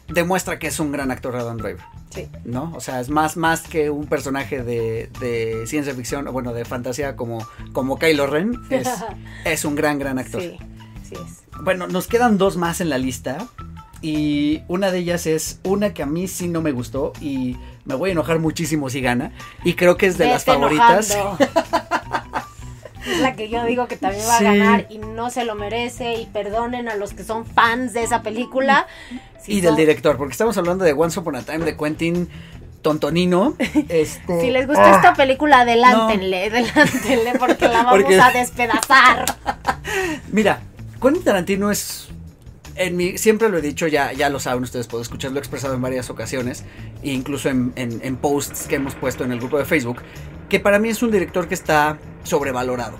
[0.08, 1.80] demuestra que es un gran actor Adam Driver,
[2.14, 2.28] Sí.
[2.44, 2.72] ¿no?
[2.74, 6.64] O sea, es más, más que un personaje de, de ciencia ficción, o bueno, de
[6.64, 8.54] fantasía como, como Kylo Ren.
[8.70, 8.88] Es,
[9.44, 10.40] es un gran, gran actor.
[10.40, 10.58] Sí,
[11.08, 11.42] sí es.
[11.62, 13.46] Bueno, nos quedan dos más en la lista.
[14.02, 17.56] Y una de ellas es una que a mí sí no me gustó y
[17.86, 19.32] me voy a enojar muchísimo si gana.
[19.64, 21.16] Y creo que es de las favoritas.
[23.10, 24.44] es la que yo digo que también va Sí.
[24.46, 26.14] a ganar y no se lo merece.
[26.14, 28.86] Y perdonen a los que son fans de esa película.
[29.42, 32.28] Si y del director, porque estamos hablando de Once Upon a Time de Quentin
[32.82, 33.54] Tontonino.
[33.88, 39.24] Este, Si les gustó ah, esta película, adelántenle, adelántenle, porque la vamos Porque- a despedazar.
[40.32, 40.60] Mira,
[41.00, 42.08] Quentin Tarantino es.
[42.76, 45.80] En mi, siempre lo he dicho, ya, ya lo saben ustedes, puedo escucharlo expresado en
[45.82, 46.64] varias ocasiones,
[47.02, 50.02] e incluso en, en- en posts que hemos puesto en el grupo de Facebook,
[50.48, 52.98] que para mí es un director que está sobrevalorado.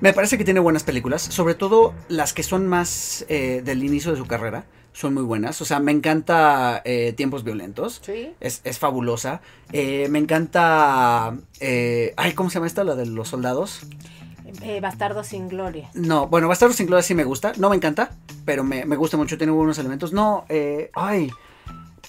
[0.00, 4.10] Me parece que tiene buenas películas, sobre todo las que son más eh, del inicio
[4.12, 5.60] de su carrera, son muy buenas.
[5.60, 8.30] O sea, me encanta eh, Tiempos Violentos, Sí.
[8.40, 9.40] es, es fabulosa.
[9.72, 11.36] Eh, me encanta...
[12.16, 12.82] ay, ¿cómo se llama esta?
[12.84, 13.80] La de los soldados.
[14.62, 15.90] Eh, Bastardo sin gloria.
[15.94, 17.52] No, bueno, Bastardos sin Gloria sí me gusta.
[17.56, 18.10] No me encanta,
[18.44, 19.36] pero me, me gusta mucho.
[19.38, 20.12] Tiene buenos elementos.
[20.12, 21.30] No, eh, ay,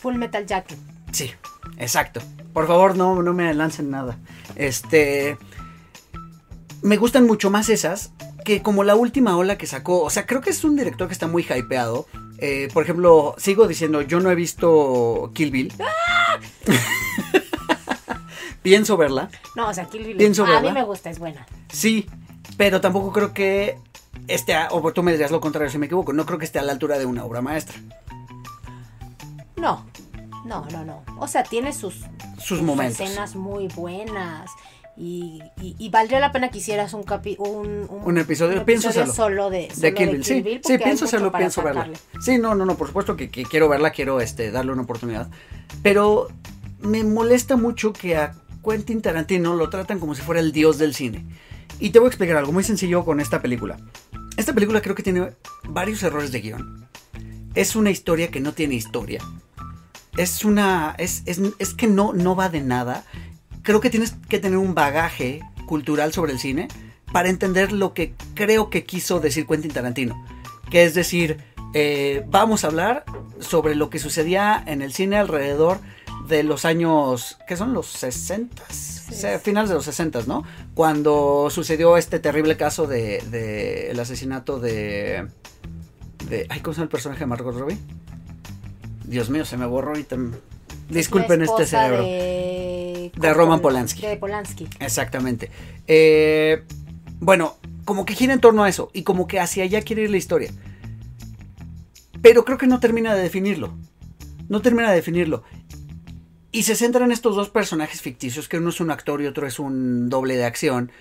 [0.02, 0.78] Full Metal Jacket.
[1.12, 1.32] sí,
[1.78, 2.22] exacto.
[2.54, 4.18] Por favor, no, no me lancen nada.
[4.56, 5.38] Este.
[6.82, 8.12] Me gustan mucho más esas
[8.46, 10.02] que como la última ola que sacó.
[10.02, 12.08] O sea, creo que es un director que está muy hypeado.
[12.38, 15.74] Eh, por ejemplo, sigo diciendo, yo no he visto Kill Bill.
[18.62, 19.30] Pienso verla.
[19.56, 20.18] No, o sea, Kill Bill.
[20.18, 20.74] Pienso a mí verla.
[20.74, 21.46] me gusta, es buena.
[21.72, 22.08] Sí,
[22.60, 23.78] pero tampoco creo que
[24.28, 26.60] esté, a- o tú me dirías lo contrario si me equivoco, no creo que esté
[26.60, 27.78] a la altura de una obra maestra.
[29.56, 29.86] No,
[30.46, 31.04] no, no, no.
[31.20, 32.02] O sea, tiene sus,
[32.38, 33.00] Sus momentos.
[33.00, 34.52] escenas muy buenas.
[34.98, 39.14] Y, y, y valdría la pena que hicieras un capi un, Un episodio, pienso hacerlo.
[39.14, 41.84] solo de, solo De Kill Bill, sí, Bill, sí, hay pienso pienso verla.
[41.84, 41.98] sacarle.
[42.20, 45.30] Sí, no, no, no, por supuesto que, que quiero verla, quiero este, darle una oportunidad.
[45.82, 46.28] Pero
[46.82, 50.94] me molesta mucho que a Quentin Tarantino lo tratan como si fuera el dios del
[50.94, 51.26] cine.
[51.80, 53.78] Y te voy a explicar algo muy sencillo con esta película.
[54.36, 55.30] Esta película creo que tiene
[55.64, 56.88] varios errores de guion.
[57.56, 59.22] Es una historia que no tiene historia.
[60.18, 60.96] Es una.
[60.98, 63.06] Es, es, es que no, no va de nada.
[63.64, 66.68] Creo que tienes que tener un bagaje cultural sobre el cine
[67.12, 70.22] para entender lo que creo que quiso decir Quentin Tarantino.
[70.70, 71.38] Que es decir,
[71.74, 73.06] eh, vamos a hablar
[73.40, 75.80] sobre lo que sucedía en el cine alrededor
[76.30, 77.74] de los años, ¿qué son?
[77.74, 78.64] Los 60,
[79.42, 80.44] finales de los 60, ¿no?
[80.76, 85.28] Cuando sucedió este terrible caso de, de el asesinato de,
[86.30, 87.78] de, ay, ¿cómo se llama el personaje de Margot Robbie?
[89.06, 90.06] Dios mío, se me borró y
[90.90, 92.04] Disculpen este cerebro.
[92.04, 94.02] De, de Roman Polanski.
[94.02, 94.68] De Polanski.
[94.80, 95.50] Exactamente.
[95.88, 96.64] Eh,
[97.20, 100.12] bueno, como que gira en torno a eso y como que hacia allá quiere ir
[100.12, 100.52] la historia.
[102.22, 103.74] Pero creo que no termina de definirlo.
[104.48, 105.44] No termina de definirlo.
[106.52, 109.46] Y se centra en estos dos personajes ficticios, que uno es un actor y otro
[109.46, 110.92] es un doble de acción.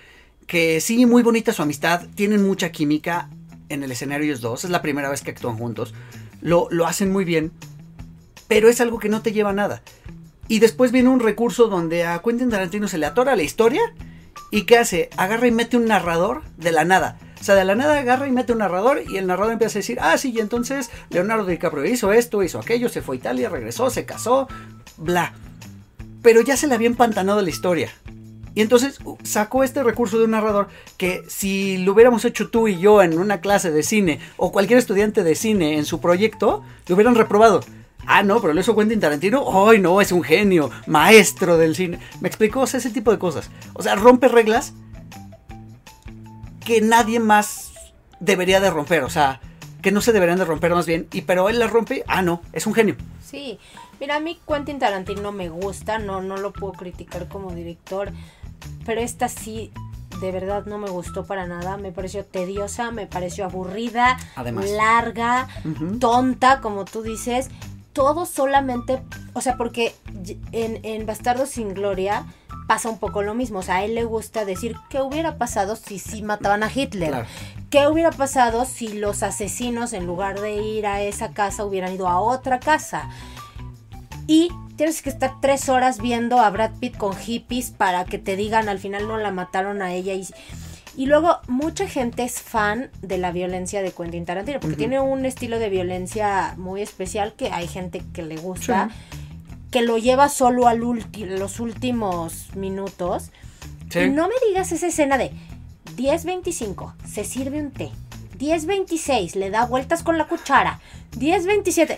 [0.45, 3.29] Que sí, muy bonita su amistad, tienen mucha química
[3.69, 5.93] en el escenario ellos dos, es la primera vez que actúan juntos.
[6.41, 7.51] Lo, lo hacen muy bien,
[8.47, 9.81] pero es algo que no te lleva a nada.
[10.47, 13.81] Y después viene un recurso donde a Quentin Tarantino se le atora la historia
[14.51, 15.09] y ¿qué hace?
[15.15, 17.19] Agarra y mete un narrador de la nada.
[17.39, 19.81] O sea, de la nada agarra y mete un narrador y el narrador empieza a
[19.81, 23.47] decir, ah, sí, y entonces Leonardo DiCaprio hizo esto, hizo aquello, se fue a Italia,
[23.47, 24.47] regresó, se casó,
[24.99, 25.33] bla.
[26.21, 27.89] Pero ya se le había empantanado la historia.
[28.55, 30.67] Y entonces uh, sacó este recurso de un narrador
[30.97, 34.79] que si lo hubiéramos hecho tú y yo en una clase de cine o cualquier
[34.79, 37.61] estudiante de cine en su proyecto, lo hubieran reprobado.
[38.05, 39.45] Ah, no, pero lo hizo Quentin Tarantino.
[39.67, 40.01] ¡Ay, no!
[40.01, 41.99] Es un genio, maestro del cine.
[42.21, 43.49] Me explicó, ese tipo de cosas.
[43.73, 44.73] O sea, rompe reglas
[46.65, 47.71] que nadie más
[48.19, 49.39] debería de romper, o sea,
[49.81, 52.41] que no se deberían de romper más bien, y pero él la rompe, ah no,
[52.53, 52.95] es un genio.
[53.23, 53.59] Sí,
[53.99, 58.11] mira, a mí Quentin Tarantino me gusta, no, no lo puedo criticar como director,
[58.85, 59.71] pero esta sí,
[60.21, 64.17] de verdad no me gustó para nada, me pareció tediosa, me pareció aburrida,
[64.75, 65.47] larga,
[65.99, 67.49] tonta, como tú dices,
[67.93, 69.01] todo solamente,
[69.33, 69.95] o sea, porque
[70.51, 72.25] en, en Bastardo sin Gloria
[72.69, 73.59] pasa un poco lo mismo.
[73.59, 77.25] O sea, a él le gusta decir qué hubiera pasado si sí mataban a Hitler.
[77.71, 82.07] ¿Qué hubiera pasado si los asesinos, en lugar de ir a esa casa, hubieran ido
[82.07, 83.09] a otra casa?
[84.29, 88.35] Y tienes que estar tres horas viendo a Brad Pitt con hippies para que te
[88.35, 90.13] digan al final no la mataron a ella.
[90.13, 90.27] Y,
[90.95, 95.25] y luego mucha gente es fan de la violencia de Quentin Tarantino, porque tiene un
[95.25, 98.91] estilo de violencia muy especial que hay gente que le gusta
[99.71, 103.31] que lo lleva solo al los últimos minutos.
[103.95, 105.31] Y no me digas esa escena de
[105.97, 107.89] 10.25, se sirve un té.
[108.37, 110.79] 10.26, le da vueltas con la cuchara.
[111.17, 111.97] 10.27.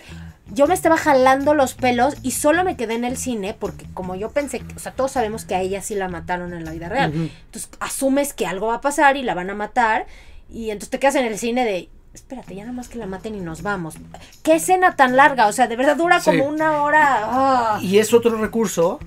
[0.54, 4.14] Yo me estaba jalando los pelos y solo me quedé en el cine porque como
[4.16, 6.90] yo pensé, o sea, todos sabemos que a ella sí la mataron en la vida
[6.90, 7.12] real.
[7.12, 10.06] Entonces asumes que algo va a pasar y la van a matar
[10.50, 13.34] y entonces te quedas en el cine de espérate, ya nada más que la maten
[13.34, 13.94] y nos vamos.
[14.42, 15.46] ¿Qué escena tan larga?
[15.46, 17.20] O sea, de verdad dura como una hora.
[17.24, 17.78] Ah.
[17.80, 18.98] Y es otro recurso.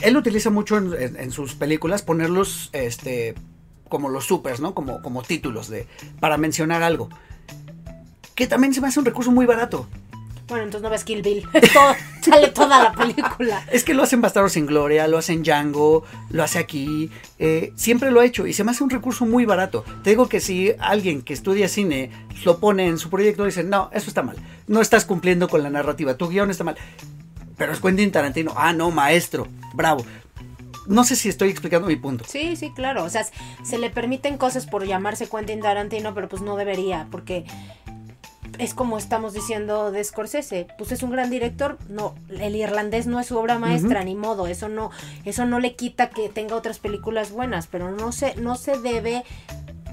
[0.00, 3.34] Él utiliza mucho en, sus películas ponerlos este,
[3.88, 4.74] como los supers, ¿no?
[4.74, 5.86] Como, como títulos de,
[6.20, 7.08] para mencionar algo.
[8.34, 9.88] Que también se me hace un recurso muy barato.
[10.46, 11.48] Bueno, entonces no ves Kill Bill.
[12.22, 13.64] sale toda la película.
[13.70, 17.10] Es que lo hacen Bastardos sin Gloria, lo hacen Django, lo hace aquí.
[17.38, 19.84] Eh, siempre lo ha hecho y se me hace un recurso muy barato.
[20.02, 22.10] Te digo que si alguien que estudia cine
[22.44, 24.36] lo pone en su proyecto, dice, no, eso está mal.
[24.66, 26.16] No estás cumpliendo con la narrativa.
[26.16, 26.76] Tu guion está mal.
[27.56, 28.52] Pero es Quentin Tarantino.
[28.56, 29.46] Ah, no, maestro.
[29.72, 30.04] Bravo
[30.86, 32.24] no sé si estoy explicando mi punto.
[32.26, 33.04] Sí, sí, claro.
[33.04, 33.24] O sea,
[33.62, 37.44] se le permiten cosas por llamarse Quentin Tarantino, pero pues no debería, porque
[38.58, 43.20] es como estamos diciendo de Scorsese, pues es un gran director, no, el irlandés no
[43.20, 44.90] es su obra maestra, ni modo, eso no,
[45.24, 49.24] eso no le quita que tenga otras películas buenas, pero no se, no se debe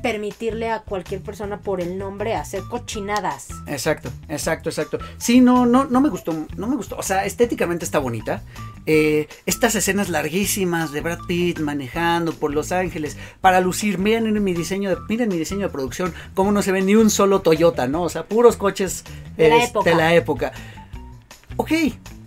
[0.01, 3.49] permitirle a cualquier persona por el nombre hacer cochinadas.
[3.67, 4.99] Exacto, exacto, exacto.
[5.17, 6.97] Sí, no, no, no me gustó, no me gustó.
[6.97, 8.41] O sea, estéticamente está bonita.
[8.85, 14.53] Eh, estas escenas larguísimas de Brad Pitt manejando por Los Ángeles para lucir, miren mi
[14.53, 17.87] diseño de, miren mi diseño de producción, cómo no se ve ni un solo Toyota,
[17.87, 18.01] ¿no?
[18.01, 19.03] O sea, puros coches
[19.37, 19.89] de, la, época.
[19.89, 20.51] de la época.
[21.57, 21.71] Ok,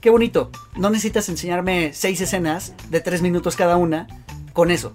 [0.00, 0.50] qué bonito.
[0.76, 4.06] No necesitas enseñarme seis escenas de tres minutos cada una
[4.52, 4.92] con eso.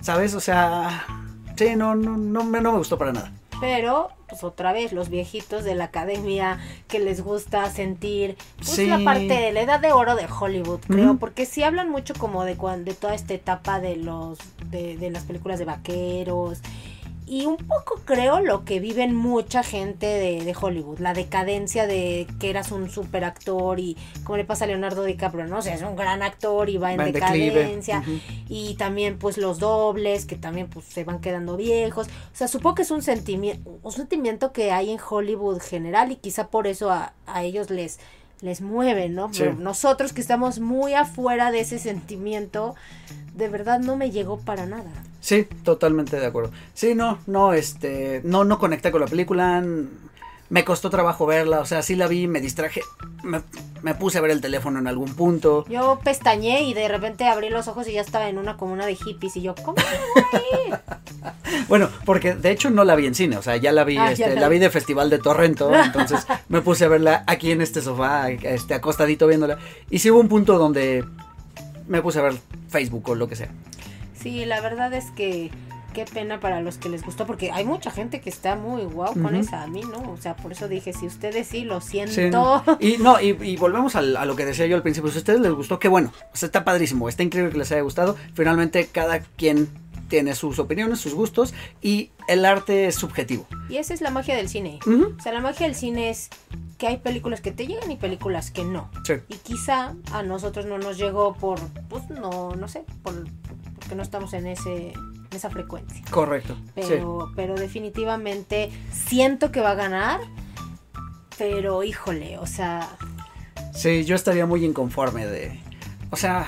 [0.00, 0.34] ¿Sabes?
[0.34, 1.19] O sea,
[1.60, 3.32] Sí, no, no, no, me, no me gustó para nada.
[3.60, 6.58] Pero, pues otra vez, los viejitos de la academia
[6.88, 11.18] que les gusta sentir, pues la parte de la edad de oro de Hollywood, creo,
[11.18, 14.38] porque sí hablan mucho como de, de toda esta etapa de los,
[14.70, 16.62] de, de las películas de vaqueros
[17.30, 22.50] y un poco creo lo que viven mucha gente de, Hollywood, la decadencia de que
[22.50, 25.58] eras un super actor y como le pasa a Leonardo DiCaprio, ¿no?
[25.58, 28.02] O sea, es un gran actor y va en decadencia
[28.48, 32.74] y también pues los dobles que también pues se van quedando viejos, o sea, supongo
[32.74, 36.90] que es un sentimiento, un sentimiento que hay en Hollywood general y quizá por eso
[36.90, 38.00] a, a ellos les
[38.42, 39.32] les mueve, ¿no?
[39.32, 39.40] Sí.
[39.40, 42.74] Pero nosotros que estamos muy afuera de ese sentimiento,
[43.34, 44.90] de verdad no me llegó para nada.
[45.20, 46.50] Sí, totalmente de acuerdo.
[46.74, 49.62] Sí, no, no, este, no, no conecté con la película.
[50.50, 52.82] Me costó trabajo verla, o sea, sí la vi, me distraje,
[53.22, 53.40] me,
[53.82, 55.64] me puse a ver el teléfono en algún punto.
[55.68, 58.96] Yo pestañé y de repente abrí los ojos y ya estaba en una comuna de
[58.96, 59.76] hippies y yo, ¿cómo?
[61.68, 64.12] Bueno, porque de hecho no la vi en cine, o sea, ya la vi, Ah,
[64.12, 67.60] ya este, la vi de Festival de Torrento, entonces me puse a verla aquí en
[67.60, 69.58] este sofá, este, acostadito viéndola.
[69.90, 71.04] Y sí hubo un punto donde
[71.86, 72.34] me puse a ver
[72.68, 73.50] Facebook o lo que sea.
[74.14, 75.50] Sí, la verdad es que
[75.92, 79.12] qué pena para los que les gustó, porque hay mucha gente que está muy guau
[79.14, 79.36] con Ujú.
[79.36, 82.62] esa, a mí no, o sea, por eso dije, si ustedes sí, lo siento.
[82.80, 82.94] Sí.
[82.96, 85.10] Y no, y, y volvemos al- a lo que decía yo al principio.
[85.10, 86.12] Si a ustedes les gustó, qué bueno.
[86.32, 87.08] O sea, está padrísimo.
[87.08, 88.16] Está increíble que les haya gustado.
[88.34, 89.68] Finalmente, cada quien
[90.08, 91.54] tiene sus opiniones, sus gustos.
[91.82, 93.46] Y el arte es subjetivo.
[93.68, 94.78] Y esa es la magia del cine.
[94.86, 96.30] O sea, la magia del cine es
[96.78, 98.90] que hay películas que te llegan y películas que no.
[99.04, 99.14] Sí.
[99.28, 103.14] Y quizá a nosotros no nos llegó por, pues no, no sé, por,
[103.78, 104.92] porque no estamos en ese
[105.32, 106.02] esa frecuencia.
[106.10, 106.56] Correcto.
[106.74, 106.82] Sí.
[106.88, 110.20] Pero, pero definitivamente siento que va a ganar.
[111.38, 112.96] Pero híjole, o sea,
[113.72, 115.58] Sí, yo estaría muy inconforme de.
[116.10, 116.46] O sea,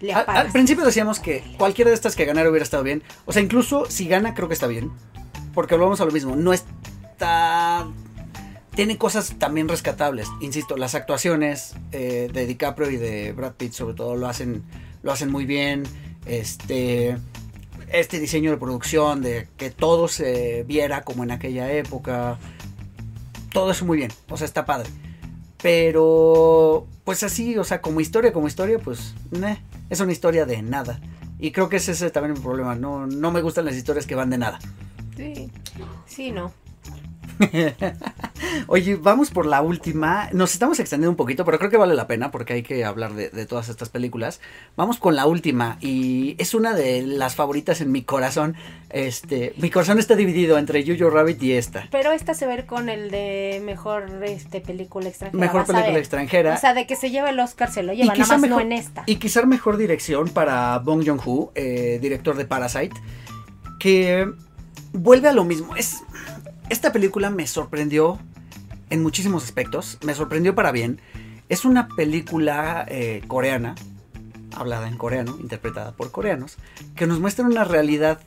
[0.00, 3.02] le al, principio decíamos que cualquiera de estas que ganara hubiera estado bien.
[3.26, 4.90] O sea, incluso si gana, creo que está bien.
[5.54, 6.36] Porque volvemos a lo mismo.
[6.36, 7.86] No está.
[8.74, 10.28] Tiene cosas también rescatables.
[10.40, 14.64] Insisto, las actuaciones eh, de DiCaprio y de Brad Pitt, sobre todo, lo hacen,
[15.02, 15.84] lo hacen muy bien.
[16.26, 17.16] Este.
[17.92, 22.38] Este diseño de producción, de que todo se viera como en aquella época.
[23.52, 24.12] Todo eso muy bien.
[24.28, 24.90] O sea, está padre.
[25.62, 29.58] Pero, pues así, o sea, como historia, como historia, pues, meh,
[29.90, 31.00] es una historia de nada.
[31.38, 32.74] Y creo que ese es también mi problema.
[32.74, 34.58] No, no me gustan las historias que van de nada.
[35.16, 35.50] Sí,
[36.06, 36.52] sí, no.
[38.66, 40.28] Oye, vamos por la última.
[40.32, 43.14] Nos estamos extendiendo un poquito, pero creo que vale la pena porque hay que hablar
[43.14, 44.40] de, de todas estas películas.
[44.76, 48.56] Vamos con la última y es una de las favoritas en mi corazón.
[48.90, 51.88] Este, mi corazón está dividido entre Jojo Rabbit y esta.
[51.90, 55.40] Pero esta se ve con el de mejor este película extranjera.
[55.40, 55.98] Mejor película ver.
[55.98, 56.54] extranjera.
[56.54, 58.72] O sea, de que se lleva el Oscar se lo lleva, nada más no en
[58.72, 59.02] esta.
[59.06, 62.94] Y quizá mejor dirección para Bong Joon-ho, eh, director de Parasite,
[63.78, 64.26] que
[64.92, 65.76] vuelve a lo mismo.
[65.76, 66.02] Es,
[66.68, 68.18] esta película me sorprendió
[68.90, 71.00] en muchísimos aspectos, me sorprendió para bien.
[71.48, 73.74] Es una película eh, coreana,
[74.54, 76.56] hablada en coreano, interpretada por coreanos,
[76.94, 78.20] que nos muestra una realidad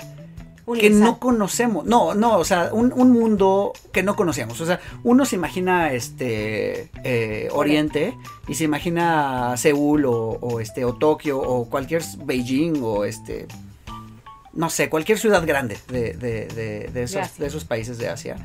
[0.80, 1.86] que no conocemos.
[1.86, 4.62] No, no, o sea, un, un mundo que no conocemos.
[4.62, 8.16] O sea, uno se imagina este eh, Oriente
[8.48, 13.48] y se imagina Seúl o, o, este o Tokio o cualquier Beijing o este
[14.54, 17.36] no sé, cualquier ciudad grande de, de, de, de esos, Asia.
[17.40, 18.36] de esos países de Asia.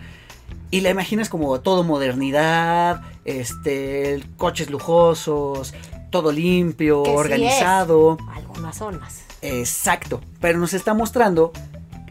[0.70, 5.74] Y la imaginas como todo modernidad, este, coches lujosos,
[6.10, 7.20] todo limpio, Que sí es.
[7.20, 8.18] organizado.
[8.34, 9.22] Algunas zonas.
[9.42, 11.52] Exacto, pero nos está mostrando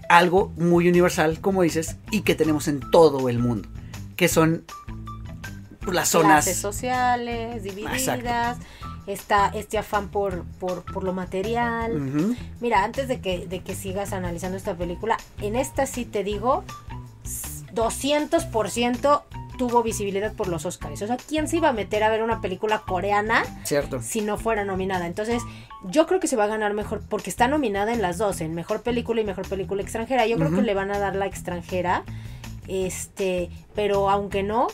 [0.10, 3.68] algo muy universal, como dices, y que tenemos en todo el mundo,
[4.16, 4.64] que son
[5.92, 6.46] las zonas...
[6.46, 8.58] Clases sociales, divididas.
[9.08, 12.36] Está este afán por, por, por lo material.
[12.60, 16.64] Mira, antes de que, de que sigas analizando esta película, en esta sí te digo,
[17.76, 19.24] 200%
[19.58, 21.02] tuvo visibilidad por los Oscars.
[21.02, 24.02] O sea, ¿quién se iba a meter a ver una película coreana Cierto.
[24.02, 25.08] si no fuera nominada?
[25.08, 25.42] Entonces,
[25.86, 28.54] yo creo que se va a ganar mejor, porque está nominada en las dos, en
[28.54, 30.26] mejor película y mejor película extranjera.
[30.28, 32.04] Yo creo que le van a dar la extranjera.
[32.68, 34.66] Este, pero aunque no,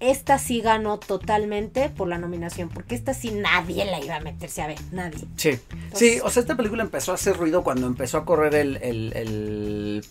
[0.00, 4.60] esta sí ganó totalmente por la nominación, porque esta sí nadie la iba a meterse
[4.60, 5.24] a ver, nadie.
[5.36, 5.58] Sí,
[5.94, 9.12] sí, o sea, esta película empezó a hacer ruido cuando empezó a correr el, el-
[9.16, 10.04] el-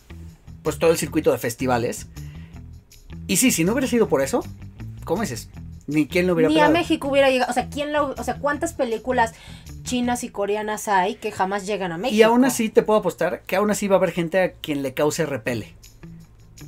[0.63, 2.07] pues todo el circuito de festivales.
[3.27, 4.43] Y sí, si no hubiera sido por eso,
[5.03, 5.49] ¿cómo dices?
[5.87, 6.69] Ni quién lo hubiera Ni a.
[6.69, 7.49] México hubiera llegado.
[7.49, 9.33] O sea, ¿quién lo, o sea, ¿cuántas películas
[9.83, 12.17] chinas y coreanas hay que jamás llegan a México?
[12.17, 14.83] Y aún así te puedo apostar que aún así va a haber gente a quien
[14.83, 15.75] le cause repele.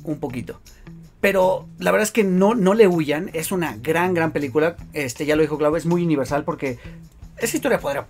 [0.04, 0.60] Un poquito.
[1.20, 3.30] Pero la verdad es que no, no le huyan.
[3.34, 4.76] Es una gran, gran película.
[4.94, 6.78] Este, ya lo dijo Clau, es muy universal porque
[7.36, 8.06] esa historia podría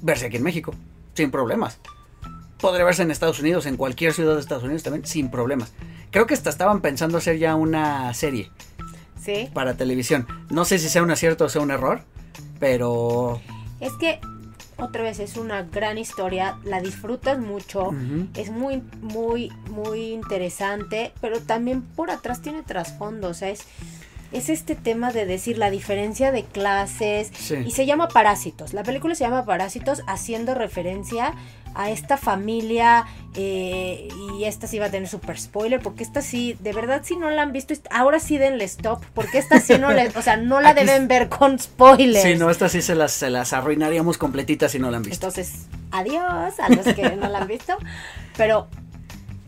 [0.00, 0.74] verse aquí en México,
[1.14, 1.78] sin problemas.
[2.58, 5.72] Podría verse en Estados Unidos, en cualquier ciudad de Estados Unidos también, sin problemas.
[6.14, 8.48] Creo que hasta estaban pensando hacer ya una serie
[9.20, 9.50] Sí.
[9.52, 10.28] para televisión.
[10.48, 12.02] No sé si sea un acierto o sea un error,
[12.60, 13.40] pero...
[13.80, 14.20] Es que,
[14.76, 16.56] otra vez, es una gran historia.
[16.62, 17.90] La disfrutas mucho.
[18.34, 21.12] Es muy, muy, muy interesante.
[21.20, 23.26] Pero también por atrás tiene trasfondo.
[23.30, 23.62] O sea, es.
[24.30, 27.56] es este tema de decir la diferencia de clases Sí.
[27.66, 28.72] y se llama Parásitos.
[28.72, 31.34] La película se llama Parásitos haciendo referencia
[31.74, 33.06] a esta familia
[33.36, 37.16] eh, y esta sí va a tener super spoiler porque esta sí, de verdad si
[37.16, 40.36] no la han visto, ahora sí denle stop porque esta sí no le, o sea,
[40.36, 42.22] no la Aquí deben ver con spoilers.
[42.22, 45.26] Sí, no, estas sí se las, se las arruinaríamos completitas si no la han visto.
[45.26, 47.76] Entonces, adiós a los que no la han visto.
[48.36, 48.68] Pero,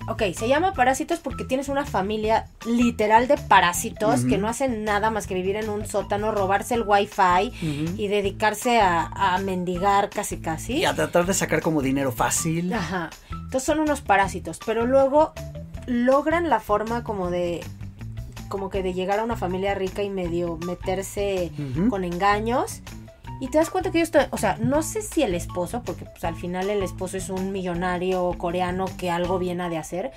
[0.08, 5.10] ok, se llama Parásitos porque tienes una familia literal de parásitos que no hacen nada
[5.10, 7.94] más que vivir en un sótano, robarse el wifi Ujú.
[7.96, 10.74] y dedicarse a, a mendigar casi casi.
[10.74, 12.72] Y a tratar de sacar como dinero fácil.
[12.72, 13.10] Ajá.
[13.30, 15.32] Entonces son unos parásitos, pero luego
[15.86, 17.64] logran la forma como de
[18.48, 21.50] como que de llegar a una familia rica y medio meterse
[21.90, 22.80] con engaños.
[23.40, 26.24] Y te das cuenta que ellos, o sea, no sé si el esposo, porque pues
[26.24, 30.12] al final el esposo es un millonario coreano que algo viene de hacer.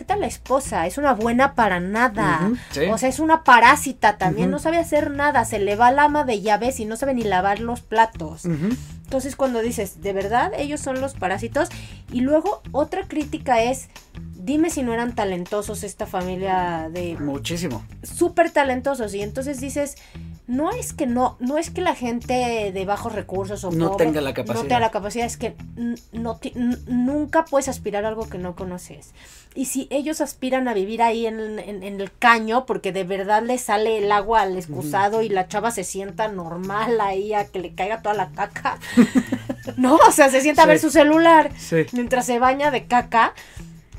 [0.00, 0.86] ¿qué tal la esposa?
[0.86, 2.50] Es una buena para nada.
[2.70, 2.86] Sí.
[2.90, 5.44] O sea, es una parásita también, no sabe hacer nada.
[5.44, 8.46] Se le va la ama de llaves y no sabe ni lavar los platos.
[8.46, 11.68] Entonces cuando dices, ¿de verdad ellos son los parásitos?
[12.10, 13.90] Y luego otra crítica es,
[14.36, 17.84] dime si no eran talentosos esta familia de Muchísimo.
[18.02, 19.12] súper talentosos.
[19.14, 19.96] Y entonces dices,
[20.50, 24.06] no es que no, no es que la gente de bajos recursos o No pobre
[24.06, 24.62] tenga la capacidad.
[24.62, 25.54] No tenga la capacidad, es que
[26.12, 26.40] no
[26.86, 29.12] nunca puedes aspirar a algo que no conoces.
[29.54, 33.42] Y si ellos aspiran a vivir ahí en, en- en el caño, porque de verdad
[33.44, 37.60] le sale el agua al excusado y la chava se sienta normal ahí a que
[37.60, 38.78] le caiga toda la caca.
[39.76, 41.86] no, o sea, se sienta a ver su celular Sí.
[41.92, 43.34] mientras se baña de caca.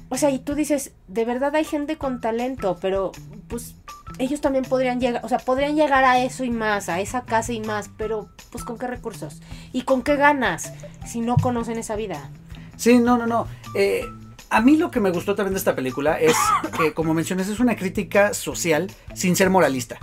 [0.10, 3.14] O sea, y tú dices, de verdad hay gente con talento, pero
[3.48, 3.76] pues
[4.20, 7.54] ellos también podrían llegar, o sea, podrían llegar a eso y más, a esa casa
[7.54, 9.42] y más, pero pues con qué recursos
[9.74, 10.74] y con qué ganas
[11.06, 12.30] si no conocen esa vida.
[12.78, 13.48] Sí, no, no, no.
[13.76, 14.06] Eh,
[14.50, 16.36] a mí lo que me gustó también de esta película es
[16.78, 19.98] que, como mencionas, es una crítica social sin ser moralista.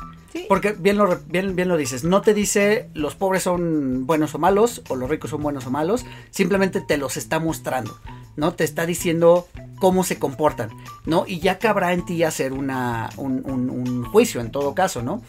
[0.48, 4.38] Porque bien lo, bien, bien lo dices, no te dice los pobres son buenos o
[4.38, 7.98] malos, o los ricos son buenos o malos, simplemente te los está mostrando,
[8.36, 8.54] ¿no?
[8.54, 9.48] Te está diciendo
[9.78, 10.70] cómo se comportan,
[11.06, 11.24] ¿no?
[11.26, 15.22] Y ya cabrá en ti hacer una, un, un- un juicio en todo caso, ¿no?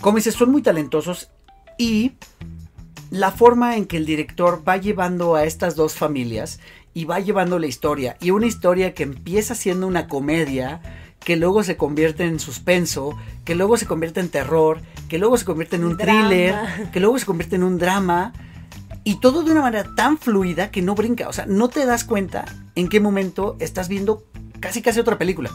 [0.00, 1.30] Como dices, son muy talentosos
[1.78, 2.12] y
[3.10, 6.60] la forma en que el director va llevando a estas dos familias
[6.94, 10.80] y va llevando la historia y una historia que empieza siendo una comedia
[11.24, 15.44] que luego se convierte en suspenso, que luego se convierte en terror, que luego se
[15.44, 16.28] convierte en un Drama.
[16.28, 18.32] thriller, que luego se convierte en un drama
[19.04, 22.04] y todo de una manera tan fluida que no brinca, o sea, no te das
[22.04, 22.44] cuenta
[22.74, 24.24] en qué momento estás viendo
[24.60, 25.50] casi casi otra película.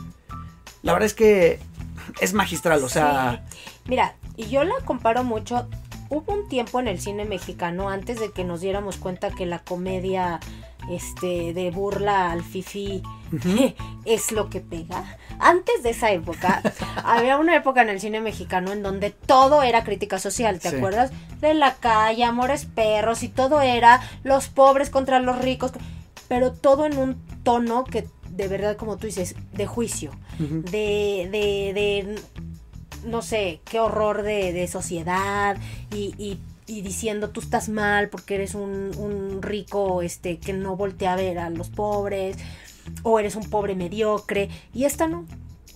[0.82, 1.60] La verdad es que
[2.22, 3.60] es magistral, o sea, Sí.
[3.88, 5.68] Mira, y yo la comparo mucho.
[6.10, 9.60] Hubo un tiempo en el cine mexicano antes de que nos diéramos cuenta que la
[9.60, 10.40] comedia
[10.90, 13.04] este de burla al fifi
[14.06, 15.18] es lo que pega.
[15.40, 16.62] Antes de esa época,
[17.04, 20.76] había una época en el cine mexicano en donde todo era crítica social, ¿te Sí.
[20.76, 21.12] acuerdas?
[21.42, 25.72] De la calle, amores perros y todo era los pobres contra los ricos,
[26.28, 31.74] pero todo en un tono que de verdad, como tú dices, de juicio de, de,
[31.74, 32.16] de
[33.06, 35.58] no sé, qué horror de, de sociedad
[35.94, 40.76] y, y, y diciendo tú estás mal porque eres un, un rico este que no
[40.78, 42.38] voltea a ver a los pobres
[43.04, 45.26] o eres un pobre mediocre y esta no.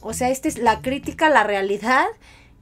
[0.02, 2.06] O sea, esta es la crítica la realidad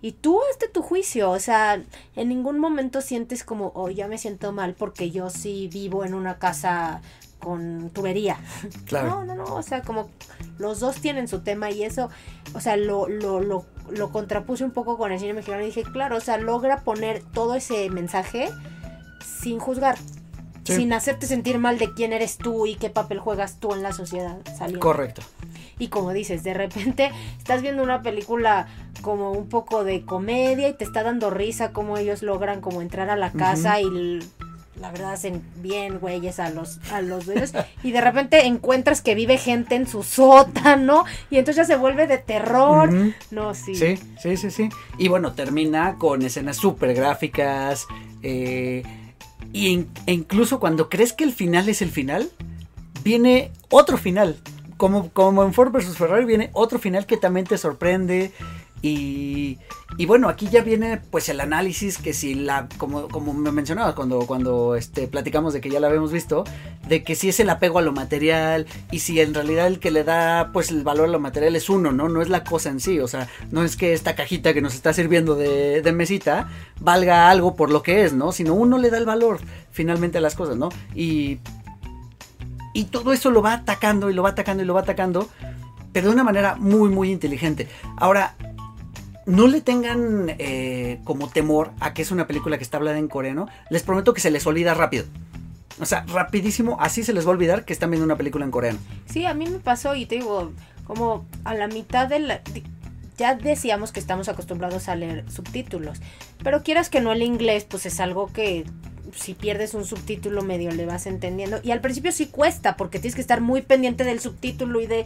[0.02, 1.84] y tú hazte tu juicio, o sea,
[2.16, 6.16] en ningún momento sientes como, oh, ya me siento mal porque yo sí vivo en
[6.16, 7.02] una casa
[7.40, 8.38] con tubería.
[8.86, 9.10] Claro.
[9.10, 10.10] No, no, no, o sea, como
[10.58, 12.10] los dos tienen su tema y eso,
[12.54, 15.84] o sea, lo, lo, lo, lo contrapuse un poco con el cine mexicano y dije,
[15.84, 18.50] claro, o sea, logra poner todo ese mensaje
[19.24, 19.98] sin juzgar,
[20.64, 20.76] Sí.
[20.76, 23.94] sin hacerte sentir mal de quién eres tú y qué papel juegas tú en la
[23.94, 24.80] sociedad saliendo.
[24.80, 25.22] correcto.
[25.80, 28.68] Y como dices, de repente estás viendo una película
[29.02, 33.10] como un poco de comedia y te está dando risa cómo ellos logran como entrar
[33.10, 34.20] a la casa y
[34.80, 37.52] la verdad hacen bien güeyes a los a los dueños
[37.84, 42.06] y de repente encuentras que vive gente en su sótano y entonces ya se vuelve
[42.08, 42.92] de terror.
[43.32, 43.74] No, sí.
[43.76, 44.70] Sí, sí, sí, sí.
[45.00, 47.88] Y bueno, termina con escenas súper gráficas.
[48.24, 48.84] eh,
[49.54, 52.30] y e incluso cuando crees que el final es el final,
[53.04, 54.38] viene otro final.
[54.78, 55.96] Como, como en Ford vs.
[55.96, 58.32] Ferrari viene otro final que también te sorprende.
[58.82, 59.60] Y,
[59.98, 63.94] y bueno, aquí ya viene pues el análisis que si la, como, como me mencionabas
[63.94, 66.46] cuando, cuando este, platicamos de que ya la habíamos visto,
[66.88, 69.92] de que si es el apego a lo material y si en realidad el que
[69.92, 72.10] le da pues el valor a lo material es uno, ¿no?
[72.10, 74.74] No es la cosa en sí, o sea, no es que esta cajita que nos
[74.74, 76.50] está sirviendo de, de mesita
[76.80, 78.32] valga algo por lo que es, ¿no?
[78.32, 79.40] Sino uno le da el valor
[79.72, 80.70] finalmente a las cosas, ¿no?
[80.96, 81.38] Y,
[82.74, 85.30] y todo eso lo va atacando y lo va atacando y lo va atacando,
[85.94, 87.68] pero de una manera muy, muy inteligente.
[87.98, 88.36] Ahora,
[89.32, 93.08] no le tengan eh, como temor a que es una película que está hablada en
[93.08, 93.48] coreano.
[93.70, 95.06] Les prometo que se les olvida rápido.
[95.80, 98.52] O sea, rapidísimo, así se les va a olvidar que están viendo una película en
[98.52, 98.80] coreano.
[99.06, 100.52] Sí, a mí me pasó y te digo,
[100.84, 102.42] como a la mitad de la...
[103.18, 106.00] Ya decíamos que estamos acostumbrados a leer subtítulos,
[106.44, 108.66] pero quieras que no el inglés, pues es algo que
[109.16, 111.60] si pierdes un subtítulo medio le vas entendiendo.
[111.64, 115.06] Y al principio sí cuesta, porque tienes que estar muy pendiente del subtítulo y de...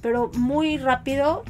[0.00, 1.44] Pero muy rápido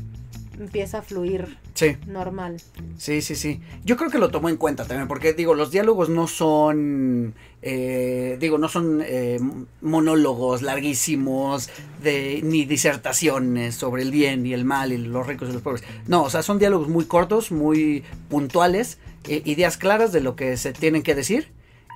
[0.58, 1.96] empieza a fluir Sí.
[2.06, 2.56] normal.
[2.96, 3.60] Sí, sí, sí.
[3.84, 8.36] Yo creo que lo tomó en cuenta también, porque digo, los diálogos no son, eh,
[8.40, 9.38] digo, no son eh,
[9.80, 11.70] monólogos larguísimos,
[12.02, 15.84] de, ni disertaciones sobre el bien y el mal y los ricos y los pobres.
[16.06, 18.98] No, o sea, son diálogos muy cortos, muy puntuales,
[19.28, 21.48] eh, ideas claras de lo que se tienen que decir,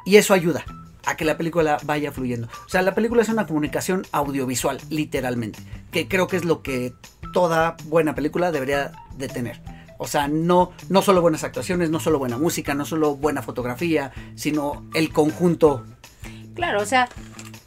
[0.04, 0.64] y eso ayuda
[1.04, 2.48] a que la película vaya fluyendo.
[2.66, 5.58] O sea, la película es una comunicación audiovisual, literalmente,
[5.90, 6.92] que creo que es lo que
[7.32, 9.60] toda buena película debería de tener.
[9.98, 14.12] O sea, no, no solo buenas actuaciones, no solo buena música, no solo buena fotografía,
[14.34, 15.84] sino el conjunto.
[16.54, 17.08] Claro, o sea,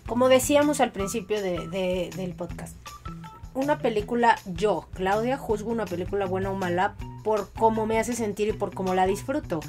[0.06, 2.76] como decíamos al principio de- de- del podcast,
[3.54, 8.50] una película, yo, Claudia, juzgo una película buena o mala por cómo me hace sentir
[8.50, 9.62] y por cómo la disfruto.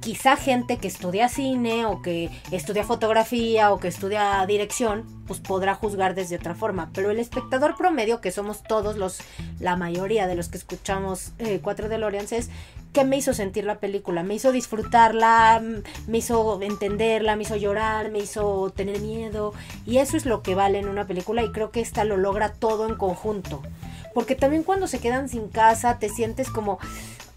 [0.00, 5.74] Quizá gente que estudia cine o que estudia fotografía o que estudia dirección, pues podrá
[5.74, 6.90] juzgar desde otra forma.
[6.94, 9.18] Pero el espectador promedio, que somos todos los,
[9.60, 12.50] la mayoría de los que escuchamos eh, Cuatro DeLoreans, es
[12.92, 14.22] ¿qué me hizo sentir la película?
[14.22, 19.52] Me hizo disfrutarla, mm, me hizo entenderla, me hizo llorar, me hizo tener miedo.
[19.86, 22.52] Y eso es lo que vale en una película y creo que esta lo logra
[22.52, 23.62] todo en conjunto.
[24.14, 26.78] Porque también cuando se quedan sin casa te sientes como,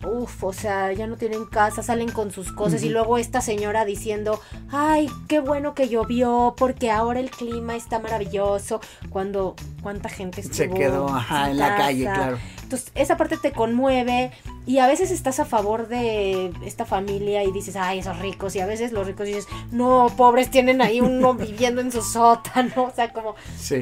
[0.05, 3.85] uff, o sea, ya no tienen casa, salen con sus cosas y luego esta señora
[3.85, 8.81] diciendo, ay, qué bueno que llovió porque ahora el clima está maravilloso.
[9.09, 12.37] Cuando, ¿cuánta gente estuvo Se quedó ajá, en la calle, claro.
[12.71, 14.31] Entonces, esa parte te conmueve
[14.65, 18.55] y a veces estás a favor de esta familia y dices, ay, esos ricos.
[18.55, 22.83] Y a veces los ricos dices, no, pobres, tienen ahí uno viviendo en su sótano.
[22.85, 23.81] O sea, como, Sí.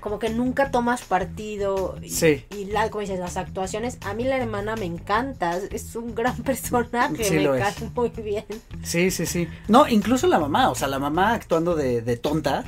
[0.00, 1.98] como que nunca tomas partido.
[2.02, 2.46] Y, Sí.
[2.56, 3.98] y la, como dices, las actuaciones.
[4.06, 5.58] A mí la hermana me encanta.
[5.70, 7.22] Es un gran personaje.
[7.22, 7.62] Sí me lo es.
[7.76, 8.46] cae muy bien.
[8.82, 9.48] Sí, sí, sí.
[9.68, 12.64] No, incluso la mamá, o sea, la mamá actuando de, de tonta,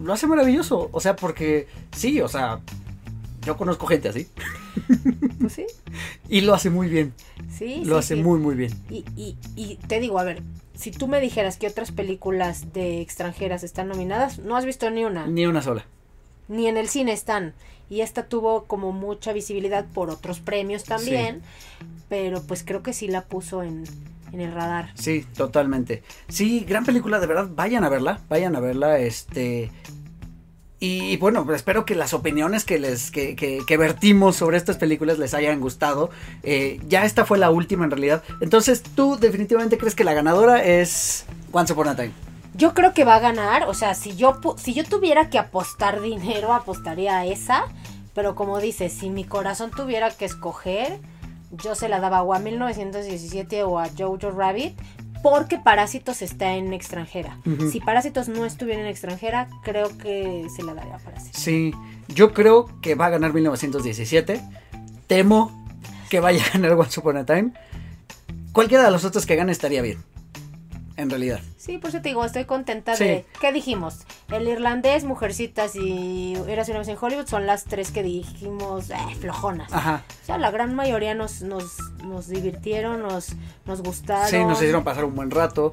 [0.00, 0.88] lo hace maravilloso.
[0.90, 2.58] O sea, porque sí, o sea,
[3.42, 4.26] yo conozco gente así
[5.40, 5.66] Pues sí.
[6.28, 7.14] y lo hace muy bien.
[7.48, 8.22] Sí, Lo sí, hace sí.
[8.22, 8.72] muy, muy bien.
[8.88, 10.42] Y, y, y te digo, a ver,
[10.74, 15.04] si tú me dijeras que otras películas de extranjeras están nominadas, no has visto ni
[15.04, 15.26] una.
[15.26, 15.86] Ni una sola.
[16.48, 17.54] ni en el cine están.
[17.88, 21.42] Y esta tuvo como mucha visibilidad por otros premios también,
[22.08, 23.84] pero pues creo que sí la puso en,
[24.32, 24.90] en el radar.
[24.94, 26.02] Sí, totalmente.
[26.28, 29.70] Sí, gran película, de verdad, vayan a verla, vayan a verla, este...
[30.78, 35.18] Y bueno, pues espero que las opiniones que les que, que- vertimos sobre estas películas
[35.18, 36.10] les hayan gustado.
[36.42, 38.22] Eh, ya esta fue la última en realidad.
[38.40, 42.12] Entonces, ¿tú definitivamente crees que la ganadora es Once Upon a Time?
[42.54, 46.00] Yo creo que va a ganar, o sea, si yo si yo tuviera que apostar
[46.00, 47.64] dinero, apostaría a esa,
[48.14, 50.98] pero como dices, si mi corazón tuviera que escoger,
[51.50, 54.74] yo se la daba o a 1917 o a Jojo Rabbit,
[55.22, 57.38] porque Parásitos está en extranjera.
[57.70, 61.40] Si Parásitos no estuviera en extranjera, creo que se la daría a Parásitos.
[61.40, 61.72] Sí,
[62.08, 64.40] yo creo que va a ganar 1917.
[65.06, 65.66] Temo
[66.10, 67.52] que vaya a ganar Once Upon a Time.
[68.52, 69.98] Cualquiera de los otros que gane estaría bien.
[70.98, 71.40] En realidad.
[71.58, 73.04] Sí, por eso te digo, estoy contenta Sí.
[73.04, 73.26] de...
[73.40, 74.06] ¿Qué dijimos?
[74.28, 78.96] El irlandés, Mujercitas y Eras una vez en Hollywood son las tres que dijimos eh,
[79.20, 79.70] flojonas.
[79.72, 80.02] Ajá.
[80.22, 83.28] O sea, la gran mayoría nos, nos, nos divirtieron, nos,
[83.66, 84.28] nos gustaron.
[84.30, 85.70] Sí, nos hicieron pasar un buen rato.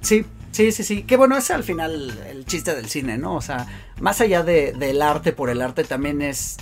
[0.00, 1.02] Sí, sí, sí, sí.
[1.02, 3.34] Que bueno, es al final el chiste del cine, ¿no?
[3.34, 3.66] O sea,
[4.00, 6.58] más allá de, del arte por el arte, también es,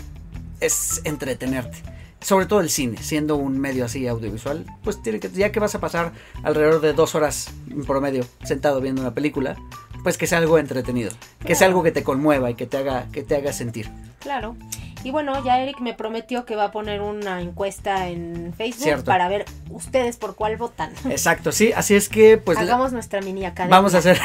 [0.61, 1.83] es entretenerte.
[2.21, 5.75] Sobre todo el cine, siendo un medio así audiovisual, pues tiene que, ya que vas
[5.75, 6.13] a pasar
[6.43, 9.57] alrededor de dos horas en promedio sentado viendo una película,
[10.03, 11.13] pues que sea algo entretenido,
[11.45, 13.89] que sea algo que te conmueva y que te haga, que te haga sentir.
[14.19, 14.57] Claro.
[15.05, 19.05] Y bueno, ya Eric me prometió que va a poner una encuesta en Facebook Cierto.
[19.05, 20.93] para ver ustedes por cuál votan.
[21.09, 23.77] Exacto, sí, así es que pues Hagamos nuestra mini academia.
[23.77, 24.21] Vamos a hacer,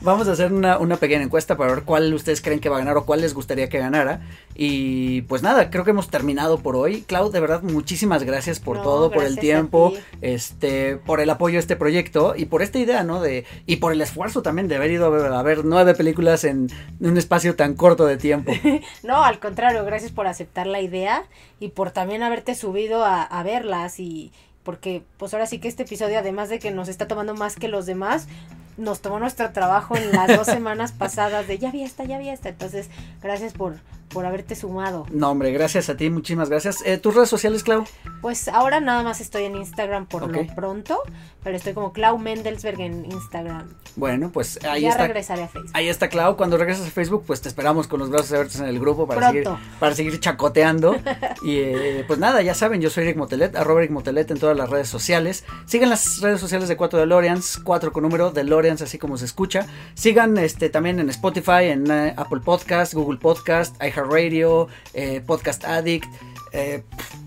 [0.00, 2.78] vamos a hacer una, una pequeña encuesta para ver cuál ustedes creen que va a
[2.80, 4.20] ganar o cuál les gustaría que ganara.
[4.54, 7.02] Y pues nada, creo que hemos terminado por hoy.
[7.02, 10.00] Clau, de verdad, muchísimas gracias por No, todo, por el tiempo, ti.
[10.22, 13.20] este, por el apoyo a este proyecto y por esta idea, ¿no?
[13.20, 16.44] De, y por el esfuerzo también de haber ido a ver, a ver nueve películas
[16.44, 16.68] en
[17.00, 18.52] un espacio tan corto de tiempo.
[19.02, 21.24] No, al contrario, gracias por aceptar la idea
[21.58, 24.32] y por también haberte subido a, a verlas y
[24.62, 27.68] porque pues ahora sí que este episodio además de que nos está tomando más que
[27.68, 28.28] los demás,
[28.76, 32.28] nos tomó nuestro trabajo en las dos semanas pasadas de ya vi esta, ya vi
[32.28, 32.88] esta, entonces
[33.22, 33.76] gracias por,
[34.12, 35.06] por haberte sumado.
[35.10, 36.78] No, hombre, gracias a ti, muchísimas gracias.
[36.84, 37.84] Eh, ¿Tus redes sociales, Clau?
[38.20, 40.32] Pues ahora nada más estoy en Instagram por Ok.
[40.32, 40.98] lo pronto,
[41.42, 43.68] pero estoy como Clau Mendelsberg en Instagram.
[43.96, 45.04] Bueno, pues ahí ya está.
[45.06, 45.70] regresaré a Facebook.
[45.74, 48.66] Ahí está Clau, cuando regreses a Facebook, pues te esperamos con los brazos abiertos en
[48.66, 49.54] el grupo para, Pronto.
[49.56, 50.96] seguir, para seguir chacoteando.
[51.42, 54.56] y eh, pues nada, ya saben, yo soy Eric Motelet, arroba Eric Motelet en todas
[54.56, 55.44] las redes sociales.
[55.66, 59.66] Sigan las redes sociales de 4 DeLoreans, 4 con número DeLoreans, así como se escucha.
[59.94, 66.06] Sigan este también en Spotify, en eh, Apple Podcast, Google Podcast, iHeartRadio, eh, Podcast Addict.
[66.52, 66.82] eh,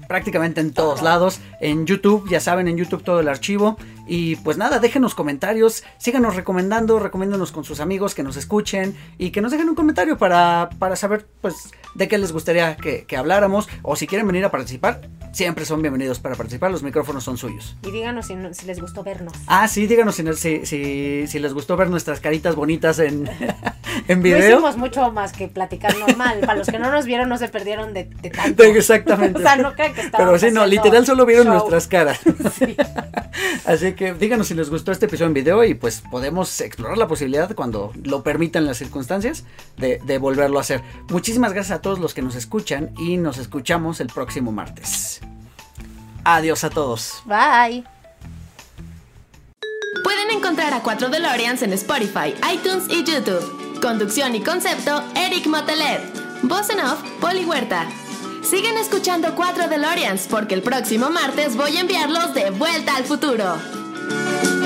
[0.07, 3.77] prácticamente en todos lados, en YouTube, ya saben, en YouTube todo el archivo.
[4.05, 9.31] Y pues nada, déjenos comentarios, síganos recomendando, recomiéndanos con sus amigos que nos escuchen y
[9.31, 13.15] que nos dejen un comentario para, para saber pues de qué les gustaría que, que
[13.17, 15.01] habláramos o si quieren venir a participar,
[15.31, 17.77] siempre son bienvenidos para participar, los micrófonos son suyos.
[17.83, 19.33] Y díganos si, si les gustó vernos.
[19.47, 23.29] Ah, sí, díganos si, si, si, si les gustó ver nuestras caritas bonitas en,
[24.07, 24.49] en No video.
[24.55, 26.39] hicimos mucho más que platicar normal.
[26.41, 28.63] Para los que no nos vieron, no se perdieron de, de tanto.
[28.63, 29.39] Exactamente.
[29.39, 31.53] O sea, no crean que estábamos Pero sí, no, literal solo vieron show.
[31.55, 32.19] nuestras caras.
[32.57, 32.75] Sí.
[33.65, 37.07] Así que díganos si les gustó este episodio en video y pues podemos explorar la
[37.07, 39.43] posibilidad cuando lo permitan las circunstancias
[39.77, 40.81] de, de volverlo a hacer.
[41.09, 45.21] Muchísimas gracias a todos los que nos escuchan y nos escuchamos el próximo martes.
[46.23, 47.21] Adiós a todos.
[47.25, 47.83] Bye.
[50.03, 53.79] Pueden encontrar a 4 DeLoreans en Spotify, iTunes y YouTube.
[53.81, 56.01] Conducción y concepto, Eric Motelet.
[56.43, 57.87] Voz en off, Poli Huerta.
[58.43, 63.82] Sigan escuchando 4 DeLoreans porque el próximo martes voy a enviarlos de vuelta al futuro.
[64.09, 64.62] Bye.